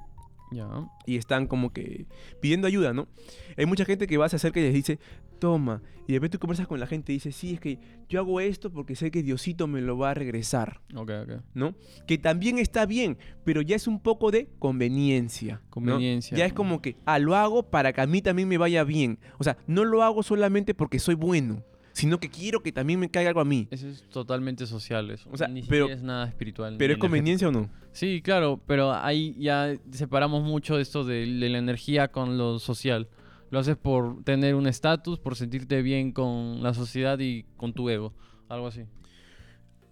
Ya. 0.53 0.68
y 1.05 1.16
están 1.16 1.47
como 1.49 1.73
que 1.73 2.07
pidiendo 2.40 2.66
ayuda, 2.68 2.92
¿no? 2.92 3.09
Hay 3.57 3.66
mucha 3.66 3.85
gente 3.85 4.07
que 4.07 4.16
vas 4.18 4.33
a 4.35 4.37
hacer 4.37 4.53
que 4.53 4.61
les 4.61 4.73
dice, 4.75 4.99
toma, 5.38 5.83
y 6.07 6.12
de 6.12 6.18
repente 6.18 6.37
tú 6.37 6.40
conversas 6.40 6.66
con 6.66 6.81
la 6.81 6.87
gente 6.87 7.12
y 7.12 7.16
dices, 7.16 7.37
sí, 7.37 7.55
es 7.55 7.61
que 7.61 7.79
yo 8.09 8.20
hago 8.20 8.40
esto 8.40 8.70
porque 8.70 8.96
sé 8.96 9.11
que 9.11 9.22
Diosito 9.22 9.66
me 9.66 9.81
lo 9.83 9.98
va 9.98 10.11
a 10.11 10.14
regresar, 10.14 10.81
Ok, 10.94 11.11
ok. 11.22 11.42
¿no? 11.55 11.74
Que 12.07 12.16
también 12.18 12.59
está 12.59 12.87
bien, 12.87 13.18
pero 13.44 13.61
ya 13.62 13.77
es 13.77 13.87
un 13.87 14.01
poco 14.01 14.31
de 14.31 14.48
conveniencia. 14.59 15.61
¿no? 15.64 15.70
Conveniencia. 15.70 16.37
Ya 16.37 16.46
es 16.46 16.53
como 16.53 16.81
que, 16.81 16.96
ah, 17.05 17.18
lo 17.18 17.35
hago 17.37 17.64
para 17.70 17.92
que 17.92 18.01
a 18.01 18.07
mí 18.07 18.22
también 18.22 18.48
me 18.48 18.59
vaya 18.59 18.85
bien. 18.85 19.18
O 19.38 19.44
sea, 19.44 19.57
no 19.66 19.85
lo 19.85 20.03
hago 20.03 20.22
solamente 20.22 20.74
porque 20.74 20.98
soy 20.98 21.14
bueno, 21.14 21.62
sino 21.92 22.18
que 22.20 22.31
quiero 22.31 22.62
que 22.62 22.72
también 22.72 23.01
me 23.01 23.11
caiga 23.11 23.29
algo 23.31 23.40
a 23.40 23.44
mí. 23.44 23.68
Eso 23.70 23.88
es 23.88 24.03
totalmente 24.09 24.66
social, 24.66 25.11
eso. 25.11 25.29
O 25.33 25.37
sea, 25.37 25.48
Ni 25.48 25.62
pero- 25.62 25.87
siquiera 25.87 26.01
es 26.01 26.05
nada 26.07 26.27
espiritual. 26.29 26.77
Pero 26.79 26.92
es 26.94 26.98
conveniencia 26.98 27.48
o 27.48 27.53
no? 27.53 27.68
Sí, 27.92 28.22
claro, 28.22 28.62
pero 28.66 28.92
ahí 28.94 29.35
ya 29.38 29.74
separamos 29.90 30.44
mucho 30.44 30.79
esto 30.79 31.05
de, 31.05 31.27
de 31.27 31.48
la 31.48 31.59
energía 31.59 32.09
con 32.09 32.38
lo 32.38 32.59
social. 32.61 33.09
Lo 33.50 33.58
haces 33.58 33.76
por 33.76 34.22
tener 34.24 34.54
un 34.54 34.66
estatus, 34.66 35.18
por 35.18 35.34
sentirte 35.37 35.80
bien 35.82 36.12
con 36.12 36.62
la 36.62 36.74
sociedad 36.74 37.18
y 37.18 37.44
con 37.56 37.72
tu 37.72 37.88
ego. 37.88 38.12
Algo 38.48 38.66
así. 38.66 38.84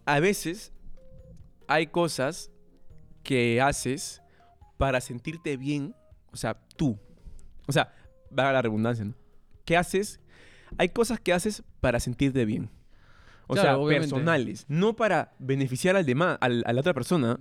A 0.05 0.21
veces 0.21 0.73
hay 1.67 1.87
cosas 1.89 2.51
que 3.23 3.61
haces 3.61 4.23
para 4.77 5.01
sentirte 5.01 5.57
bien, 5.57 5.95
o 6.33 6.37
sea, 6.37 6.55
tú. 6.77 6.99
O 7.67 7.73
sea, 7.73 7.93
va 8.37 8.53
la 8.53 8.63
redundancia, 8.63 9.05
¿no? 9.05 9.15
¿Qué 9.65 9.77
haces? 9.77 10.21
Hay 10.79 10.91
cosas 10.91 11.19
que 11.19 11.33
haces 11.33 11.63
para 11.81 11.99
sentirte 11.99 12.45
bien. 12.45 12.71
O 13.49 13.55
Claro, 13.55 13.69
sea, 13.69 13.79
obviamente. 13.79 14.13
personales, 14.15 14.65
no 14.69 14.95
para 14.97 15.33
beneficiar 15.39 15.97
al 15.97 16.05
demás, 16.05 16.37
al- 16.41 16.63
a 16.67 16.73
la 16.73 16.81
otra 16.81 16.95
persona. 16.95 17.39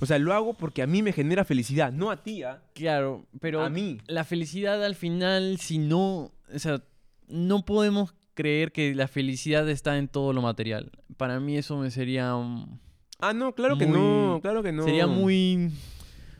O 0.00 0.06
sea, 0.06 0.18
lo 0.18 0.32
hago 0.34 0.54
porque 0.54 0.82
a 0.82 0.86
mí 0.86 1.02
me 1.02 1.12
genera 1.12 1.44
felicidad, 1.44 1.92
no 1.92 2.10
a 2.10 2.22
ti, 2.22 2.42
¿ah? 2.42 2.62
Claro, 2.74 3.26
pero 3.40 3.62
a 3.62 3.70
mí. 3.70 3.98
la 4.06 4.24
felicidad 4.24 4.84
al 4.84 4.94
final, 4.94 5.58
si 5.58 5.78
no, 5.78 6.32
o 6.54 6.58
sea, 6.58 6.82
no 7.28 7.64
podemos 7.64 8.14
creer 8.34 8.72
que 8.72 8.94
la 8.94 9.08
felicidad 9.08 9.68
está 9.68 9.96
en 9.96 10.08
todo 10.08 10.32
lo 10.32 10.42
material. 10.42 10.90
Para 11.16 11.40
mí 11.40 11.56
eso 11.56 11.76
me 11.78 11.90
sería 11.90 12.34
Ah, 13.18 13.32
no, 13.32 13.54
claro 13.54 13.78
que 13.78 13.86
no, 13.86 14.38
claro 14.42 14.62
que 14.62 14.72
no. 14.72 14.84
sería 14.84 15.06
muy 15.06 15.70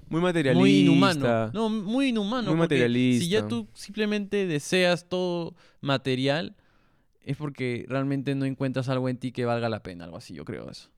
muy 0.08 0.20
materialista. 0.20 0.60
muy 0.60 0.80
inhumano. 0.80 1.50
No, 1.52 1.68
muy 1.70 2.08
inhumano. 2.08 2.50
Muy 2.50 2.58
porque 2.58 2.76
Si 2.76 2.82
materialista. 2.82 3.26
ya 3.26 3.48
tú 3.48 3.66
simplemente 3.72 4.46
deseas 4.46 5.08
todo 5.08 5.54
material, 5.80 6.54
es 7.24 7.36
porque 7.38 7.86
realmente 7.88 8.34
no 8.34 8.44
encuentras 8.44 8.88
algo 8.90 9.08
en 9.08 9.16
ti 9.16 9.32
que 9.32 9.46
valga 9.46 9.68
la 9.70 9.82
pena, 9.82 10.04
algo 10.04 10.18
así, 10.18 10.34
yo 10.34 10.44
creo 10.44 10.70
eso. 10.70 10.90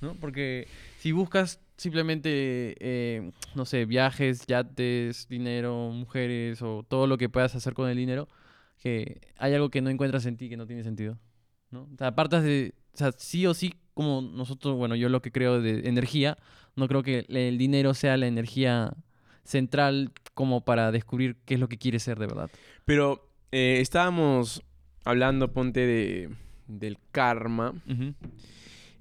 ¿No? 0.00 0.14
Porque 0.14 0.66
si 0.98 1.12
buscas 1.12 1.60
simplemente, 1.76 2.74
eh, 2.80 3.30
no 3.54 3.64
sé, 3.64 3.84
viajes, 3.84 4.46
yates, 4.46 5.28
dinero, 5.28 5.90
mujeres 5.90 6.60
o 6.60 6.84
todo 6.86 7.06
lo 7.06 7.16
que 7.16 7.28
puedas 7.28 7.54
hacer 7.54 7.72
con 7.72 7.88
el 7.88 7.96
dinero, 7.96 8.28
que 8.78 9.20
hay 9.38 9.54
algo 9.54 9.70
que 9.70 9.80
no 9.80 9.90
encuentras 9.90 10.26
en 10.26 10.36
ti 10.36 10.48
que 10.48 10.56
no 10.56 10.66
tiene 10.66 10.82
sentido. 10.82 11.18
¿no? 11.70 11.82
O 11.82 11.96
sea, 11.96 12.08
apartas 12.08 12.42
de, 12.42 12.74
o 12.94 12.96
sea, 12.96 13.12
sí 13.12 13.46
o 13.46 13.54
sí, 13.54 13.74
como 13.94 14.22
nosotros, 14.22 14.76
bueno, 14.76 14.96
yo 14.96 15.08
lo 15.08 15.22
que 15.22 15.30
creo 15.30 15.62
de 15.62 15.88
energía, 15.88 16.36
no 16.74 16.88
creo 16.88 17.04
que 17.04 17.24
el 17.28 17.58
dinero 17.58 17.94
sea 17.94 18.16
la 18.16 18.26
energía 18.26 18.92
central 19.44 20.10
como 20.34 20.64
para 20.64 20.90
descubrir 20.90 21.36
qué 21.44 21.54
es 21.54 21.60
lo 21.60 21.68
que 21.68 21.78
quieres 21.78 22.02
ser 22.02 22.18
de 22.18 22.26
verdad. 22.26 22.50
Pero 22.84 23.30
eh, 23.52 23.78
estábamos 23.80 24.64
hablando, 25.04 25.52
ponte, 25.52 25.86
de, 25.86 26.30
del 26.66 26.98
karma. 27.12 27.74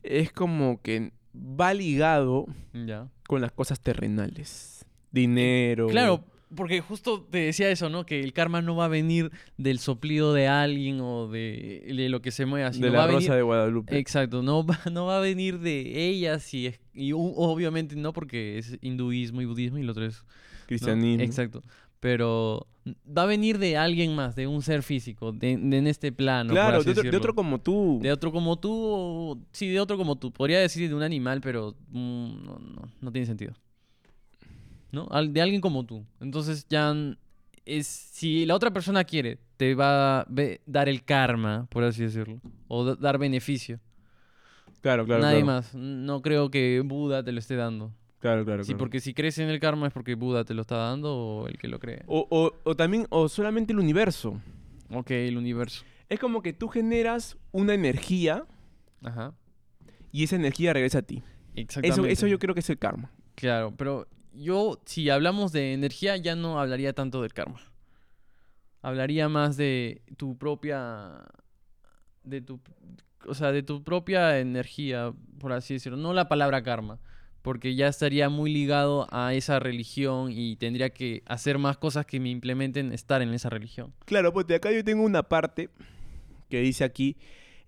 Es 0.04 0.32
como 0.32 0.82
que 0.82 1.12
va 1.38 1.74
ligado 1.74 2.46
Ya. 2.74 3.08
con 3.28 3.42
las 3.42 3.52
cosas 3.52 3.80
terrenales. 3.80 4.86
Dinero. 5.12 5.88
Claro, 5.88 6.24
porque 6.56 6.80
justo 6.82 7.22
te 7.30 7.40
decía 7.40 7.70
eso, 7.70 7.90
¿no? 7.90 8.06
Que 8.06 8.20
el 8.22 8.34
karma 8.34 8.62
no 8.62 8.76
va 8.76 8.86
a 8.86 8.90
venir 8.90 9.32
del 9.58 9.80
soplido 9.80 10.34
de 10.34 10.48
alguien 10.48 11.00
o 11.02 11.28
de, 11.28 11.84
de 11.88 12.10
lo 12.10 12.22
que 12.22 12.32
se 12.32 12.46
mueva, 12.46 12.72
sino 12.74 12.86
De 12.88 12.92
va 12.92 13.00
la 13.00 13.08
venir... 13.08 13.22
Rosa 13.22 13.36
de 13.36 13.42
Guadalupe. 13.42 13.98
Exacto, 13.98 14.42
no 14.44 14.66
va, 14.66 14.80
no 14.92 15.06
va 15.06 15.18
a 15.18 15.22
venir 15.22 15.60
de 15.60 16.08
ellas 16.10 16.54
y, 16.54 16.68
es, 16.68 16.80
y 16.94 17.12
obviamente 17.14 17.96
no 17.96 18.14
porque 18.14 18.58
es 18.58 18.78
hinduismo 18.82 19.42
y 19.42 19.46
budismo 19.46 19.78
y 19.78 19.84
lo 19.84 19.92
otro 19.92 20.06
es 20.06 20.22
¿no? 20.24 20.68
Cristianismo. 20.68 21.24
Exacto. 21.24 21.64
Pero 22.00 22.68
va 23.06 23.24
a 23.24 23.26
venir 23.26 23.58
de 23.60 23.78
alguien 23.78 24.16
más, 24.16 24.36
de 24.36 24.48
un 24.48 24.62
ser 24.62 24.84
físico, 24.84 25.32
de, 25.32 25.58
de 25.58 25.78
en 25.78 25.88
este 25.88 26.12
plano. 26.12 26.52
claro, 26.54 26.72
de 26.74 26.78
otro, 26.80 26.94
de 26.94 26.96
decirlo. 26.96 27.18
otro 27.20 27.36
como 27.36 27.60
tú. 27.60 28.00
De 28.02 28.12
otro 28.12 28.32
como 28.32 28.58
tú, 28.58 28.72
o- 28.74 29.40
sí, 29.52 29.68
de 29.68 29.80
otro 29.80 29.98
como 29.98 30.16
tú. 30.16 30.32
Podría 30.32 30.60
decir 30.60 30.88
de 30.88 30.96
un 30.96 31.04
animal, 31.04 31.42
pero 31.42 31.76
mm, 31.90 32.44
no, 32.46 32.60
no, 32.60 32.92
no 33.02 33.12
tiene 33.12 33.26
sentido. 33.26 33.54
¿No? 34.92 35.08
Al- 35.12 35.34
de 35.34 35.42
alguien 35.42 35.62
como 35.62 35.86
tú. 35.86 36.06
Entonces 36.22 36.66
ya 36.70 36.92
n- 36.92 37.18
es, 37.66 37.86
si 37.88 38.46
la 38.46 38.56
otra 38.56 38.72
persona 38.72 39.04
quiere, 39.04 39.38
te 39.58 39.76
va 39.76 40.22
a 40.22 40.28
dar 40.66 40.88
el 40.88 41.04
karma, 41.04 41.68
por 41.70 41.84
así 41.84 42.04
decirlo, 42.04 42.40
o 42.68 42.86
da- 42.86 42.96
dar 42.96 43.18
beneficio. 43.18 43.80
Claro, 44.82 45.06
claro. 45.06 45.22
Nadie 45.22 45.42
claro. 45.42 45.46
más. 45.48 45.76
No 45.76 46.22
creo 46.22 46.50
que 46.50 46.82
Buda 46.86 47.24
te 47.24 47.32
lo 47.32 47.40
esté 47.40 47.56
dando. 47.56 47.92
Claro, 48.28 48.46
claro. 48.46 48.64
Sí, 48.64 48.70
claro. 48.72 48.80
porque 48.80 49.00
si 49.00 49.14
crees 49.14 49.38
en 49.40 49.50
el 49.50 49.60
karma 49.60 49.88
es 49.88 49.94
porque 49.94 50.16
Buda 50.16 50.44
te 50.44 50.54
lo 50.54 50.62
está 50.62 50.76
dando 50.78 51.16
o 51.16 51.48
el 51.48 51.58
que 51.58 51.68
lo 51.68 51.80
cree. 51.80 52.04
O, 52.08 52.28
o- 52.30 52.54
o 52.70 52.76
también, 52.76 53.08
o 53.10 53.30
solamente 53.30 53.72
el 53.74 53.80
universo. 53.80 54.42
Ok, 54.90 55.12
el 55.12 55.38
universo. 55.38 55.84
Es 56.10 56.20
como 56.20 56.42
que 56.42 56.52
tú 56.54 56.68
generas 56.68 57.38
una 57.52 57.74
energía 57.74 58.46
Ajá. 59.04 59.34
y 60.12 60.24
esa 60.24 60.36
energía 60.36 60.74
regresa 60.74 61.00
a 61.00 61.02
ti. 61.04 61.18
Eso, 61.56 61.80
Exactamente. 61.80 62.12
eso 62.14 62.28
yo 62.28 62.38
creo 62.40 62.54
que 62.54 62.60
es 62.62 62.70
el 62.70 62.78
karma. 62.78 63.12
Claro, 63.36 63.74
pero 63.78 64.08
yo, 64.34 64.80
si 64.86 65.10
hablamos 65.10 65.52
de 65.52 65.74
energía, 65.74 66.16
ya 66.18 66.36
no 66.36 66.60
hablaría 66.60 66.94
tanto 66.94 67.22
del 67.22 67.34
karma. 67.34 67.60
Hablaría 68.82 69.28
más 69.30 69.58
de 69.58 70.02
tu 70.18 70.38
propia. 70.38 71.26
de 72.24 72.42
tu. 72.42 72.60
O 73.26 73.34
sea, 73.34 73.52
de 73.52 73.64
tu 73.64 73.84
propia 73.84 74.40
energía, 74.40 75.12
por 75.40 75.52
así 75.52 75.74
decirlo. 75.74 75.98
No 75.98 76.14
la 76.14 76.30
palabra 76.30 76.62
karma. 76.64 77.00
Porque 77.48 77.76
ya 77.76 77.88
estaría 77.88 78.28
muy 78.28 78.52
ligado 78.52 79.08
a 79.10 79.34
esa 79.34 79.58
religión 79.58 80.34
y 80.34 80.58
tendría 80.58 80.90
que 80.90 81.24
hacer 81.28 81.58
más 81.60 81.78
cosas 81.78 82.06
que 82.06 82.20
me 82.20 82.30
implementen 82.30 82.92
estar 82.92 83.22
en 83.22 83.34
esa 83.34 83.50
religión. 83.50 83.94
Claro, 84.04 84.34
pues 84.34 84.48
de 84.48 84.56
acá 84.56 84.70
yo 84.70 84.84
tengo 84.84 85.04
una 85.06 85.24
parte 85.24 85.70
que 86.50 86.60
dice 86.60 86.84
aquí, 86.84 87.16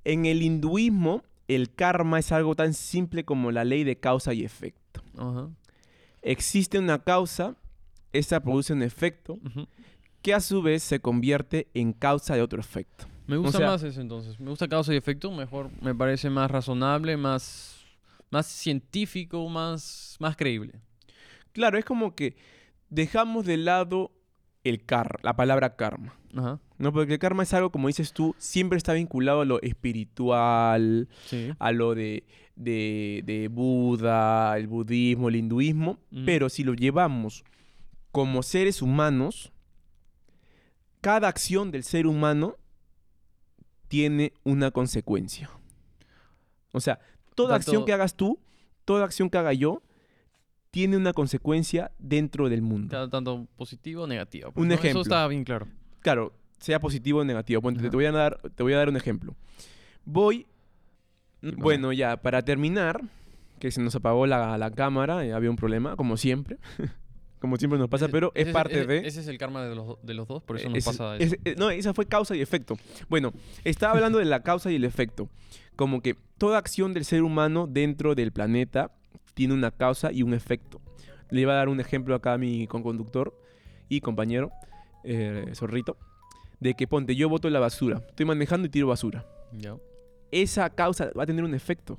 en 0.03 0.25
el 0.25 0.41
hinduismo 0.41 1.23
el 1.47 1.73
karma 1.73 2.19
es 2.19 2.33
algo 2.33 2.55
tan 2.55 2.73
simple 2.73 3.23
como 3.23 3.51
la 3.53 3.63
ley 3.63 3.85
de 3.85 3.95
causa 3.97 4.33
y 4.33 4.43
efecto. 4.43 5.01
Existe 6.21 6.77
una 6.77 6.99
causa, 6.99 7.55
esta 8.11 8.41
produce 8.41 8.73
un 8.73 8.83
efecto, 8.83 9.39
que 10.21 10.33
a 10.33 10.41
su 10.41 10.61
vez 10.61 10.83
se 10.83 10.99
convierte 10.99 11.67
en 11.73 11.93
causa 11.93 12.35
de 12.35 12.41
otro 12.41 12.59
efecto. 12.59 13.05
Me 13.27 13.37
gusta 13.37 13.59
sea- 13.59 13.67
más 13.67 13.83
eso 13.83 14.01
entonces. 14.01 14.37
Me 14.41 14.49
gusta 14.49 14.67
causa 14.67 14.93
y 14.93 14.97
efecto. 14.97 15.31
Mejor, 15.31 15.69
me 15.81 15.95
parece 15.95 16.29
más 16.29 16.51
razonable, 16.51 17.15
más, 17.15 17.78
más 18.31 18.45
científico, 18.47 19.47
más, 19.49 20.15
más 20.19 20.35
creíble. 20.35 20.73
Claro, 21.51 21.77
es 21.77 21.85
como 21.85 22.15
que 22.15 22.35
dejamos 22.89 23.45
de 23.45 23.57
lado 23.57 24.11
el 24.63 24.85
car 24.85 25.19
la 25.23 25.35
palabra 25.35 25.75
karma. 25.75 26.15
Ajá. 26.35 26.59
¿no? 26.77 26.93
Porque 26.93 27.13
el 27.13 27.19
karma 27.19 27.43
es 27.43 27.53
algo, 27.53 27.71
como 27.71 27.87
dices 27.87 28.13
tú, 28.13 28.35
siempre 28.37 28.77
está 28.77 28.93
vinculado 28.93 29.41
a 29.41 29.45
lo 29.45 29.61
espiritual, 29.61 31.09
Sí. 31.25 31.51
a 31.57 31.71
lo 31.71 31.95
de, 31.95 32.23
de, 32.55 33.23
de 33.25 33.47
Buda, 33.47 34.55
el 34.57 34.67
budismo, 34.67 35.29
el 35.29 35.35
hinduismo, 35.37 35.91
Ujú. 36.11 36.25
pero 36.25 36.49
si 36.49 36.63
lo 36.63 36.73
llevamos 36.75 37.43
como 38.11 38.43
seres 38.43 38.81
humanos, 38.81 39.51
cada 41.01 41.27
acción 41.29 41.71
del 41.71 41.83
ser 41.83 42.05
humano 42.05 42.57
tiene 43.87 44.33
una 44.43 44.71
consecuencia. 44.71 45.49
O 46.73 46.79
sea, 46.79 46.99
toda 47.43 47.55
acción 47.55 47.75
Tanto- 47.77 47.85
que 47.85 47.93
hagas 47.93 48.15
tú, 48.15 48.39
toda 48.85 49.05
acción 49.05 49.29
que 49.29 49.37
haga 49.37 49.53
yo, 49.53 49.81
tiene 50.71 50.97
una 50.97 51.13
consecuencia 51.13 51.91
dentro 51.99 52.49
del 52.49 52.61
mundo. 52.61 52.89
Cada- 52.91 53.09
Tanto 53.09 53.47
positivo 53.55 54.03
o 54.03 54.07
negativo. 54.07 54.51
Un 54.55 54.67
¿no? 54.67 54.73
ejemplo. 54.73 55.01
Eso 55.01 55.09
está 55.09 55.27
bien 55.27 55.43
claro. 55.43 55.67
Claro, 56.01 56.33
sea 56.59 56.79
positivo 56.79 57.19
o 57.19 57.23
negativo. 57.23 57.61
Ponte, 57.61 57.79
Ajá. 57.79 57.89
te, 57.89 57.95
voy 57.95 58.05
a 58.05 58.11
dar, 58.11 58.37
te 58.55 58.63
voy 58.63 58.73
a 58.73 58.77
dar 58.77 58.89
un 58.89 58.97
ejemplo. 58.97 59.35
Voy. 60.05 60.45
Bueno, 61.41 61.93
ya, 61.93 62.17
para 62.17 62.41
terminar, 62.41 63.01
que 63.59 63.71
se 63.71 63.81
nos 63.81 63.95
apagó 63.95 64.27
la, 64.27 64.57
la 64.57 64.71
cámara, 64.71 65.25
eh, 65.25 65.31
había 65.33 65.49
un 65.49 65.55
problema, 65.55 65.95
como 65.95 66.17
siempre. 66.17 66.57
como 67.39 67.55
siempre 67.55 67.79
nos 67.79 67.87
pasa, 67.89 68.05
Ese- 68.05 68.11
pero 68.11 68.31
es 68.35 68.43
ese- 68.47 68.53
parte 68.53 68.79
ese- 68.79 68.87
de. 68.87 69.07
Ese 69.07 69.21
es 69.21 69.27
el 69.27 69.37
karma 69.37 69.63
de 69.63 69.73
los, 69.75 69.97
de 70.03 70.13
los 70.13 70.27
dos, 70.27 70.43
por 70.43 70.57
eso 70.57 70.67
Eh, 70.67 70.71
nos 70.71 70.83
pasa 70.83 71.15
eso. 71.17 71.35
eh, 71.45 71.55
no, 71.57 71.69
esa 71.69 71.93
fue 71.93 72.05
causa 72.05 72.35
y 72.35 72.41
efecto. 72.41 72.77
Bueno, 73.07 73.31
estaba 73.63 73.93
hablando 73.93 74.19
de 74.19 74.25
la 74.25 74.43
causa 74.43 74.69
y 74.71 74.75
el 74.75 74.83
efecto. 74.83 75.29
Como 75.79 76.01
que 76.01 76.17
toda 76.37 76.57
acción 76.57 76.93
del 76.93 77.05
ser 77.05 77.23
humano 77.23 77.65
dentro 77.65 78.13
del 78.13 78.33
planeta 78.33 78.91
tiene 79.33 79.53
una 79.53 79.71
causa 79.71 80.11
y 80.11 80.23
un 80.23 80.33
efecto. 80.33 80.81
Le 81.29 81.39
iba 81.39 81.53
a 81.53 81.55
dar 81.55 81.69
un 81.69 81.79
ejemplo 81.79 82.15
acá 82.15 82.33
a 82.33 82.37
mi 82.37 82.67
conductor 82.67 83.33
y 83.87 84.01
compañero, 84.01 84.51
eh, 85.05 85.45
Zorrito, 85.53 85.95
de 86.59 86.73
que 86.73 86.85
ponte, 86.85 87.15
yo 87.15 87.29
boto 87.29 87.49
la 87.49 87.61
basura. 87.61 88.01
Estoy 88.09 88.25
manejando 88.25 88.67
y 88.67 88.69
tiro 88.69 88.87
basura. 88.87 89.25
Ya. 89.53 89.77
Esa 90.31 90.69
causa 90.69 91.11
va 91.17 91.23
a 91.23 91.25
tener 91.25 91.45
un 91.45 91.55
efecto. 91.55 91.97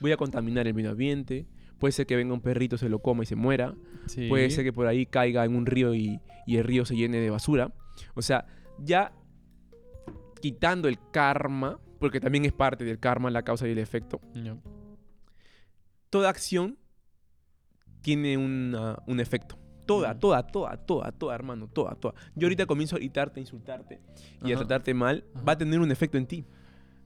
Voy 0.00 0.10
a 0.10 0.16
contaminar 0.16 0.66
el 0.66 0.74
medio 0.74 0.90
ambiente. 0.90 1.46
Puede 1.78 1.92
ser 1.92 2.06
que 2.06 2.16
venga 2.16 2.34
un 2.34 2.40
perrito, 2.40 2.76
se 2.76 2.88
lo 2.88 2.98
coma 2.98 3.22
y 3.22 3.26
se 3.26 3.36
muera. 3.36 3.76
Sí. 4.06 4.26
Puede 4.28 4.50
ser 4.50 4.64
que 4.64 4.72
por 4.72 4.88
ahí 4.88 5.06
caiga 5.06 5.44
en 5.44 5.54
un 5.54 5.66
río 5.66 5.94
y, 5.94 6.18
y 6.44 6.56
el 6.56 6.64
río 6.64 6.84
se 6.84 6.96
llene 6.96 7.18
de 7.18 7.30
basura. 7.30 7.72
O 8.14 8.22
sea, 8.22 8.46
ya 8.80 9.12
quitando 10.40 10.88
el 10.88 10.98
karma, 11.12 11.78
porque 12.02 12.20
también 12.20 12.44
es 12.44 12.52
parte 12.52 12.84
del 12.84 12.98
karma, 12.98 13.30
la 13.30 13.42
causa 13.42 13.66
y 13.68 13.70
el 13.70 13.78
efecto, 13.78 14.20
Ya. 14.34 14.56
toda 16.10 16.28
acción 16.28 16.76
tiene 18.02 18.36
una- 18.36 18.98
un 19.06 19.20
efecto. 19.20 19.56
Toda, 19.86 20.18
toda, 20.18 20.46
toda, 20.46 20.76
toda, 20.76 21.12
toda, 21.12 21.34
hermano, 21.34 21.68
toda, 21.68 21.94
toda. 21.94 22.14
Yo 22.34 22.46
ahorita 22.46 22.66
comienzo 22.66 22.96
a 22.96 22.98
gritarte, 22.98 23.40
a 23.40 23.42
insultarte 23.42 24.00
y 24.44 24.50
a 24.50 24.54
Ajá. 24.54 24.64
tratarte 24.64 24.94
mal, 24.94 25.24
Ajá. 25.34 25.44
va 25.44 25.52
a 25.52 25.58
tener 25.58 25.80
un 25.80 25.90
efecto 25.90 26.18
en 26.18 26.26
ti. 26.26 26.44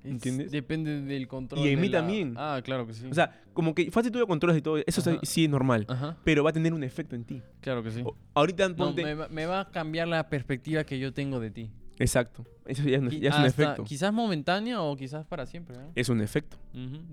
Es- 0.04 0.10
¿Entiendes? 0.12 0.50
Depende 0.52 1.00
del 1.02 1.26
control. 1.26 1.60
Y 1.60 1.68
en 1.70 1.76
de 1.76 1.80
mí 1.82 1.88
la- 1.88 1.98
también. 1.98 2.34
Ah, 2.36 2.60
claro 2.62 2.86
que 2.86 2.94
sí. 2.94 3.06
O 3.10 3.14
sea, 3.14 3.42
como 3.52 3.74
que 3.74 3.90
fácil 3.90 4.12
tú 4.12 4.18
lo 4.18 4.26
controlas 4.26 4.56
y 4.56 4.62
todo, 4.62 4.76
eso 4.86 5.00
sí- 5.00 5.10
Ajá. 5.10 5.20
sí 5.22 5.44
es 5.44 5.50
normal, 5.50 5.84
Ajá. 5.88 6.16
pero 6.24 6.44
va 6.44 6.50
a 6.50 6.52
tener 6.52 6.72
un 6.74 6.84
efecto 6.84 7.16
en 7.16 7.24
ti. 7.24 7.42
Claro 7.60 7.82
que 7.82 7.90
sí. 7.90 8.02
O- 8.04 8.16
ahorita 8.34 8.68
No, 8.68 8.76
ponte... 8.76 9.02
me 9.30 9.46
va 9.46 9.60
a 9.60 9.70
cambiar 9.70 10.06
la 10.08 10.28
perspectiva 10.28 10.84
que 10.84 10.98
yo 10.98 11.12
tengo 11.12 11.40
de 11.40 11.50
ti. 11.50 11.70
Exacto, 11.98 12.44
eso 12.66 12.82
ya, 12.82 12.98
no- 12.98 13.10
Qui- 13.10 13.20
ya 13.20 13.30
es 13.30 13.36
un 13.38 13.44
efecto. 13.46 13.84
Quizás 13.84 14.12
momentánea 14.12 14.82
o 14.82 14.96
quizás 14.96 15.24
para 15.26 15.46
siempre. 15.46 15.76
¿no? 15.76 15.92
Es 15.94 16.08
un 16.08 16.20
efecto. 16.20 16.56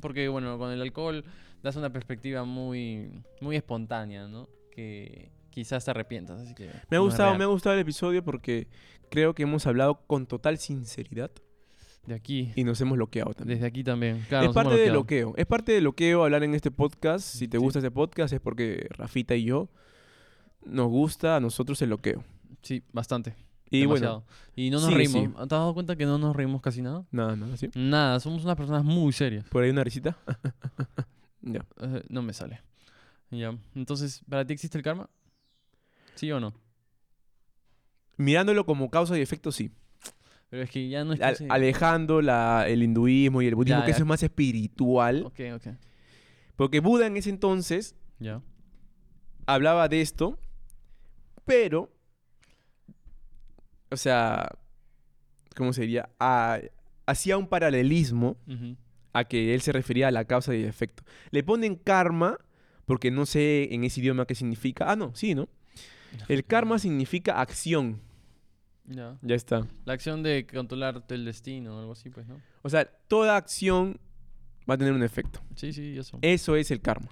Porque, 0.01 0.27
bueno, 0.27 0.57
con 0.57 0.71
el 0.71 0.81
alcohol 0.81 1.23
das 1.61 1.75
una 1.77 1.91
perspectiva 1.91 2.43
muy, 2.43 3.09
muy 3.39 3.55
espontánea, 3.55 4.27
¿no? 4.27 4.49
Que 4.71 5.31
quizás 5.49 5.85
te 5.85 5.91
arrepientas, 5.91 6.41
así 6.41 6.53
que... 6.53 6.69
Me 6.89 6.97
ha 6.97 6.99
gustado, 6.99 7.37
me 7.37 7.43
ha 7.43 7.47
gustado 7.47 7.75
el 7.75 7.81
episodio 7.81 8.23
porque 8.23 8.67
creo 9.09 9.33
que 9.33 9.43
hemos 9.43 9.65
hablado 9.67 10.01
con 10.07 10.25
total 10.25 10.57
sinceridad 10.57 11.31
De 12.05 12.15
aquí, 12.15 12.51
y 12.55 12.63
nos 12.65 12.81
hemos 12.81 12.97
bloqueado 12.97 13.33
también. 13.33 13.59
desde 13.59 13.67
aquí 13.67 13.83
también. 13.83 14.25
Claro, 14.27 14.47
es 14.47 14.53
parte 14.53 14.69
bloqueado. 14.71 14.91
bloqueo. 14.93 15.33
Es 15.37 15.45
parte 15.45 15.71
del 15.71 15.83
bloqueo 15.83 16.23
hablar 16.25 16.43
en 16.43 16.55
este 16.55 16.71
podcast. 16.71 17.23
Si 17.23 17.47
te 17.47 17.57
Sí. 17.59 17.63
gusta 17.63 17.79
este 17.79 17.91
podcast 17.91 18.33
es 18.33 18.41
porque 18.41 18.87
Rafita 18.89 19.35
y 19.35 19.45
yo 19.45 19.69
nos 20.65 20.87
gusta 20.89 21.37
a 21.37 21.39
nosotros 21.39 21.81
el 21.83 21.87
bloqueo. 21.89 22.23
Sí, 22.63 22.81
bastante. 22.91 23.35
Y 23.77 23.85
bueno. 23.85 24.23
Y 24.55 24.69
no 24.69 24.79
nos 24.79 24.89
sí, 24.89 24.95
reímos. 24.95 25.23
sí. 25.23 25.27
¿Te 25.35 25.41
has 25.41 25.47
dado 25.49 25.73
cuenta 25.73 25.95
que 25.95 26.05
no 26.05 26.17
nos 26.17 26.35
reímos 26.35 26.61
casi 26.61 26.81
nada? 26.81 27.05
nada, 27.11 27.35
nada, 27.35 27.57
¿sí? 27.57 27.69
Nada, 27.75 28.19
somos 28.19 28.43
unas 28.43 28.55
personas 28.55 28.83
muy 28.83 29.11
serias. 29.13 29.45
Por 29.49 29.63
ahí 29.63 29.69
una 29.71 29.83
risita. 29.83 30.15
ya. 31.41 31.65
Eh, 31.81 32.03
no 32.09 32.21
me 32.21 32.33
sale. 32.33 32.61
Ya. 33.31 33.57
Entonces, 33.75 34.21
¿para 34.29 34.45
ti 34.45 34.53
existe 34.53 34.77
el 34.77 34.83
karma? 34.83 35.09
¿Sí 36.15 36.31
o 36.31 36.39
no? 36.39 36.53
Mirándolo 38.17 38.65
como 38.65 38.89
causa 38.91 39.17
y 39.17 39.21
efecto, 39.21 39.51
sí. 39.51 39.71
Pero 40.49 40.61
es 40.63 40.69
que 40.69 40.87
ya 40.87 41.03
no 41.03 41.13
es 41.13 41.19
casi- 41.19 41.47
alejando 41.49 42.21
la- 42.21 42.65
el 42.67 42.83
hinduismo 42.83 43.41
y 43.41 43.47
el 43.47 43.55
budismo, 43.55 43.79
Ya, 43.79 43.85
que 43.85 43.91
ya. 43.91 43.95
eso 43.95 44.03
es 44.03 44.07
más 44.07 44.21
espiritual. 44.21 45.23
Ok, 45.25 45.39
ok. 45.55 45.67
Porque 46.55 46.79
Buda 46.79 47.07
en 47.07 47.17
ese 47.17 47.31
entonces 47.31 47.95
Ya. 48.19 48.39
hablaba 49.47 49.87
de 49.89 50.01
esto, 50.01 50.37
pero, 51.45 51.91
o 53.93 53.97
sea, 53.97 54.49
¿cómo 55.55 55.73
sería? 55.73 56.09
A- 56.19 56.59
hacía 57.05 57.37
un 57.37 57.47
paralelismo 57.47 58.37
a 59.13 59.23
que 59.25 59.53
él 59.53 59.61
se 59.61 59.71
refería 59.71 60.07
a 60.07 60.11
la 60.11 60.25
causa 60.25 60.55
y 60.55 60.63
el 60.63 60.69
efecto. 60.69 61.03
Le 61.31 61.43
ponen 61.43 61.75
karma, 61.75 62.37
porque 62.85 63.11
no 63.11 63.25
sé 63.25 63.73
en 63.73 63.83
ese 63.83 64.01
idioma 64.01 64.25
qué 64.25 64.35
significa. 64.35 64.91
Ah, 64.91 64.95
no, 64.95 65.13
sí, 65.15 65.35
¿no? 65.35 65.47
El 66.27 66.45
karma 66.45 66.77
significa 66.79 67.39
acción. 67.41 68.01
Ya. 68.85 69.17
Ya 69.21 69.35
está. 69.35 69.65
La 69.85 69.93
acción 69.93 70.23
de 70.23 70.45
controlarte 70.45 71.15
el 71.15 71.25
destino 71.25 71.75
o 71.75 71.79
algo 71.79 71.93
así, 71.93 72.09
pues, 72.09 72.27
¿no? 72.27 72.41
O 72.63 72.69
sea, 72.69 72.85
toda 72.85 73.37
acción 73.37 73.99
va 74.69 74.75
a 74.75 74.77
tener 74.77 74.93
un 74.93 75.03
efecto. 75.03 75.41
Sí, 75.55 75.71
sí, 75.73 75.97
eso. 75.97 76.19
Eso 76.21 76.55
es 76.55 76.69
el 76.71 76.81
karma. 76.81 77.09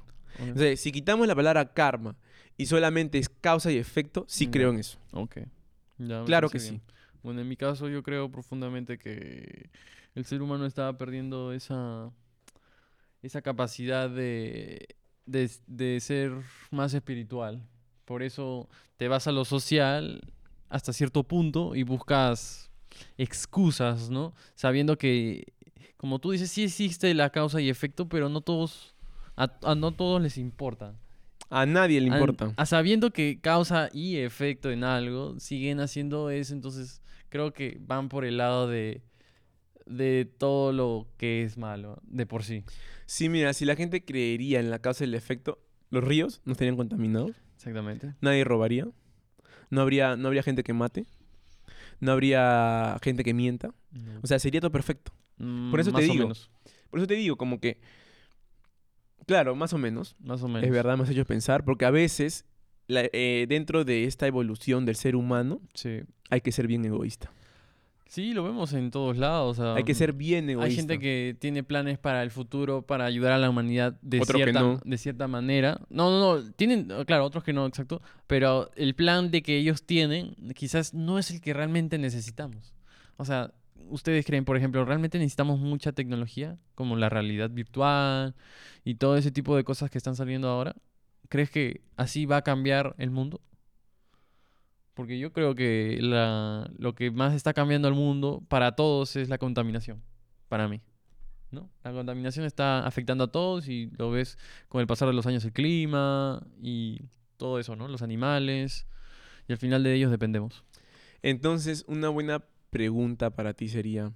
O 0.54 0.58
sea, 0.58 0.76
si 0.78 0.92
quitamos 0.92 1.28
la 1.28 1.36
palabra 1.36 1.74
karma 1.74 2.16
y 2.58 2.66
solamente 2.66 3.18
es 3.20 3.30
causa 3.30 3.72
y 3.72 3.78
efecto, 3.78 4.26
sí 4.28 4.48
creo 4.48 4.70
en 4.72 4.80
eso. 4.80 4.98
Ok. 5.12 5.38
Ya, 6.08 6.24
Claro 6.26 6.50
que 6.50 6.60
sí. 6.60 6.82
Bueno, 7.24 7.42
en 7.42 7.48
mi 7.48 7.56
caso 7.56 7.88
yo 7.88 8.02
creo 8.02 8.32
profundamente 8.32 8.98
que 8.98 9.70
el 10.16 10.26
ser 10.26 10.42
humano 10.42 10.66
estaba 10.66 10.98
perdiendo 10.98 11.54
esa, 11.54 12.12
esa 13.22 13.42
capacidad 13.42 14.10
de, 14.10 14.88
de, 15.26 15.52
de 15.68 16.00
ser 16.00 16.32
más 16.72 16.94
espiritual. 16.94 17.64
Por 18.06 18.24
eso 18.24 18.68
te 18.98 19.08
vas 19.08 19.28
a 19.28 19.32
lo 19.32 19.46
social 19.46 20.22
hasta 20.70 20.94
cierto 20.94 21.24
punto 21.24 21.76
y 21.76 21.84
buscas 21.84 22.72
excusas, 23.18 24.10
¿no? 24.10 24.34
Sabiendo 24.56 24.98
que, 24.98 25.54
como 25.98 26.20
tú 26.20 26.32
dices, 26.32 26.50
sí 26.50 26.64
existe 26.64 27.14
la 27.14 27.30
causa 27.30 27.62
y 27.62 27.70
efecto, 27.70 28.10
pero 28.10 28.30
no 28.30 28.42
todos, 28.42 28.96
a, 29.36 29.52
a 29.64 29.76
no 29.76 29.92
todos 29.94 30.22
les 30.22 30.38
importa. 30.38 30.96
A 31.52 31.66
nadie 31.66 32.00
le 32.00 32.08
importa. 32.08 32.54
A 32.56 32.66
sabiendo 32.66 33.12
que 33.12 33.40
causa 33.42 33.90
y 33.92 34.16
efecto 34.16 34.72
en 34.72 34.86
algo, 34.86 35.38
siguen 35.40 35.82
haciendo 35.82 36.30
eso, 36.30 36.54
entonces 36.54 37.02
creo 37.28 37.52
que 37.54 37.78
van 37.82 38.08
por 38.08 38.24
el 38.24 38.38
lado 38.38 38.68
de, 38.70 39.02
de 39.86 40.26
todo 40.26 40.72
lo 40.72 41.08
que 41.18 41.44
es 41.44 41.58
malo, 41.58 42.00
de 42.04 42.26
por 42.26 42.44
sí. 42.44 42.64
Sí, 43.06 43.28
mira, 43.28 43.54
si 43.54 43.66
la 43.66 43.76
gente 43.76 44.06
creería 44.06 44.62
en 44.62 44.70
la 44.70 44.80
causa 44.80 45.04
y 45.04 45.08
el 45.08 45.14
efecto, 45.14 45.60
los 45.90 46.02
ríos 46.04 46.42
no 46.46 46.54
estarían 46.54 46.78
contaminados, 46.78 47.36
Exactamente. 47.58 48.16
nadie 48.22 48.46
robaría, 48.46 48.88
no 49.70 49.82
habría, 49.82 50.16
no 50.16 50.28
habría 50.30 50.44
gente 50.44 50.64
que 50.64 50.72
mate, 50.74 51.06
no 52.00 52.14
habría 52.14 52.98
gente 53.02 53.26
que 53.26 53.34
mienta. 53.34 53.74
O 54.24 54.28
sea, 54.28 54.40
sería 54.40 54.62
todo 54.62 54.72
perfecto. 54.72 55.12
por 55.70 55.82
eso 55.82 55.90
te 55.92 55.98
más 55.98 56.10
o 56.10 56.14
digo, 56.14 56.32
Por 56.90 57.00
eso 57.00 57.08
te 57.08 57.16
digo, 57.16 57.36
como 57.36 57.60
que, 57.60 57.78
claro, 59.28 59.56
más 59.56 59.74
o 59.74 59.78
menos, 59.78 60.16
más 60.20 60.42
o 60.44 60.48
menos. 60.48 60.64
es 60.64 60.72
verdad, 60.72 60.98
me 60.98 61.04
has 61.04 61.10
hecho 61.10 61.26
pensar, 61.26 61.64
porque 61.64 61.86
a 61.86 61.92
veces, 61.92 62.46
la- 62.88 63.10
eh, 63.14 63.46
dentro 63.48 63.84
de 63.86 64.06
esta 64.06 64.28
evolución 64.28 64.86
del 64.86 64.96
ser 64.96 65.16
humano, 65.16 65.62
Sí. 65.74 66.02
hay 66.30 66.42
que 66.42 66.52
ser 66.52 66.68
bien 66.68 66.84
egoísta. 66.86 67.32
Sí, 68.08 68.34
lo 68.34 68.44
vemos 68.44 68.74
en 68.74 68.92
todos 68.92 69.16
lados. 69.16 69.58
o 69.58 69.64
sea, 69.64 69.76
Hay 69.76 69.86
que 69.86 69.94
ser 69.94 70.12
bien 70.12 70.50
egoísta. 70.50 70.70
Hay 70.70 70.76
gente 70.76 71.00
que 71.00 71.34
tiene 71.40 71.64
planes 71.64 71.98
para 71.98 72.22
el 72.24 72.30
futuro, 72.30 72.82
para 72.82 73.06
ayudar 73.06 73.32
a 73.32 73.38
la 73.38 73.50
humanidad 73.50 73.98
de, 74.02 74.20
que 74.20 74.26
cierta, 74.26 74.60
no. 74.60 74.82
de 74.84 74.98
cierta 74.98 75.30
manera. 75.30 75.80
No, 75.90 76.10
no, 76.10 76.20
no. 76.42 76.52
Tienen, 76.52 76.90
claro, 77.06 77.24
otros 77.24 77.46
que 77.46 77.54
no, 77.54 77.66
exacto. 77.66 78.02
Pero 78.28 78.70
el 78.76 78.96
plan 78.96 79.32
de 79.32 79.42
que 79.42 79.56
ellos 79.58 79.84
tienen 79.86 80.36
quizás 80.56 80.94
no 80.94 81.20
es 81.20 81.32
el 81.32 81.40
que 81.40 81.54
realmente 81.54 81.98
necesitamos. 81.98 82.74
O 83.16 83.24
sea, 83.24 83.54
ustedes 83.90 84.26
creen, 84.26 84.46
por 84.46 84.58
ejemplo, 84.58 84.84
¿realmente 84.86 85.18
necesitamos 85.18 85.60
mucha 85.60 85.92
tecnología? 85.92 86.58
Como 86.76 86.96
la 86.96 87.10
realidad 87.10 87.50
virtual 87.50 88.36
y 88.84 88.96
todo 88.96 89.18
ese 89.18 89.32
tipo 89.32 89.56
de 89.56 89.64
cosas 89.64 89.90
que 89.90 89.98
están 89.98 90.16
saliendo 90.16 90.50
ahora. 90.50 90.76
¿Crees 91.30 91.50
que 91.50 91.82
así 91.96 92.26
va 92.26 92.38
a 92.38 92.42
cambiar 92.44 92.96
el 92.98 93.12
mundo? 93.12 93.42
Porque 94.94 95.18
yo 95.20 95.32
creo 95.32 95.56
que 95.56 95.98
la, 96.02 96.70
lo 96.78 96.94
que 96.94 97.12
más 97.12 97.34
está 97.34 97.54
cambiando 97.54 97.88
el 97.88 97.94
mundo 97.94 98.44
para 98.48 98.76
todos 98.76 99.16
es 99.16 99.30
la 99.30 99.38
contaminación, 99.38 100.02
para 100.50 100.68
mí. 100.68 100.82
¿no? 101.52 101.70
La 101.84 101.92
contaminación 101.92 102.46
está 102.46 102.86
afectando 102.86 103.26
a 103.26 103.32
todos 103.32 103.68
y 103.68 103.90
lo 103.98 104.12
ves 104.12 104.38
con 104.70 104.82
el 104.82 104.88
pasar 104.88 105.08
de 105.08 105.14
los 105.14 105.26
años 105.26 105.44
el 105.46 105.54
clima 105.54 106.42
y 106.62 107.02
todo 107.38 107.60
eso, 107.60 107.76
¿no? 107.76 107.88
Los 107.88 108.02
animales. 108.02 108.88
Y 109.48 109.54
al 109.54 109.58
final 109.58 109.84
de 109.84 109.94
ellos 109.94 110.12
dependemos. 110.12 110.64
Entonces, 111.22 111.84
una 111.88 112.10
buena 112.10 112.44
pregunta 112.72 113.30
para 113.30 113.54
ti 113.54 113.70
sería 113.70 114.12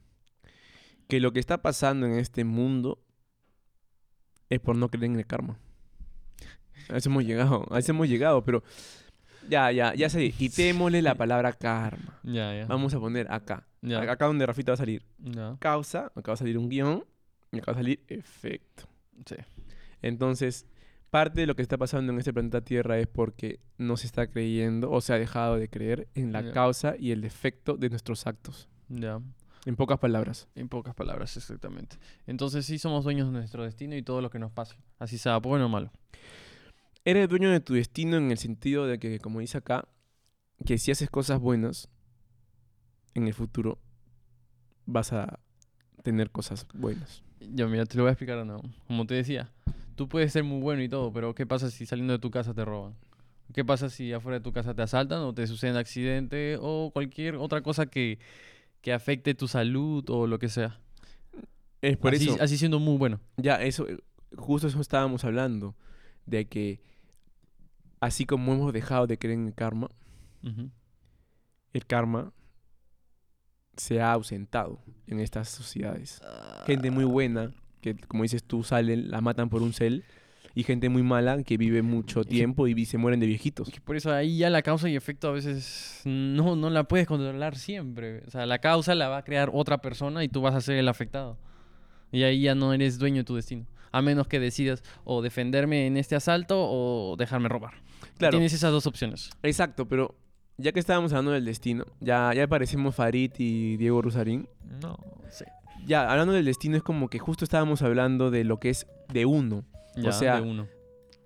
que 1.07 1.19
lo 1.19 1.31
que 1.31 1.39
está 1.39 1.61
pasando 1.61 2.07
en 2.07 2.13
este 2.13 2.43
mundo 2.43 2.99
es 4.49 4.59
por 4.59 4.75
no 4.75 4.89
creer 4.89 5.05
en 5.11 5.17
el 5.17 5.27
karma. 5.27 5.59
A 6.89 6.97
eso 6.97 7.09
hemos 7.09 7.23
llegado, 7.25 7.67
a 7.71 7.77
eso 7.79 7.91
hemos 7.91 8.07
llegado, 8.07 8.43
pero 8.43 8.63
ya, 9.49 9.71
ya, 9.71 9.93
ya 9.93 10.09
sé. 10.09 10.31
Quitémosle 10.31 11.01
la 11.03 11.15
palabra 11.15 11.53
karma. 11.53 12.19
Ya, 12.23 12.55
ya. 12.55 12.65
Vamos 12.65 12.93
a 12.95 12.99
poner 12.99 13.31
acá. 13.31 13.67
Ya. 13.81 14.01
Acá 14.01 14.25
donde 14.25 14.45
Rafita 14.45 14.71
va 14.71 14.73
a 14.73 14.77
salir 14.77 15.03
Ya. 15.19 15.57
causa, 15.59 16.11
acá 16.15 16.31
va 16.31 16.33
a 16.33 16.37
salir 16.37 16.57
un 16.57 16.69
guion 16.69 17.03
y 17.51 17.59
acá 17.59 17.71
va 17.71 17.77
a 17.79 17.81
salir 17.81 18.03
efecto. 18.07 18.87
Sí. 19.25 19.35
Entonces, 20.01 20.65
parte 21.15 21.39
de 21.39 21.47
lo 21.47 21.55
que 21.55 21.61
está 21.61 21.77
pasando 21.77 22.11
en 22.11 22.19
este 22.19 22.33
planeta 22.33 22.59
Tierra 22.59 22.99
es 22.99 23.07
porque 23.07 23.61
no 23.77 23.95
se 23.95 24.05
está 24.05 24.27
creyendo 24.27 24.91
o 24.91 24.99
se 24.99 25.13
ha 25.13 25.17
dejado 25.17 25.55
de 25.55 25.69
creer 25.69 26.09
en 26.13 26.33
la 26.33 26.41
Ya. 26.41 26.51
causa 26.51 26.95
y 26.99 27.11
el 27.11 27.23
efecto 27.23 27.77
de 27.77 27.89
nuestros 27.89 28.27
actos. 28.27 28.67
Ya. 28.89 29.21
En 29.65 29.77
pocas 29.77 29.97
palabras. 29.97 30.49
En 30.55 30.67
pocas 30.67 30.93
palabras, 30.93 31.37
exactamente. 31.37 31.95
Entonces 32.27 32.65
sí 32.65 32.77
somos 32.79 33.05
dueños 33.05 33.27
de 33.27 33.31
nuestro 33.31 33.63
destino 33.63 33.95
y 33.95 34.01
todo 34.03 34.19
lo 34.21 34.29
que 34.29 34.39
nos 34.39 34.51
pase. 34.51 34.75
Así 34.99 35.17
sea 35.17 35.37
bueno 35.37 35.67
o 35.67 35.69
malo. 35.69 35.89
Eres 37.05 37.29
dueño 37.29 37.49
de 37.49 37.61
tu 37.61 37.75
destino 37.75 38.17
en 38.17 38.29
el 38.29 38.37
sentido 38.37 38.85
de 38.85 38.99
que, 38.99 39.19
como 39.19 39.39
dice 39.39 39.57
acá, 39.59 39.87
que 40.65 40.77
si 40.77 40.91
haces 40.91 41.09
cosas 41.09 41.39
buenas 41.39 41.87
en 43.13 43.27
el 43.27 43.33
futuro, 43.33 43.79
vas 44.85 45.13
a 45.13 45.39
tener 46.03 46.29
cosas 46.29 46.67
buenas. 46.73 47.23
Yo, 47.39 47.69
mira, 47.69 47.85
te 47.85 47.95
lo 47.95 48.03
voy 48.03 48.09
a 48.09 48.11
explicar 48.11 48.45
nuevo. 48.45 48.63
Como 48.85 49.05
te 49.07 49.13
decía, 49.13 49.49
tú 49.95 50.07
puedes 50.07 50.31
ser 50.31 50.43
muy 50.43 50.61
bueno 50.61 50.81
y 50.81 50.89
todo, 50.89 51.11
pero 51.11 51.33
¿qué 51.33 51.45
pasa 51.45 51.69
si 51.71 51.85
saliendo 51.85 52.13
de 52.13 52.19
tu 52.19 52.31
casa 52.31 52.53
te 52.53 52.63
roban? 52.63 52.95
¿Qué 53.53 53.63
pasa 53.63 53.89
si 53.89 54.11
afuera 54.11 54.39
de 54.39 54.43
tu 54.43 54.51
casa 54.51 54.73
te 54.73 54.81
asaltan 54.81 55.21
o 55.21 55.33
te 55.33 55.47
sucede 55.47 55.71
un 55.71 55.77
accidente 55.77 56.57
o 56.59 56.91
cualquier 56.91 57.35
otra 57.35 57.61
cosa 57.61 57.85
que, 57.85 58.19
que 58.81 58.91
afecte 58.91 59.35
tu 59.35 59.47
salud 59.47 60.03
o 60.09 60.27
lo 60.27 60.39
que 60.39 60.49
sea? 60.49 60.79
Es 61.81 61.97
por 61.97 62.13
así, 62.13 62.29
eso, 62.29 62.37
así 62.41 62.57
siendo 62.57 62.79
muy 62.79 62.97
bueno. 62.97 63.19
ya, 63.37 63.61
eso, 63.61 63.85
justo 64.35 64.67
eso 64.67 64.81
estábamos 64.81 65.23
hablando, 65.23 65.75
de 66.25 66.47
que 66.47 66.81
así 67.99 68.25
como 68.25 68.53
hemos 68.53 68.73
dejado 68.73 69.07
de 69.07 69.17
creer 69.17 69.39
en 69.39 69.47
el 69.47 69.53
karma, 69.53 69.89
el 71.73 71.85
karma 71.85 72.33
se 73.77 74.01
ha 74.01 74.13
ausentado 74.13 74.79
en 75.07 75.19
estas 75.19 75.49
sociedades. 75.49 76.21
Gente 76.65 76.91
muy 76.91 77.03
buena, 77.03 77.53
que 77.93 77.95
como 78.07 78.23
dices 78.23 78.43
tú, 78.43 78.63
salen, 78.63 79.11
la 79.11 79.21
matan 79.21 79.49
por 79.49 79.61
un 79.61 79.73
cel, 79.73 80.03
y 80.55 80.63
gente 80.63 80.87
muy 80.87 81.03
mala 81.03 81.43
que 81.43 81.57
vive 81.57 81.81
mucho 81.81 82.23
tiempo 82.23 82.65
y 82.67 82.85
se 82.85 82.97
mueren 82.97 83.19
de 83.19 83.27
viejitos. 83.27 83.69
Que 83.69 83.81
Por 83.81 83.97
eso 83.97 84.11
ahí 84.11 84.37
ya 84.37 84.49
la 84.49 84.61
causa 84.61 84.89
y 84.89 84.95
efecto 84.95 85.27
a 85.27 85.31
veces 85.31 86.01
no, 86.05 86.55
no 86.55 86.69
la 86.69 86.85
puedes 86.85 87.07
controlar 87.07 87.57
siempre. 87.57 88.23
O 88.25 88.31
sea, 88.31 88.45
la 88.45 88.59
causa 88.59 88.95
la 88.95 89.09
va 89.09 89.17
a 89.17 89.23
crear 89.23 89.49
otra 89.53 89.79
persona 89.79 90.23
y 90.23 90.29
tú 90.29 90.41
vas 90.41 90.55
a 90.55 90.61
ser 90.61 90.77
el 90.77 90.87
afectado. 90.87 91.37
Y 92.11 92.23
ahí 92.23 92.41
ya 92.41 92.55
no 92.55 92.73
eres 92.73 92.97
dueño 92.97 93.17
de 93.17 93.23
tu 93.25 93.35
destino. 93.35 93.65
A 93.91 94.01
menos 94.01 94.27
que 94.27 94.39
decidas 94.39 94.81
o 95.03 95.21
defenderme 95.21 95.87
en 95.87 95.97
este 95.97 96.15
asalto 96.15 96.57
o 96.57 97.17
dejarme 97.17 97.49
robar. 97.49 97.73
Claro, 98.17 98.31
Tienes 98.31 98.53
esas 98.53 98.71
dos 98.71 98.87
opciones. 98.87 99.31
exacto, 99.43 99.85
pero 99.87 100.15
ya 100.57 100.71
que 100.71 100.79
estábamos 100.79 101.11
hablando 101.11 101.31
del 101.31 101.43
destino, 101.43 101.85
ya, 101.99 102.31
ya 102.33 102.47
parecemos 102.47 102.95
Farid 102.95 103.31
y 103.37 103.75
Diego 103.75 104.01
Rusarín. 104.01 104.47
No, 104.81 104.97
sí. 105.29 105.43
Ya, 105.85 106.09
hablando 106.09 106.33
del 106.33 106.45
destino 106.45 106.75
es 106.77 106.83
como 106.83 107.09
que 107.09 107.19
justo 107.19 107.43
estábamos 107.45 107.81
hablando 107.81 108.31
de 108.31 108.43
lo 108.43 108.59
que 108.59 108.69
es 108.69 108.87
de 109.13 109.25
uno. 109.25 109.63
Ya, 109.95 110.11
sea, 110.11 110.35
de 110.41 110.41
uno. 110.41 110.67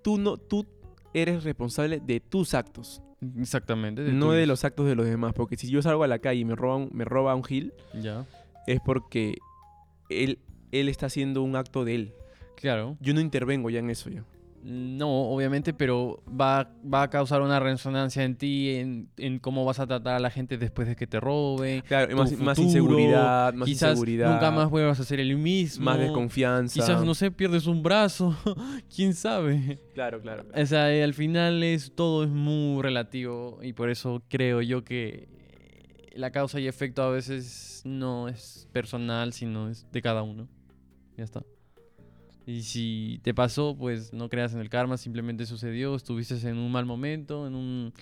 Tú 0.04 0.18
no, 0.18 0.38
tú 0.38 0.66
eres 1.14 1.44
responsable 1.44 2.00
de 2.00 2.20
tus 2.20 2.54
actos, 2.54 3.02
Exactamente. 3.40 4.02
no 4.14 4.32
de 4.32 4.46
los 4.46 4.64
actos 4.64 4.86
de 4.88 4.96
los 4.96 5.06
demás. 5.06 5.34
Porque 5.34 5.56
si 5.58 5.70
yo 5.70 5.82
salgo 5.82 6.04
a 6.04 6.08
la 6.08 6.20
calle 6.20 6.42
y 6.42 6.46
me 6.46 6.56
roban, 6.56 6.90
me 6.94 7.04
roba 7.06 7.34
un 7.36 7.44
gil, 7.44 7.74
Ya. 8.00 8.26
es 8.68 8.80
porque 8.82 9.38
él, 10.10 10.40
él 10.72 10.88
está 10.90 11.08
haciendo 11.08 11.42
un 11.42 11.56
acto 11.56 11.84
de 11.86 11.96
él. 11.96 12.14
Claro. 12.56 12.98
Yo 13.00 13.14
no 13.14 13.22
intervengo 13.22 13.70
ya 13.70 13.80
en 13.80 13.90
eso 13.90 14.10
yo. 14.10 14.24
No, 14.62 15.30
obviamente, 15.30 15.74
pero 15.74 16.22
va, 16.30 16.72
va 16.82 17.04
a 17.04 17.10
causar 17.10 17.42
una 17.42 17.60
resonancia 17.60 18.24
en 18.24 18.36
ti, 18.36 18.76
en, 18.76 19.10
en 19.18 19.40
cómo 19.40 19.64
vas 19.64 19.80
a 19.80 19.88
tratar 19.88 20.16
a 20.16 20.20
la 20.20 20.30
gente 20.30 20.58
después 20.58 20.88
de 20.88 20.96
que 20.96 21.08
te 21.08 21.20
roben. 21.20 21.82
Claro, 21.82 22.16
más, 22.18 22.32
más 22.34 22.58
futuro, 22.58 22.68
inseguridad, 22.68 23.54
más 23.54 23.68
Quizás 23.68 23.92
inseguridad. 23.92 24.34
nunca 24.34 24.52
más 24.52 24.70
vuelvas 24.70 25.00
a 25.00 25.04
ser 25.04 25.20
el 25.20 25.38
mismo. 25.38 25.86
Más 25.86 25.98
desconfianza. 26.00 26.74
Quizás, 26.74 27.04
no 27.04 27.16
sé, 27.16 27.32
pierdes 27.32 27.68
un 27.68 27.82
brazo. 27.82 28.36
¿Quién 28.94 29.14
sabe? 29.14 29.80
Claro, 29.94 30.22
claro. 30.22 30.44
claro. 30.46 30.64
O 30.64 30.66
sea, 30.66 30.88
al 31.04 31.14
final 31.14 31.64
es, 31.64 31.94
todo 31.96 32.24
es 32.24 32.30
muy 32.30 32.82
relativo 32.82 33.60
y 33.62 33.74
por 33.74 33.90
eso 33.90 34.22
creo 34.28 34.62
yo 34.62 34.84
que 34.84 35.30
la 36.14 36.32
causa 36.32 36.60
y 36.60 36.68
efecto 36.68 37.02
a 37.02 37.10
veces 37.10 37.82
no 37.86 38.28
es 38.28 38.68
personal, 38.74 39.32
sino 39.32 39.70
es 39.70 39.88
de 39.92 40.02
cada 40.02 40.22
uno. 40.22 40.48
Ya 41.18 41.24
está. 41.24 41.44
Y 42.50 42.64
si 42.64 43.20
te 43.22 43.36
pasó, 43.36 43.76
pues 43.78 44.12
no 44.12 44.28
creas 44.28 44.56
en 44.56 44.60
el 44.60 44.70
karma, 44.70 44.98
simplemente 44.98 45.46
sucedió, 45.46 45.96
estuviste 45.96 46.36
en 46.50 46.58
un 46.58 46.72
mal 46.72 46.84
momento, 46.84 47.46
en, 47.46 47.54
un, 47.54 47.94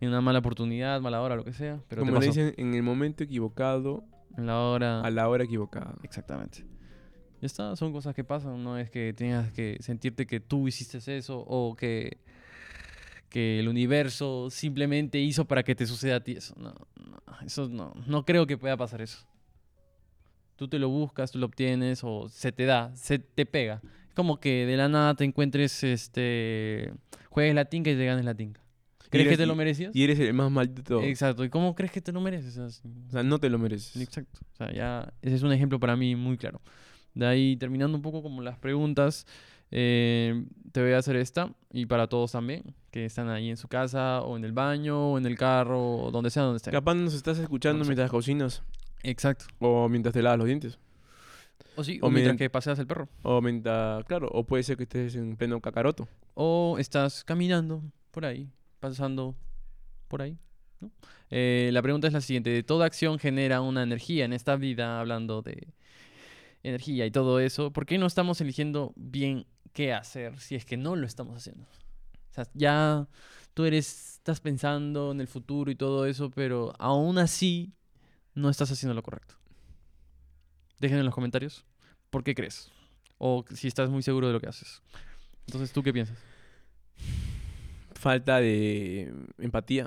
en 0.00 0.08
una 0.08 0.22
mala 0.22 0.38
oportunidad, 0.38 0.98
mala 1.02 1.20
hora, 1.20 1.36
lo 1.36 1.44
que 1.44 1.52
sea, 1.52 1.78
pero 1.88 2.00
Como 2.00 2.14
te 2.14 2.20
le 2.20 2.26
dicen, 2.28 2.54
en 2.56 2.72
el 2.72 2.82
momento 2.82 3.22
equivocado, 3.22 4.02
En 4.38 4.46
la 4.46 4.58
hora... 4.60 5.02
a 5.02 5.10
la 5.10 5.28
hora 5.28 5.44
equivocada. 5.44 5.94
Exactamente. 6.02 6.64
Ya 7.42 7.46
está, 7.46 7.76
son 7.76 7.92
cosas 7.92 8.14
que 8.14 8.24
pasan, 8.24 8.64
no 8.64 8.78
es 8.78 8.88
que 8.88 9.12
tengas 9.12 9.52
que 9.52 9.76
sentirte 9.80 10.26
que 10.26 10.40
tú 10.40 10.68
hiciste 10.68 10.96
eso 11.14 11.40
o 11.40 11.76
que, 11.76 12.16
que 13.28 13.60
el 13.60 13.68
universo 13.68 14.48
simplemente 14.48 15.18
hizo 15.18 15.44
para 15.44 15.64
que 15.64 15.74
te 15.74 15.86
suceda 15.86 16.16
a 16.16 16.20
ti 16.20 16.32
eso. 16.32 16.54
No, 16.56 16.72
no, 16.96 17.20
eso 17.44 17.68
no, 17.68 17.92
no 18.06 18.24
creo 18.24 18.46
que 18.46 18.56
pueda 18.56 18.78
pasar 18.78 19.02
eso. 19.02 19.26
Tú 20.62 20.68
te 20.68 20.78
lo 20.78 20.88
buscas, 20.88 21.32
tú 21.32 21.40
lo 21.40 21.46
obtienes 21.46 22.02
o 22.04 22.28
se 22.28 22.52
te 22.52 22.66
da, 22.66 22.94
se 22.94 23.18
te 23.18 23.44
pega. 23.46 23.80
Es 24.08 24.14
como 24.14 24.38
que 24.38 24.64
de 24.64 24.76
la 24.76 24.88
nada 24.88 25.16
te 25.16 25.24
encuentres, 25.24 25.82
este, 25.82 26.92
juegues 27.30 27.52
la 27.56 27.64
tinca 27.64 27.90
y 27.90 27.96
te 27.96 28.06
ganes 28.06 28.24
la 28.24 28.32
tinca. 28.32 28.60
¿Crees 29.10 29.24
que 29.24 29.34
eres- 29.34 29.38
te 29.38 29.46
lo 29.46 29.56
merecías? 29.56 29.90
Y 29.92 30.04
eres 30.04 30.20
el 30.20 30.32
más 30.34 30.52
maldito 30.52 30.82
de 30.82 30.84
todos. 30.88 31.02
Exacto. 31.02 31.44
¿Y 31.44 31.48
cómo 31.48 31.74
crees 31.74 31.90
que 31.90 32.00
te 32.00 32.12
lo 32.12 32.20
mereces? 32.20 32.56
O 32.58 32.70
sea, 33.10 33.24
no 33.24 33.40
te 33.40 33.50
lo 33.50 33.58
mereces. 33.58 34.00
Exacto. 34.00 34.38
O 34.52 34.56
sea, 34.56 34.72
ya 34.72 35.12
ese 35.20 35.34
es 35.34 35.42
un 35.42 35.52
ejemplo 35.52 35.80
para 35.80 35.96
mí 35.96 36.14
muy 36.14 36.36
claro. 36.36 36.60
De 37.12 37.26
ahí, 37.26 37.56
terminando 37.56 37.96
un 37.96 38.02
poco 38.02 38.22
como 38.22 38.40
las 38.40 38.56
preguntas, 38.56 39.26
eh, 39.72 40.44
te 40.70 40.80
voy 40.80 40.92
a 40.92 40.98
hacer 40.98 41.16
esta, 41.16 41.52
y 41.72 41.86
para 41.86 42.06
todos 42.06 42.30
también, 42.30 42.62
que 42.92 43.04
están 43.04 43.28
ahí 43.30 43.50
en 43.50 43.56
su 43.56 43.66
casa, 43.66 44.22
o 44.22 44.36
en 44.36 44.44
el 44.44 44.52
baño, 44.52 45.10
o 45.14 45.18
en 45.18 45.26
el 45.26 45.36
carro, 45.36 46.04
o 46.04 46.10
donde 46.12 46.30
sea, 46.30 46.44
donde 46.44 46.58
estén. 46.58 46.72
Capaz 46.72 46.94
nos 46.94 47.14
estás 47.14 47.38
escuchando 47.38 47.80
No 47.80 47.84
mientras 47.86 48.10
cocinas. 48.10 48.62
Exacto. 49.02 49.46
O 49.58 49.88
mientras 49.88 50.12
te 50.12 50.22
lavas 50.22 50.38
los 50.38 50.46
dientes. 50.46 50.78
O 51.76 51.84
sí, 51.84 51.98
O 52.02 52.06
o 52.06 52.10
mientras 52.10 52.36
que 52.36 52.50
paseas 52.50 52.78
el 52.78 52.86
perro. 52.86 53.08
O 53.22 53.40
mientras, 53.40 54.04
claro, 54.04 54.28
o 54.32 54.44
puede 54.44 54.62
ser 54.62 54.76
que 54.76 54.82
estés 54.84 55.14
en 55.16 55.36
pleno 55.36 55.60
cacaroto. 55.60 56.08
O 56.34 56.76
estás 56.78 57.24
caminando 57.24 57.82
por 58.10 58.24
ahí, 58.24 58.48
pasando 58.80 59.34
por 60.08 60.22
ahí. 60.22 60.38
¿no? 60.80 60.90
Eh, 61.30 61.70
la 61.72 61.82
pregunta 61.82 62.06
es 62.06 62.12
la 62.12 62.20
siguiente. 62.20 62.50
De 62.50 62.62
toda 62.62 62.86
acción 62.86 63.18
genera 63.18 63.60
una 63.60 63.82
energía 63.82 64.24
en 64.24 64.32
esta 64.32 64.56
vida, 64.56 65.00
hablando 65.00 65.40
de 65.42 65.68
energía 66.62 67.06
y 67.06 67.10
todo 67.10 67.40
eso. 67.40 67.72
¿Por 67.72 67.86
qué 67.86 67.98
no 67.98 68.06
estamos 68.06 68.40
eligiendo 68.40 68.92
bien 68.96 69.46
qué 69.72 69.92
hacer 69.92 70.38
si 70.40 70.54
es 70.54 70.64
que 70.64 70.76
no 70.76 70.94
lo 70.96 71.06
estamos 71.06 71.36
haciendo? 71.36 71.64
O 71.64 72.34
sea, 72.34 72.46
ya 72.54 73.08
tú 73.54 73.64
eres, 73.64 74.14
estás 74.16 74.40
pensando 74.40 75.12
en 75.12 75.20
el 75.20 75.26
futuro 75.26 75.70
y 75.70 75.74
todo 75.74 76.06
eso, 76.06 76.30
pero 76.30 76.74
aún 76.78 77.18
así 77.18 77.72
no 78.34 78.48
estás 78.50 78.70
haciendo 78.70 78.94
lo 78.94 79.02
correcto. 79.02 79.34
Dejen 80.80 80.98
en 80.98 81.04
los 81.04 81.14
comentarios 81.14 81.64
por 82.10 82.24
qué 82.24 82.34
crees. 82.34 82.70
O 83.18 83.44
si 83.54 83.68
estás 83.68 83.88
muy 83.90 84.02
seguro 84.02 84.26
de 84.26 84.32
lo 84.32 84.40
que 84.40 84.48
haces. 84.48 84.82
Entonces, 85.46 85.72
¿tú 85.72 85.82
qué 85.82 85.92
piensas? 85.92 86.18
Falta 87.94 88.40
de 88.40 89.12
empatía 89.38 89.86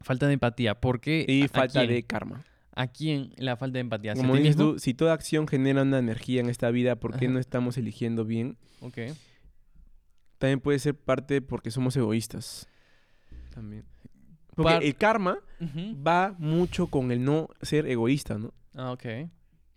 Falta 0.00 0.26
de 0.26 0.32
empatía. 0.34 0.80
¿Por 0.80 1.00
qué? 1.00 1.24
y 1.28 1.42
¿A- 1.42 1.44
a 1.44 1.48
falta 1.48 1.80
quién? 1.80 1.90
de 1.92 2.02
karma. 2.04 2.44
¿A 2.74 2.86
quién 2.88 3.32
la 3.36 3.56
falta 3.56 3.74
de 3.74 3.80
empatía? 3.80 4.12
¿Hacia 4.12 4.22
Como 4.22 4.36
dices 4.36 4.56
tú, 4.56 4.78
si 4.78 4.94
toda 4.94 5.12
acción 5.12 5.46
genera 5.46 5.82
una 5.82 5.98
energía 5.98 6.40
en 6.40 6.48
esta 6.48 6.70
vida, 6.70 6.96
¿por 6.96 7.16
qué 7.18 7.26
Ajá. 7.26 7.34
no 7.34 7.38
estamos 7.38 7.76
eligiendo 7.78 8.24
bien? 8.24 8.56
Ok. 8.80 8.98
También 10.38 10.60
puede 10.60 10.78
ser 10.80 10.96
parte 10.96 11.40
porque 11.42 11.70
somos 11.70 11.96
egoístas. 11.96 12.66
También. 13.54 13.84
Porque 14.54 14.86
el 14.86 14.94
karma 14.96 15.38
va 16.06 16.34
mucho 16.38 16.86
con 16.86 17.10
el 17.10 17.24
no 17.24 17.48
ser 17.62 17.86
egoísta, 17.86 18.38
¿no? 18.38 18.52
Ah, 18.74 18.92
ok. 18.92 19.04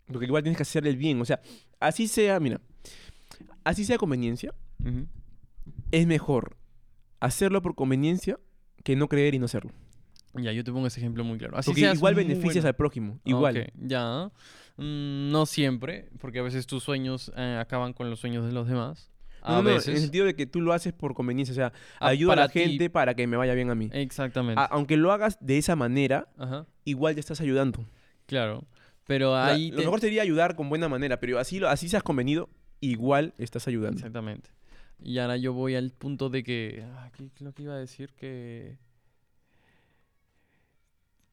Porque 0.08 0.26
igual 0.26 0.44
tienes 0.44 0.58
que 0.58 0.64
hacer 0.64 0.86
el 0.88 0.98
bien. 0.98 1.22
O 1.22 1.26
sea, 1.26 1.42
así 1.80 2.08
sea, 2.08 2.40
mira, 2.40 2.62
así 3.64 3.86
sea 3.86 3.98
conveniencia, 3.98 4.54
es 5.92 6.08
mejor 6.08 6.58
hacerlo 7.20 7.62
por 7.62 7.76
conveniencia 7.76 8.40
que 8.84 8.96
no 8.96 9.08
creer 9.08 9.34
y 9.34 9.40
no 9.40 9.46
hacerlo. 9.46 9.72
Ya, 10.34 10.52
yo 10.52 10.64
te 10.64 10.72
pongo 10.72 10.88
ese 10.88 11.00
ejemplo 11.00 11.24
muy 11.24 11.38
claro. 11.38 11.58
Así 11.58 11.72
Porque 11.72 11.90
igual 11.94 12.14
beneficias 12.14 12.56
bueno. 12.56 12.68
al 12.68 12.76
prójimo. 12.76 13.14
Ah, 13.20 13.22
Igual. 13.30 13.72
Ya. 13.76 14.30
Mm, 14.78 15.32
no 15.32 15.46
siempre, 15.46 16.10
porque 16.20 16.40
a 16.40 16.44
veces 16.44 16.68
tus 16.68 16.84
sueños 16.84 17.32
eh, 17.38 17.58
acaban 17.60 17.94
con 17.94 18.10
los 18.10 18.20
sueños 18.20 18.46
de 18.46 18.52
los 18.52 18.68
demás. 18.68 19.10
A 19.46 19.52
No, 19.54 19.64
no, 19.64 19.70
en 19.70 19.76
el 19.76 19.82
sentido 19.82 20.26
de 20.26 20.36
que 20.36 20.46
tú 20.46 20.60
lo 20.62 20.74
haces 20.74 20.92
por 20.94 21.14
conveniencia, 21.14 21.52
o 21.54 21.56
sea, 21.56 21.72
Ah, 22.00 22.08
ayuda 22.08 22.34
a 22.34 22.36
la 22.36 22.50
ti. 22.50 22.60
gente 22.60 22.90
para 22.90 23.14
que 23.14 23.28
me 23.28 23.38
vaya 23.38 23.54
bien 23.54 23.70
a 23.70 23.76
mí. 23.76 23.90
Exactamente. 23.94 24.60
A- 24.60 24.66
aunque 24.66 24.98
lo 24.98 25.12
hagas 25.12 25.38
de 25.40 25.58
esa 25.58 25.76
manera, 25.76 26.28
Ajá. 26.38 26.66
igual 26.84 27.14
te 27.14 27.20
estás 27.20 27.42
ayudando. 27.42 27.86
Claro. 28.26 28.66
Pero 29.06 29.36
ahí. 29.36 29.70
lo 29.72 29.78
mejor 29.78 30.00
sería 30.02 30.24
ayudar 30.24 30.56
con 30.56 30.68
buena 30.68 30.90
manera, 30.90 31.20
pero 31.20 31.38
así, 31.38 31.64
así 31.64 31.88
seas 31.90 32.02
convenido, 32.02 32.50
igual 32.80 33.34
estás 33.38 33.68
ayudando. 33.68 33.98
Exactamente. 33.98 34.50
Y 35.04 35.20
ahora 35.20 35.38
yo 35.38 35.54
voy 35.54 35.76
al 35.76 35.92
punto 35.92 36.30
de 36.30 36.44
que. 36.44 36.84
ah, 36.96 37.12
¿Qué 37.16 37.26
es 37.26 37.42
lo 37.42 37.54
que 37.54 37.64
iba 37.64 37.74
a 37.74 37.78
decir? 37.78 38.14
Que. 38.14 38.78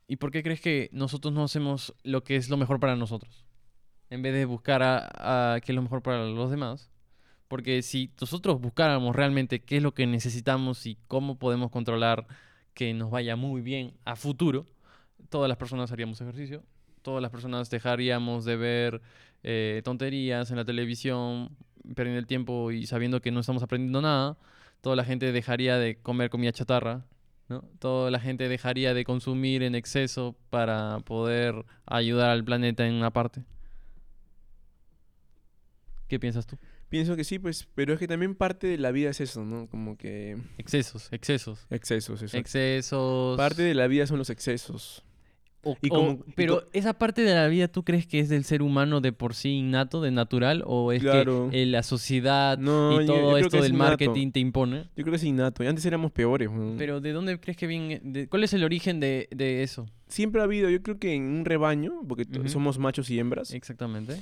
¿Y 0.07 0.17
por 0.17 0.31
qué 0.31 0.43
crees 0.43 0.61
que 0.61 0.91
nosotros 0.93 1.33
no 1.33 1.45
hacemos 1.45 1.95
lo 2.03 2.23
que 2.25 2.37
es 2.37 2.51
lo 2.51 2.57
mejor 2.57 2.79
para 2.81 2.97
nosotros? 2.97 3.47
En 4.11 4.21
vez 4.21 4.35
de 4.35 4.45
buscar 4.45 4.83
a, 4.83 5.55
a 5.55 5.61
qué 5.61 5.73
es 5.73 5.77
lo 5.77 5.81
mejor 5.83 6.03
para 6.03 6.25
los 6.27 6.51
demás. 6.51 6.91
Porque 7.53 7.83
si 7.83 8.11
nosotros 8.19 8.63
buscáramos 8.63 9.15
realmente 9.15 9.61
qué 9.61 9.77
es 9.77 9.83
lo 9.83 9.93
que 9.93 10.07
necesitamos 10.07 10.87
y 10.87 10.97
cómo 11.07 11.39
podemos 11.39 11.71
controlar 11.71 12.27
que 12.73 12.95
nos 12.95 13.11
vaya 13.11 13.37
muy 13.37 13.61
bien 13.61 13.93
a 14.07 14.17
futuro, 14.17 14.65
todas 15.29 15.51
las 15.51 15.59
personas 15.59 15.93
haríamos 15.93 16.19
ejercicio, 16.23 16.63
todas 17.03 17.21
las 17.21 17.31
personas 17.31 17.69
dejaríamos 17.69 18.47
de 18.47 18.57
ver 18.57 19.03
eh, 19.43 19.83
tonterías 19.85 20.51
en 20.51 20.57
la 20.57 20.65
televisión, 20.65 21.55
perdiendo 21.95 22.21
el 22.21 22.27
tiempo 22.27 22.71
y 22.73 22.87
sabiendo 22.87 23.21
que 23.21 23.31
no 23.31 23.41
estamos 23.41 23.63
aprendiendo 23.63 24.01
nada, 24.01 24.39
toda 24.81 24.97
la 24.97 25.05
gente 25.05 25.31
dejaría 25.31 25.77
de 25.77 25.97
comer 25.97 26.31
comida 26.31 26.53
chatarra, 26.53 27.05
¿no? 27.51 27.69
Toda 27.81 28.11
la 28.11 28.19
gente 28.19 28.49
dejaría 28.49 28.95
de 28.95 29.05
consumir 29.05 29.63
en 29.63 29.75
exceso 29.75 30.35
para 30.49 31.01
poder 31.01 31.67
ayudar 31.85 32.31
al 32.31 32.45
planeta 32.45 32.87
en 32.87 32.95
una 32.95 33.11
parte. 33.11 33.45
¿Qué 36.09 36.19
piensas 36.19 36.47
tú? 36.47 36.57
Pienso 36.93 37.17
que 37.17 37.25
sí, 37.25 37.39
pues, 37.39 37.67
pero 37.75 37.95
es 37.95 37.99
que 37.99 38.07
también 38.07 38.35
parte 38.35 38.67
de 38.67 38.77
la 38.77 38.91
vida 38.93 39.09
es 39.09 39.21
eso, 39.23 39.45
¿no? 39.47 39.67
Como 39.67 39.97
que 39.97 40.37
Excesos, 40.59 41.09
excesos. 41.11 41.67
excesos, 41.71 42.21
eso. 42.21 42.37
Excesos. 42.37 43.37
Parte 43.39 43.63
de 43.63 43.73
la 43.75 43.87
vida 43.87 44.07
son 44.07 44.19
los 44.19 44.29
excesos. 44.29 45.03
O- 45.65 45.77
y 45.81 45.87
o- 45.91 45.95
como- 45.95 46.11
y 46.27 46.33
pero 46.35 46.69
esa 46.73 46.93
parte 46.93 47.23
de 47.23 47.33
la 47.35 47.47
vida, 47.49 47.69
¿tú 47.69 47.83
crees 47.85 48.07
que 48.07 48.19
es 48.19 48.29
del 48.29 48.45
ser 48.45 48.61
humano 48.63 49.01
de 49.01 49.13
por 49.13 49.35
sí 49.35 49.51
innato, 49.59 50.03
de 50.03 50.11
natural? 50.11 50.65
¿O 50.67 50.93
es 50.93 51.01
Claro. 51.01 51.49
que 51.51 51.63
eh, 51.63 51.67
la 51.67 51.83
sociedad 51.85 52.59
No, 52.59 53.01
y 53.01 53.07
yo- 53.07 53.15
yo 53.15 53.21
todo 53.21 53.33
creo 53.35 53.37
esto 53.39 53.57
es 53.59 53.63
del 53.63 53.73
innato. 53.75 53.91
marketing 53.91 54.33
te 54.33 54.41
impone? 54.41 54.83
Yo 54.97 55.05
creo 55.05 55.13
que 55.13 55.17
es 55.17 55.25
innato. 55.25 55.65
Y 55.65 55.69
antes 55.69 55.87
éramos 55.87 56.11
peores. 56.13 56.51
Pero 56.77 57.01
¿de 57.01 57.13
dónde 57.13 57.41
crees 57.41 57.57
que 57.57 57.67
viene? 57.69 58.01
de- 58.05 58.27
¿Cuál 58.29 58.45
es 58.45 58.53
el 58.53 58.65
origen 58.65 59.01
de, 59.01 59.29
de 59.31 59.63
eso? 59.63 59.87
Siempre 60.09 60.41
ha 60.43 60.45
habido, 60.45 60.69
yo 60.69 60.83
creo 60.83 60.99
que 60.99 61.15
en 61.15 61.23
un 61.23 61.45
rebaño, 61.47 62.03
porque 62.07 62.27
somos 62.51 62.79
machos 62.79 63.09
y 63.09 63.19
hembras, 63.19 63.53
Exactamente. 63.55 64.21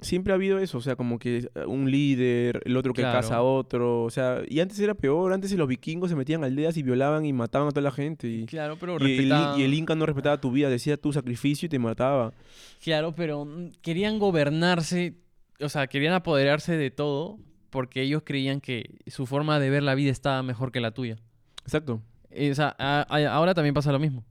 Siempre 0.00 0.32
ha 0.32 0.36
habido 0.36 0.58
eso. 0.58 0.78
O 0.78 0.80
sea, 0.80 0.96
como 0.96 1.18
que 1.18 1.38
eh, 1.54 1.64
un 1.66 1.90
líder, 1.90 2.60
el 2.64 2.76
otro 2.76 2.92
que 2.92 3.02
Claro. 3.02 3.18
caza 3.20 3.36
a 3.36 3.42
otro. 3.42 4.02
O 4.04 4.10
sea, 4.10 4.42
y 4.48 4.60
antes 4.60 4.78
era 4.80 4.94
peor. 4.94 5.32
Antes 5.32 5.52
los 5.52 5.68
vikingos 5.68 6.10
se 6.10 6.16
metían 6.16 6.44
aldeas 6.44 6.76
y 6.76 6.82
violaban 6.82 7.24
y 7.26 7.32
mataban 7.32 7.68
a 7.68 7.70
toda 7.70 7.82
la 7.82 7.90
gente. 7.90 8.28
Y, 8.28 8.46
Claro, 8.46 8.76
pero 8.78 8.96
y 9.06 9.18
el, 9.18 9.32
y 9.58 9.62
el 9.62 9.74
Inca 9.74 9.94
no 9.94 10.06
respetaba 10.06 10.40
tu 10.40 10.50
vida, 10.50 10.68
decía 10.68 10.96
tu 10.96 11.12
sacrificio 11.12 11.66
y 11.66 11.68
te 11.68 11.78
mataba. 11.78 12.32
Claro, 12.82 13.14
pero 13.14 13.44
mm, 13.44 13.70
querían 13.82 14.18
gobernarse, 14.18 15.14
o 15.60 15.68
sea, 15.68 15.86
querían 15.86 16.14
apoderarse 16.14 16.76
de 16.76 16.90
todo 16.90 17.38
porque 17.70 18.02
ellos 18.02 18.22
creían 18.24 18.60
que 18.60 18.98
su 19.08 19.26
forma 19.26 19.58
de 19.60 19.68
ver 19.70 19.82
la 19.82 19.94
vida 19.94 20.10
estaba 20.10 20.42
mejor 20.42 20.72
que 20.72 20.80
la 20.80 20.92
tuya. 20.92 21.16
Exacto. 21.64 22.00
Eh, 22.30 22.50
O 22.50 22.54
sea, 22.54 22.74
a- 22.78 23.06
a- 23.08 23.32
ahora 23.34 23.52
también 23.54 23.74
pasa 23.74 23.90
lo 23.92 23.98
mismo, 23.98 24.24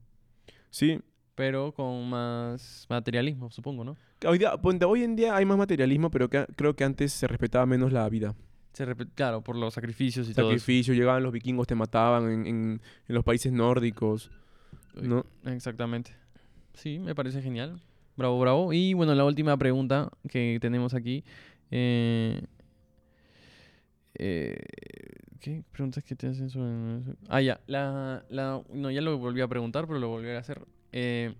Sí. 0.70 1.00
pero 1.34 1.72
con 1.72 2.08
más 2.08 2.86
materialismo, 2.88 3.50
supongo, 3.50 3.84
¿no? 3.84 3.96
Hoy, 4.26 4.38
día- 4.38 4.54
hoy 4.86 5.02
en 5.04 5.16
día 5.16 5.36
hay 5.36 5.44
más 5.44 5.58
materialismo, 5.58 6.10
pero 6.10 6.28
que, 6.28 6.46
creo 6.56 6.74
que 6.74 6.84
antes 6.84 7.12
se 7.12 7.26
respetaba 7.28 7.66
menos 7.66 7.92
la 7.92 8.08
vida. 8.08 8.34
Se 8.72 8.86
claro, 9.14 9.42
por 9.42 9.56
los 9.56 9.74
sacrificios 9.74 10.28
y 10.28 10.34
todo 10.34 10.46
eso. 10.52 10.58
Sacrificio, 10.60 10.94
llegaban 10.94 11.22
los 11.22 11.32
vikingos, 11.32 11.66
te 11.66 11.74
mataban 11.74 12.30
en, 12.30 12.46
en- 12.46 12.80
en 13.08 13.14
los 13.14 13.24
países 13.24 13.52
nórdicos. 13.52 14.30
¿no? 15.00 15.24
Exactamente. 15.44 16.12
Sí, 16.74 16.98
me 16.98 17.14
parece 17.14 17.42
genial. 17.42 17.80
Bravo, 18.16 18.38
bravo. 18.40 18.72
Y 18.72 18.94
bueno, 18.94 19.14
la 19.14 19.24
última 19.24 19.56
pregunta 19.56 20.10
que 20.28 20.58
tenemos 20.60 20.94
aquí. 20.94 21.24
eh, 21.70 22.40
eh, 24.14 24.56
¿Qué 25.40 25.62
preguntas 25.70 26.02
que 26.02 26.16
te 26.16 26.26
hacen 26.26 26.50
sobre.? 26.50 27.14
Ah, 27.28 27.40
ya. 27.40 27.60
La, 27.66 28.24
la- 28.28 28.60
no, 28.72 28.90
ya 28.90 29.00
lo 29.00 29.16
volví 29.18 29.40
a 29.40 29.46
preguntar, 29.48 29.86
pero 29.86 29.98
lo 30.00 30.08
volví 30.08 30.28
a 30.30 30.38
hacer. 30.38 30.60
Eh, 30.92 31.34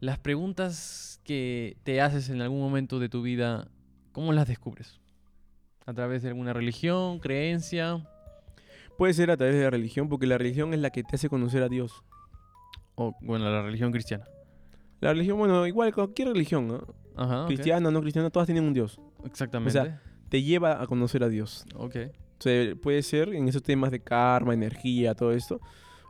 las 0.00 0.18
preguntas 0.18 1.20
que 1.24 1.76
te 1.82 2.00
haces 2.00 2.30
en 2.30 2.40
algún 2.40 2.60
momento 2.60 2.98
de 2.98 3.08
tu 3.08 3.22
vida, 3.22 3.68
¿cómo 4.12 4.32
las 4.32 4.48
descubres? 4.48 5.00
¿A 5.86 5.92
través 5.92 6.22
de 6.22 6.28
alguna 6.28 6.52
religión, 6.52 7.18
creencia? 7.18 8.06
Puede 8.96 9.14
ser 9.14 9.30
a 9.30 9.36
través 9.36 9.56
de 9.56 9.62
la 9.62 9.70
religión, 9.70 10.08
porque 10.08 10.26
la 10.26 10.38
religión 10.38 10.74
es 10.74 10.80
la 10.80 10.90
que 10.90 11.02
te 11.02 11.16
hace 11.16 11.28
conocer 11.28 11.62
a 11.62 11.68
Dios. 11.68 12.02
O, 12.94 13.14
bueno, 13.20 13.50
la 13.50 13.62
religión 13.62 13.92
cristiana. 13.92 14.26
La 15.00 15.12
religión, 15.12 15.38
bueno, 15.38 15.66
igual 15.66 15.94
cualquier 15.94 16.28
religión, 16.28 16.66
¿no? 16.66 16.86
Ajá. 17.16 17.46
cristiana, 17.46 17.90
no 17.90 18.00
cristiana, 18.00 18.30
todas 18.30 18.46
tienen 18.46 18.64
un 18.64 18.72
Dios. 18.72 19.00
Exactamente. 19.24 19.98
Te 20.28 20.42
lleva 20.42 20.80
a 20.80 20.86
conocer 20.86 21.24
a 21.24 21.28
Dios. 21.28 21.64
ok. 21.74 21.96
O 22.38 22.42
sea, 22.42 22.76
puede 22.76 23.02
ser 23.02 23.34
en 23.34 23.48
esos 23.48 23.62
temas 23.62 23.90
de 23.90 24.00
karma, 24.00 24.54
energía, 24.54 25.14
todo 25.14 25.32
esto. 25.32 25.60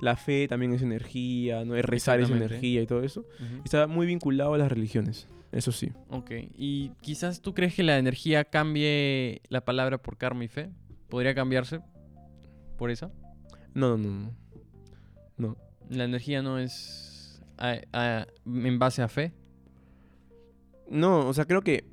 La 0.00 0.16
fe 0.16 0.46
también 0.48 0.72
es 0.72 0.82
energía, 0.82 1.64
¿no? 1.64 1.74
Es 1.74 1.84
rezar 1.84 2.20
es 2.20 2.30
energía 2.30 2.82
y 2.82 2.86
todo 2.86 3.02
eso. 3.02 3.24
Está 3.64 3.86
muy 3.86 4.06
vinculado 4.06 4.54
a 4.54 4.58
las 4.58 4.70
religiones, 4.70 5.26
eso 5.52 5.72
sí. 5.72 5.92
Ok, 6.10 6.30
y 6.56 6.90
quizás 7.00 7.40
tú 7.42 7.52
crees 7.54 7.74
que 7.74 7.82
la 7.82 7.98
energía 7.98 8.44
cambie 8.44 9.42
la 9.48 9.64
palabra 9.64 9.98
por 9.98 10.16
karma 10.16 10.44
y 10.44 10.48
fe. 10.48 10.70
¿Podría 11.08 11.34
cambiarse 11.34 11.80
por 12.76 12.90
esa? 12.90 13.10
No, 13.74 13.96
no, 13.96 14.08
no. 14.08 14.34
No. 15.36 15.56
La 15.90 16.04
energía 16.04 16.42
no 16.42 16.58
es 16.58 17.42
a- 17.56 17.80
a- 17.92 18.26
en 18.46 18.78
base 18.78 19.02
a 19.02 19.08
fe. 19.08 19.32
No, 20.90 21.26
o 21.28 21.34
sea, 21.34 21.44
creo 21.44 21.62
que 21.62 21.84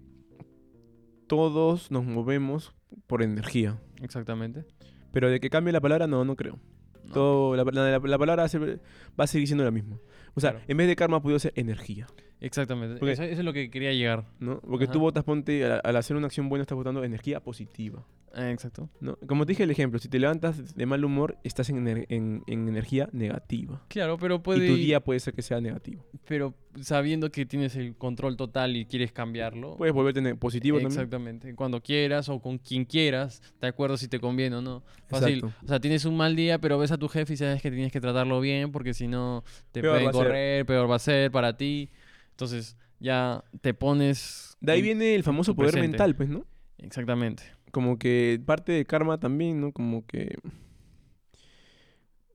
todos 1.27 1.91
nos 1.91 2.05
movemos 2.05 2.73
por 3.07 3.23
energía. 3.23 3.79
Exactamente. 4.01 4.65
Pero 5.11 5.29
de 5.29 5.39
que 5.39 5.49
cambie 5.49 5.73
la 5.73 5.81
palabra, 5.81 6.07
no, 6.07 6.23
no 6.25 6.35
creo. 6.35 6.59
No. 7.07 7.13
Todo, 7.13 7.55
la, 7.55 7.63
la- 7.63 7.99
la 7.99 8.17
palabra 8.17 8.35
va 8.43 8.43
a, 8.45 8.49
ser- 8.49 8.79
va 9.19 9.23
a 9.23 9.27
seguir 9.27 9.47
siendo 9.47 9.63
la 9.63 9.71
misma. 9.71 9.97
O 10.33 10.39
sea, 10.41 10.51
Claro. 10.51 10.65
en 10.67 10.77
vez 10.77 10.87
de 10.87 10.95
karma 10.95 11.21
podido 11.21 11.39
ser 11.39 11.53
energía, 11.55 12.07
Exactamente. 12.41 12.97
Porque- 12.99 13.13
Eso, 13.13 13.23
eso 13.23 13.39
es 13.39 13.45
lo 13.45 13.53
que 13.53 13.69
quería 13.71 13.93
llegar. 13.93 14.25
¿no? 14.39 14.59
Porque 14.59 14.83
Ajá. 14.85 14.93
tú 14.93 14.99
votas, 14.99 15.23
ponte, 15.23 15.63
al, 15.65 15.81
al 15.83 15.95
hacer 15.95 16.15
una 16.17 16.27
acción 16.27 16.49
buena 16.49 16.63
estás 16.63 16.75
votando 16.75 17.03
energía 17.03 17.39
positiva, 17.39 18.03
Eh, 18.37 18.51
exacto. 18.51 18.89
¿no? 18.99 19.15
Como 19.27 19.45
te 19.45 19.53
dije 19.53 19.63
el 19.63 19.71
ejemplo, 19.71 19.97
si 19.97 20.09
te 20.09 20.19
levantas 20.19 20.75
de 20.75 20.85
mal 20.85 21.05
humor, 21.05 21.37
estás 21.43 21.69
en, 21.69 21.77
ener- 21.85 22.05
en- 22.09 22.43
en 22.47 22.67
energía 22.67 23.07
negativa. 23.13 23.81
Claro, 23.87 24.17
pero 24.17 24.43
puede. 24.43 24.65
Y 24.65 24.69
tu 24.69 24.75
día 24.75 24.99
puede 24.99 25.19
ser 25.21 25.33
que 25.33 25.41
sea 25.41 25.61
negativo. 25.61 26.05
Pero 26.27 26.53
sabiendo 26.81 27.31
que 27.31 27.45
tienes 27.45 27.75
el 27.77 27.95
control 27.95 28.35
total 28.35 28.75
y 28.75 28.85
quieres 28.85 29.13
cambiarlo. 29.13 29.77
Puedes 29.77 29.93
volverte 29.95 30.21
ne- 30.21 30.35
positivo 30.35 30.77
también. 30.79 30.91
Exactamente. 30.91 31.55
Cuando 31.55 31.81
quieras 31.81 32.27
o 32.27 32.41
con 32.41 32.57
quien 32.57 32.83
quieras, 32.83 33.41
de 33.61 33.67
acuerdo 33.67 33.95
si 33.95 34.07
te 34.09 34.19
conviene 34.19 34.57
o 34.57 34.61
no. 34.61 34.83
Fácil. 35.07 35.35
Exacto. 35.37 35.65
O 35.65 35.67
sea, 35.69 35.79
tienes 35.79 36.03
un 36.03 36.17
mal 36.17 36.35
día, 36.35 36.59
pero 36.59 36.77
ves 36.77 36.91
a 36.91 36.97
tu 36.97 37.07
jefe 37.07 37.33
y 37.35 37.37
sabes 37.37 37.61
que 37.61 37.71
tienes 37.71 37.91
que 37.93 38.01
tratarlo 38.01 38.41
bien 38.41 38.71
porque 38.73 38.93
si 38.93 39.07
no 39.07 39.45
te 39.71 39.79
Peor 39.81 39.93
pueden 39.93 40.07
va 40.07 40.09
a 40.09 40.13
ser. 40.13 40.23
correr, 40.23 40.65
peor 40.65 40.91
va 40.91 40.95
a 40.97 40.99
ser 40.99 41.31
para 41.31 41.55
ti. 41.55 41.89
Entonces, 42.31 42.75
ya 42.99 43.45
te 43.61 43.73
pones. 43.73 44.57
De 44.59 44.73
ahí 44.73 44.79
en- 44.79 44.83
viene 44.85 45.15
el 45.15 45.23
famoso 45.23 45.55
poder 45.55 45.71
presente. 45.71 45.91
mental, 45.97 46.15
pues, 46.17 46.27
¿no? 46.27 46.45
Exactamente. 46.79 47.43
Como 47.75 47.99
que 47.99 48.41
parte 48.45 48.71
del 48.71 48.87
karma 48.87 49.19
también, 49.19 49.59
¿no? 49.59 49.73
Como 49.73 50.05
que... 50.05 50.37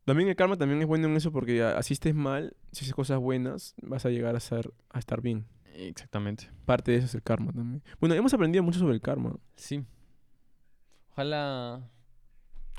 También 0.04 0.28
el 0.28 0.36
karma 0.36 0.58
también 0.58 0.82
es 0.82 0.86
bueno 0.86 1.06
en 1.08 1.16
eso 1.16 1.32
porque 1.32 1.62
así 1.62 1.94
estés 1.94 2.14
mal, 2.14 2.54
si 2.72 2.84
haces 2.84 2.92
cosas 2.92 3.18
buenas, 3.20 3.74
vas 3.80 4.04
a 4.04 4.10
llegar 4.10 4.36
a, 4.36 4.40
ser, 4.40 4.70
a 4.90 4.98
estar 4.98 5.22
bien. 5.22 5.46
Exactamente. 5.74 6.50
Parte 6.66 6.92
de 6.92 6.98
eso 6.98 7.06
es 7.06 7.14
el 7.14 7.22
karma 7.22 7.52
también. 7.54 7.82
Bueno, 8.00 8.14
hemos 8.16 8.34
aprendido 8.34 8.62
mucho 8.62 8.78
sobre 8.80 8.92
el 8.92 9.00
karma. 9.00 9.34
Sí. 9.56 9.82
Ojalá. 11.12 11.88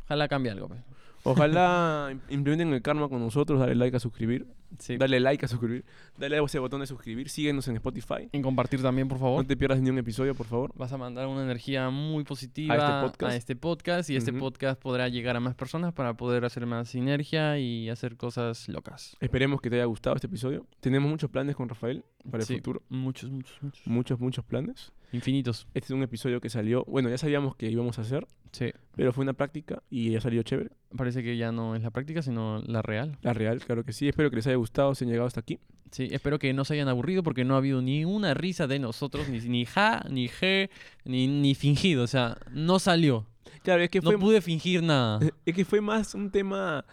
Ojalá 0.06 0.28
cambie 0.28 0.52
algo. 0.52 0.68
pues. 0.68 0.82
Ojalá 1.24 2.10
im- 2.12 2.22
implementen 2.30 2.72
el 2.76 2.84
karma 2.84 3.10
con 3.10 3.22
nosotros, 3.22 3.60
dale 3.60 3.74
like 3.74 3.98
a 3.98 4.00
suscribir. 4.00 4.46
Sí. 4.80 4.98
Dale 4.98 5.20
like 5.20 5.46
a 5.46 5.48
suscribir. 5.48 5.86
Dale 6.18 6.38
a 6.38 6.44
ese 6.44 6.60
botón 6.60 6.82
de 6.82 6.88
suscribir. 6.88 7.30
Síguenos 7.30 7.68
en 7.68 7.76
Spotify. 7.76 8.30
En 8.32 8.42
compartir 8.42 8.82
también, 8.82 9.08
por 9.08 9.20
favor. 9.20 9.42
No 9.42 9.48
te 9.48 9.56
pierdas 9.58 9.82
ni 9.82 9.90
un 9.90 9.98
episodio, 9.98 10.34
por 10.36 10.48
favor. 10.48 10.72
Vas 10.76 10.92
a 10.94 10.98
mandar 10.98 11.28
una 11.28 11.44
energía 11.44 11.90
muy 11.90 12.24
positiva 12.24 13.02
podcast. 13.02 13.34
a 13.34 13.36
este 13.36 13.56
podcast 13.56 14.10
y 14.10 14.16
este 14.16 14.34
podcast 14.34 14.82
podrá 14.82 15.08
llegar 15.10 15.36
a 15.36 15.40
más 15.40 15.56
personas 15.56 15.94
para 15.94 16.16
poder 16.16 16.46
hacer 16.46 16.66
más 16.66 16.90
sinergia 16.90 17.60
y 17.60 17.90
hacer 17.90 18.18
cosas 18.18 18.68
locas. 18.70 19.16
Esperemos 19.20 19.62
que 19.62 19.70
te 19.70 19.76
haya 19.78 19.86
gustado 19.86 20.16
este 20.16 20.28
episodio. 20.28 20.66
Tenemos 20.80 21.10
muchos 21.10 21.30
planes 21.30 21.56
con 21.56 21.70
Rafael 21.70 22.04
para 22.30 22.44
Sí. 22.44 22.54
el 22.54 22.60
futuro. 22.60 22.82
Muchos, 22.90 23.30
muchos, 23.30 23.62
muchos. 23.62 23.88
Muchos, 23.88 24.20
muchos 24.20 24.46
planes. 24.46 24.92
Infinitos. 25.12 25.68
Este 25.74 25.88
es 25.88 25.92
un 25.92 26.04
episodio 26.04 26.40
que 26.40 26.50
salió. 26.50 26.86
Bueno, 26.86 27.10
ya 27.10 27.18
sabíamos 27.18 27.56
que 27.56 27.70
íbamos 27.70 28.00
a 28.00 28.04
hacer, 28.04 28.26
Sí. 28.52 28.72
pero 28.96 29.12
fue 29.12 29.24
una 29.24 29.34
práctica 29.34 29.84
y 29.90 30.12
ya 30.12 30.22
salió 30.22 30.42
chévere. 30.44 30.72
Parece 30.96 31.24
que 31.24 31.38
ya 31.38 31.52
no 31.52 31.76
es 31.76 31.84
la 31.84 31.92
práctica, 31.92 32.22
sino 32.22 32.62
la 32.66 32.82
real. 32.82 33.18
La 33.22 33.34
real, 33.34 33.60
claro 33.60 33.84
que 33.84 33.94
sí. 33.94 34.10
Espero 34.10 34.30
que 34.30 34.38
les 34.38 34.48
haya 34.48 34.58
gustado, 34.58 34.94
si 34.96 35.06
han 35.06 35.10
llegado 35.10 35.28
hasta 35.28 35.40
aquí. 35.40 35.60
Sí, 35.92 36.08
espero 36.12 36.40
que 36.40 36.54
no 36.54 36.66
se 36.66 36.74
hayan 36.74 36.88
aburrido 36.88 37.24
porque 37.24 37.44
no 37.44 37.56
ha 37.56 37.58
habido 37.58 37.82
ni 37.82 38.06
una 38.06 38.34
risa 38.34 38.68
de 38.68 38.80
nosotros, 38.80 39.28
ni, 39.30 39.40
ni 39.42 39.66
ja, 39.66 40.06
ni 40.10 40.28
je, 40.28 40.70
ni, 41.06 41.28
ni 41.28 41.56
fingido. 41.56 42.04
O 42.04 42.08
sea, 42.08 42.38
no 42.52 42.80
salió. 42.80 43.26
Claro, 43.64 43.84
es 43.84 43.90
que 43.90 44.02
fue, 44.02 44.14
No 44.14 44.20
pude 44.20 44.42
fingir 44.42 44.82
nada. 44.82 45.20
es 45.46 45.56
que 45.56 45.66
fue 45.66 45.82
más 45.82 46.16
un 46.16 46.32
tema 46.32 46.86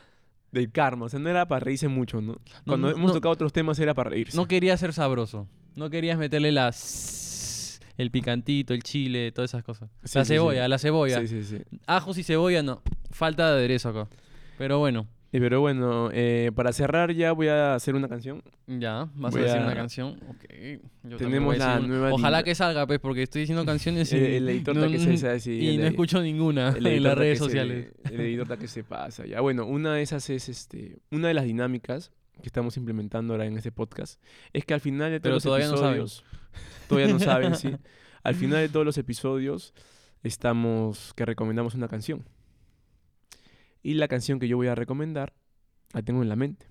del 0.52 0.70
karma. 0.70 1.06
O 1.06 1.08
sea, 1.08 1.20
no 1.20 1.28
era 1.28 1.46
para 1.46 1.60
reírse 1.60 1.88
mucho, 1.88 2.20
¿no? 2.20 2.40
Cuando 2.66 2.88
no, 2.88 2.96
hemos 2.96 3.08
no. 3.08 3.14
tocado 3.14 3.32
otros 3.32 3.52
temas 3.52 3.78
era 3.78 3.94
para 3.94 4.10
reírse. 4.10 4.36
No 4.36 4.46
querías 4.46 4.80
ser 4.80 4.92
sabroso. 4.92 5.46
No 5.76 5.90
querías 5.90 6.18
meterle 6.18 6.52
las... 6.52 6.76
El 7.98 8.10
picantito, 8.10 8.72
el 8.72 8.82
chile, 8.82 9.30
todas 9.32 9.50
esas 9.50 9.62
cosas. 9.64 9.90
Sí, 10.04 10.18
la 10.18 10.24
sí, 10.24 10.28
sí. 10.28 10.34
cebolla, 10.34 10.68
la 10.68 10.78
cebolla. 10.78 11.20
Sí, 11.20 11.26
sí, 11.28 11.44
sí. 11.44 11.58
Ajos 11.86 12.16
y 12.16 12.22
cebolla, 12.22 12.62
no. 12.62 12.80
Falta 13.10 13.46
de 13.50 13.58
aderezo 13.58 13.90
acá. 13.90 14.08
Pero 14.56 14.78
bueno, 14.78 15.06
Eh, 15.30 15.40
Pero 15.40 15.60
bueno, 15.60 16.08
eh, 16.10 16.50
para 16.54 16.72
cerrar 16.72 17.12
ya 17.12 17.32
voy 17.32 17.48
a 17.48 17.74
hacer 17.74 17.94
una 17.94 18.08
canción. 18.08 18.42
ya, 18.66 19.10
vas 19.14 19.32
Voy 19.32 19.42
a 19.42 19.44
decir 19.44 19.60
a- 19.60 19.64
una 19.66 19.74
canción. 19.74 20.18
Ok. 20.30 20.44
yo 21.02 21.16
Tenemos 21.18 21.46
voy 21.48 21.56
a 21.56 21.58
la 21.58 21.74
decir 21.74 21.88
nueva 21.88 22.12
Ojalá 22.14 22.42
que 22.42 22.54
salga, 22.54 22.86
pues, 22.86 22.98
porque 22.98 23.24
estoy 23.24 23.40
diciendo 23.42 23.66
canciones 23.66 24.10
y, 24.14 24.16
El, 24.16 24.24
el 24.24 24.48
editor 24.48 24.74
no, 24.76 24.88
que 24.90 24.98
se 24.98 25.16
sabe 25.18 25.38
y 25.54 25.74
el 25.74 25.80
no 25.82 25.86
escucho 25.88 26.22
ninguna 26.22 26.68
en 26.82 27.02
las 27.02 27.18
redes 27.18 27.32
que 27.40 27.44
se- 27.44 27.44
sociales. 27.44 27.92
el 28.10 28.20
editor 28.20 28.56
que 28.58 28.68
se 28.68 28.84
pasa 28.84 29.26
ya. 29.26 29.40
Bueno, 29.42 29.66
una 29.66 29.92
de 29.94 30.00
esas 30.02 30.30
es 30.30 30.48
este, 30.48 31.00
una 31.10 31.28
de 31.28 31.34
las 31.34 31.44
dinámicas 31.44 32.10
que 32.40 32.46
estamos 32.46 32.76
implementando 32.78 33.34
ahora 33.34 33.44
en 33.44 33.56
este 33.58 33.70
podcast 33.72 34.22
es 34.54 34.64
que 34.64 34.72
al 34.72 34.80
final 34.80 35.10
de 35.10 35.18
todos 35.18 35.22
Pero 35.22 35.34
los 35.34 35.42
todavía 35.42 35.66
no 35.66 35.72
episodios, 35.74 36.24
todavía 36.88 37.12
no 37.12 37.18
saben, 37.18 37.54
sí. 37.54 37.74
Al 38.22 38.34
final 38.34 38.60
de 38.60 38.68
todos 38.68 38.84
los 38.84 38.98
episodios 38.98 39.72
estamos 40.22 41.12
que 41.14 41.24
recomendamos 41.24 41.74
una 41.74 41.88
canción. 41.88 42.24
Y 43.82 43.94
la 43.94 44.08
canción 44.08 44.38
que 44.38 44.48
yo 44.48 44.56
voy 44.56 44.66
a 44.66 44.74
recomendar 44.74 45.32
la 45.94 46.02
tengo 46.02 46.20
en 46.22 46.28
la 46.28 46.36
mente 46.36 46.66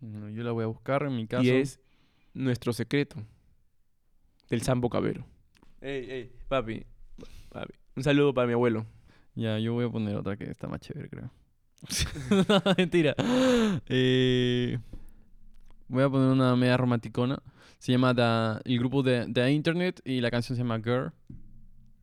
Bueno, 0.00 0.30
yo 0.30 0.42
la 0.42 0.52
voy 0.52 0.64
a 0.64 0.66
buscar 0.66 1.02
en 1.04 1.14
mi 1.14 1.26
caso. 1.26 1.44
y 1.44 1.50
es 1.50 1.80
Nuestro 2.32 2.72
secreto 2.72 3.16
del 4.50 4.62
Sambo 4.62 4.88
Cabero. 4.90 5.24
Ey, 5.80 6.10
ey, 6.10 6.32
papi, 6.48 6.84
papi. 7.50 7.74
Un 7.96 8.02
saludo 8.02 8.34
para 8.34 8.46
mi 8.46 8.54
abuelo. 8.54 8.86
Ya, 9.34 9.58
yo 9.58 9.72
voy 9.74 9.84
a 9.86 9.90
poner 9.90 10.16
otra 10.16 10.36
que 10.36 10.50
está 10.50 10.66
más 10.66 10.80
chévere, 10.80 11.08
creo. 11.08 11.30
No, 12.30 12.62
mentira. 12.78 13.14
Eh, 13.88 14.78
voy 15.88 16.02
a 16.02 16.08
poner 16.08 16.28
una 16.28 16.56
media 16.56 16.76
romanticona. 16.76 17.40
Se 17.84 17.92
llama 17.92 18.14
The- 18.14 18.62
el 18.72 18.78
grupo 18.78 19.02
de, 19.02 19.26
The 19.30 19.52
Internet 19.52 20.00
y 20.06 20.22
la 20.22 20.30
canción 20.30 20.56
se 20.56 20.62
llama 20.62 20.78
Girl. 20.78 21.12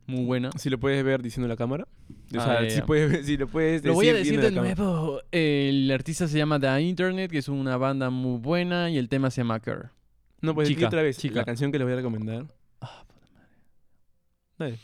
Muy 0.06 0.26
buena. 0.26 0.52
Si 0.60 0.70
lo 0.70 0.80
puedes 0.80 1.04
ver 1.04 1.24
diciendo 1.24 1.48
la 1.48 1.56
cámara. 1.56 1.88
O 2.36 2.40
Ah, 2.40 2.44
sea, 2.46 2.62
ya, 2.62 2.70
si, 2.70 2.76
ya. 2.78 2.86
puedes, 2.86 3.26
si 3.26 3.36
lo 3.36 3.48
puedes 3.48 3.84
Lo 3.84 3.96
voy 3.96 4.10
a 4.10 4.14
decir 4.14 4.40
de 4.40 4.52
nuevo. 4.52 5.22
El 5.32 5.90
artista 5.90 6.28
se 6.28 6.38
llama 6.38 6.60
The 6.60 6.82
Internet, 6.82 7.32
que 7.32 7.40
es 7.40 7.48
una 7.48 7.78
banda 7.78 8.12
muy 8.12 8.38
buena, 8.40 8.92
y 8.92 9.00
el 9.00 9.10
tema 9.10 9.32
se 9.32 9.42
llama 9.42 9.60
Girl. 9.60 9.90
No, 10.42 10.54
pues 10.54 10.68
Chica, 10.68 10.86
otra 10.86 11.02
vez. 11.02 11.18
chica. 11.18 11.34
La 11.38 11.46
canción 11.46 11.72
que 11.72 11.80
les 11.80 11.86
voy 11.86 11.94
a 11.94 11.96
recomendar. 11.96 12.46
Ah, 12.80 13.04
puta 13.08 13.26
madre. 13.34 13.48
Dale. 14.60 14.78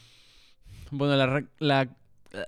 Bueno, 0.89 1.15
la... 1.15 1.43
la 1.59 1.89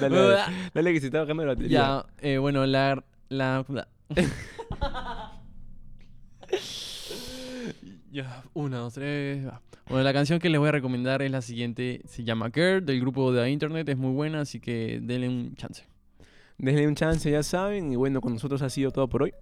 Dale, 0.00 0.16
dale. 0.16 0.54
Dale 0.74 0.92
que 0.92 1.00
se 1.00 1.06
está 1.06 1.20
bajando 1.20 1.44
la 1.46 1.52
batería. 1.54 1.78
ya, 1.78 2.06
eh, 2.20 2.36
bueno, 2.36 2.66
la... 2.66 3.02
la, 3.30 3.64
la- 3.68 3.88
ya, 8.12 8.44
una, 8.54 8.78
dos, 8.78 8.94
tres... 8.94 9.46
va. 9.46 9.60
Bueno, 9.88 10.04
la 10.04 10.12
canción 10.12 10.38
que 10.38 10.48
les 10.48 10.58
voy 10.58 10.68
a 10.68 10.72
recomendar 10.72 11.22
es 11.22 11.30
la 11.30 11.42
siguiente. 11.42 12.02
Se 12.06 12.24
llama 12.24 12.50
Girl, 12.54 12.84
del 12.86 13.00
grupo 13.00 13.32
de 13.32 13.50
Internet. 13.50 13.88
Es 13.88 13.96
muy 13.98 14.12
buena, 14.12 14.40
así 14.42 14.60
que 14.60 15.00
denle 15.02 15.28
un 15.28 15.54
chance. 15.56 15.84
Denle 16.56 16.86
un 16.86 16.94
chance, 16.94 17.30
ya 17.30 17.42
saben. 17.42 17.92
Y 17.92 17.96
bueno, 17.96 18.20
con 18.20 18.32
nosotros 18.32 18.62
ha 18.62 18.70
sido 18.70 18.90
todo 18.90 19.08
por 19.08 19.24
hoy. 19.24 19.32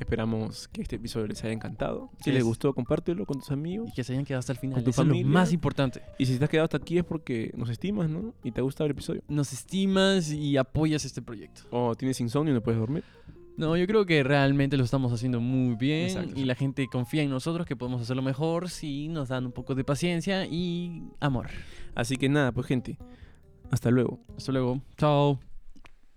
Esperamos 0.00 0.68
que 0.68 0.80
este 0.80 0.96
episodio 0.96 1.26
les 1.26 1.44
haya 1.44 1.52
encantado. 1.52 2.10
Si 2.24 2.30
les 2.30 2.38
Es- 2.40 2.44
gustó, 2.44 2.72
compártelo 2.74 3.26
con 3.26 3.38
tus 3.38 3.50
amigos. 3.50 3.90
Y 3.90 3.92
que 3.92 4.02
se 4.02 4.14
hayan 4.14 4.24
quedado 4.24 4.40
hasta 4.40 4.52
el 4.52 4.58
final. 4.58 4.76
Con 4.76 4.84
tu 4.84 4.90
Eso 4.90 5.02
es 5.02 5.08
lo 5.08 5.12
familia. 5.14 5.30
más 5.32 5.52
importante. 5.52 6.00
Y 6.18 6.24
si 6.26 6.38
te 6.38 6.44
has 6.44 6.50
quedado 6.50 6.64
hasta 6.64 6.78
aquí 6.78 6.96
es 6.98 7.04
porque 7.04 7.52
nos 7.54 7.68
estimas, 7.68 8.08
¿no? 8.08 8.34
Y 8.42 8.50
te 8.50 8.60
ha 8.60 8.62
gustado 8.64 8.86
el 8.86 8.92
episodio. 8.92 9.22
Nos 9.28 9.52
estimas 9.52 10.32
y 10.32 10.56
apoyas 10.56 11.04
este 11.04 11.20
proyecto. 11.20 11.62
O 11.70 11.94
tienes 11.94 12.18
insomnio 12.20 12.52
y 12.52 12.54
no 12.54 12.62
puedes 12.62 12.80
dormir. 12.80 13.04
No, 13.56 13.76
yo 13.76 13.86
creo 13.86 14.06
que 14.06 14.22
realmente 14.22 14.76
lo 14.76 14.84
estamos 14.84 15.12
haciendo 15.12 15.40
muy 15.40 15.76
bien 15.76 16.06
Exacto, 16.06 16.40
y 16.40 16.44
la 16.44 16.54
gente 16.54 16.86
confía 16.88 17.22
en 17.22 17.30
nosotros 17.30 17.66
que 17.66 17.76
podemos 17.76 18.00
hacerlo 18.00 18.22
mejor 18.22 18.70
si 18.70 19.08
nos 19.08 19.28
dan 19.28 19.46
un 19.46 19.52
poco 19.52 19.74
de 19.74 19.84
paciencia 19.84 20.46
y 20.46 21.02
amor. 21.20 21.48
Así 21.94 22.16
que 22.16 22.28
nada, 22.28 22.52
pues 22.52 22.66
gente. 22.66 22.98
Hasta 23.70 23.90
luego. 23.90 24.20
Hasta 24.36 24.52
luego. 24.52 24.80
Chao. 24.96 25.51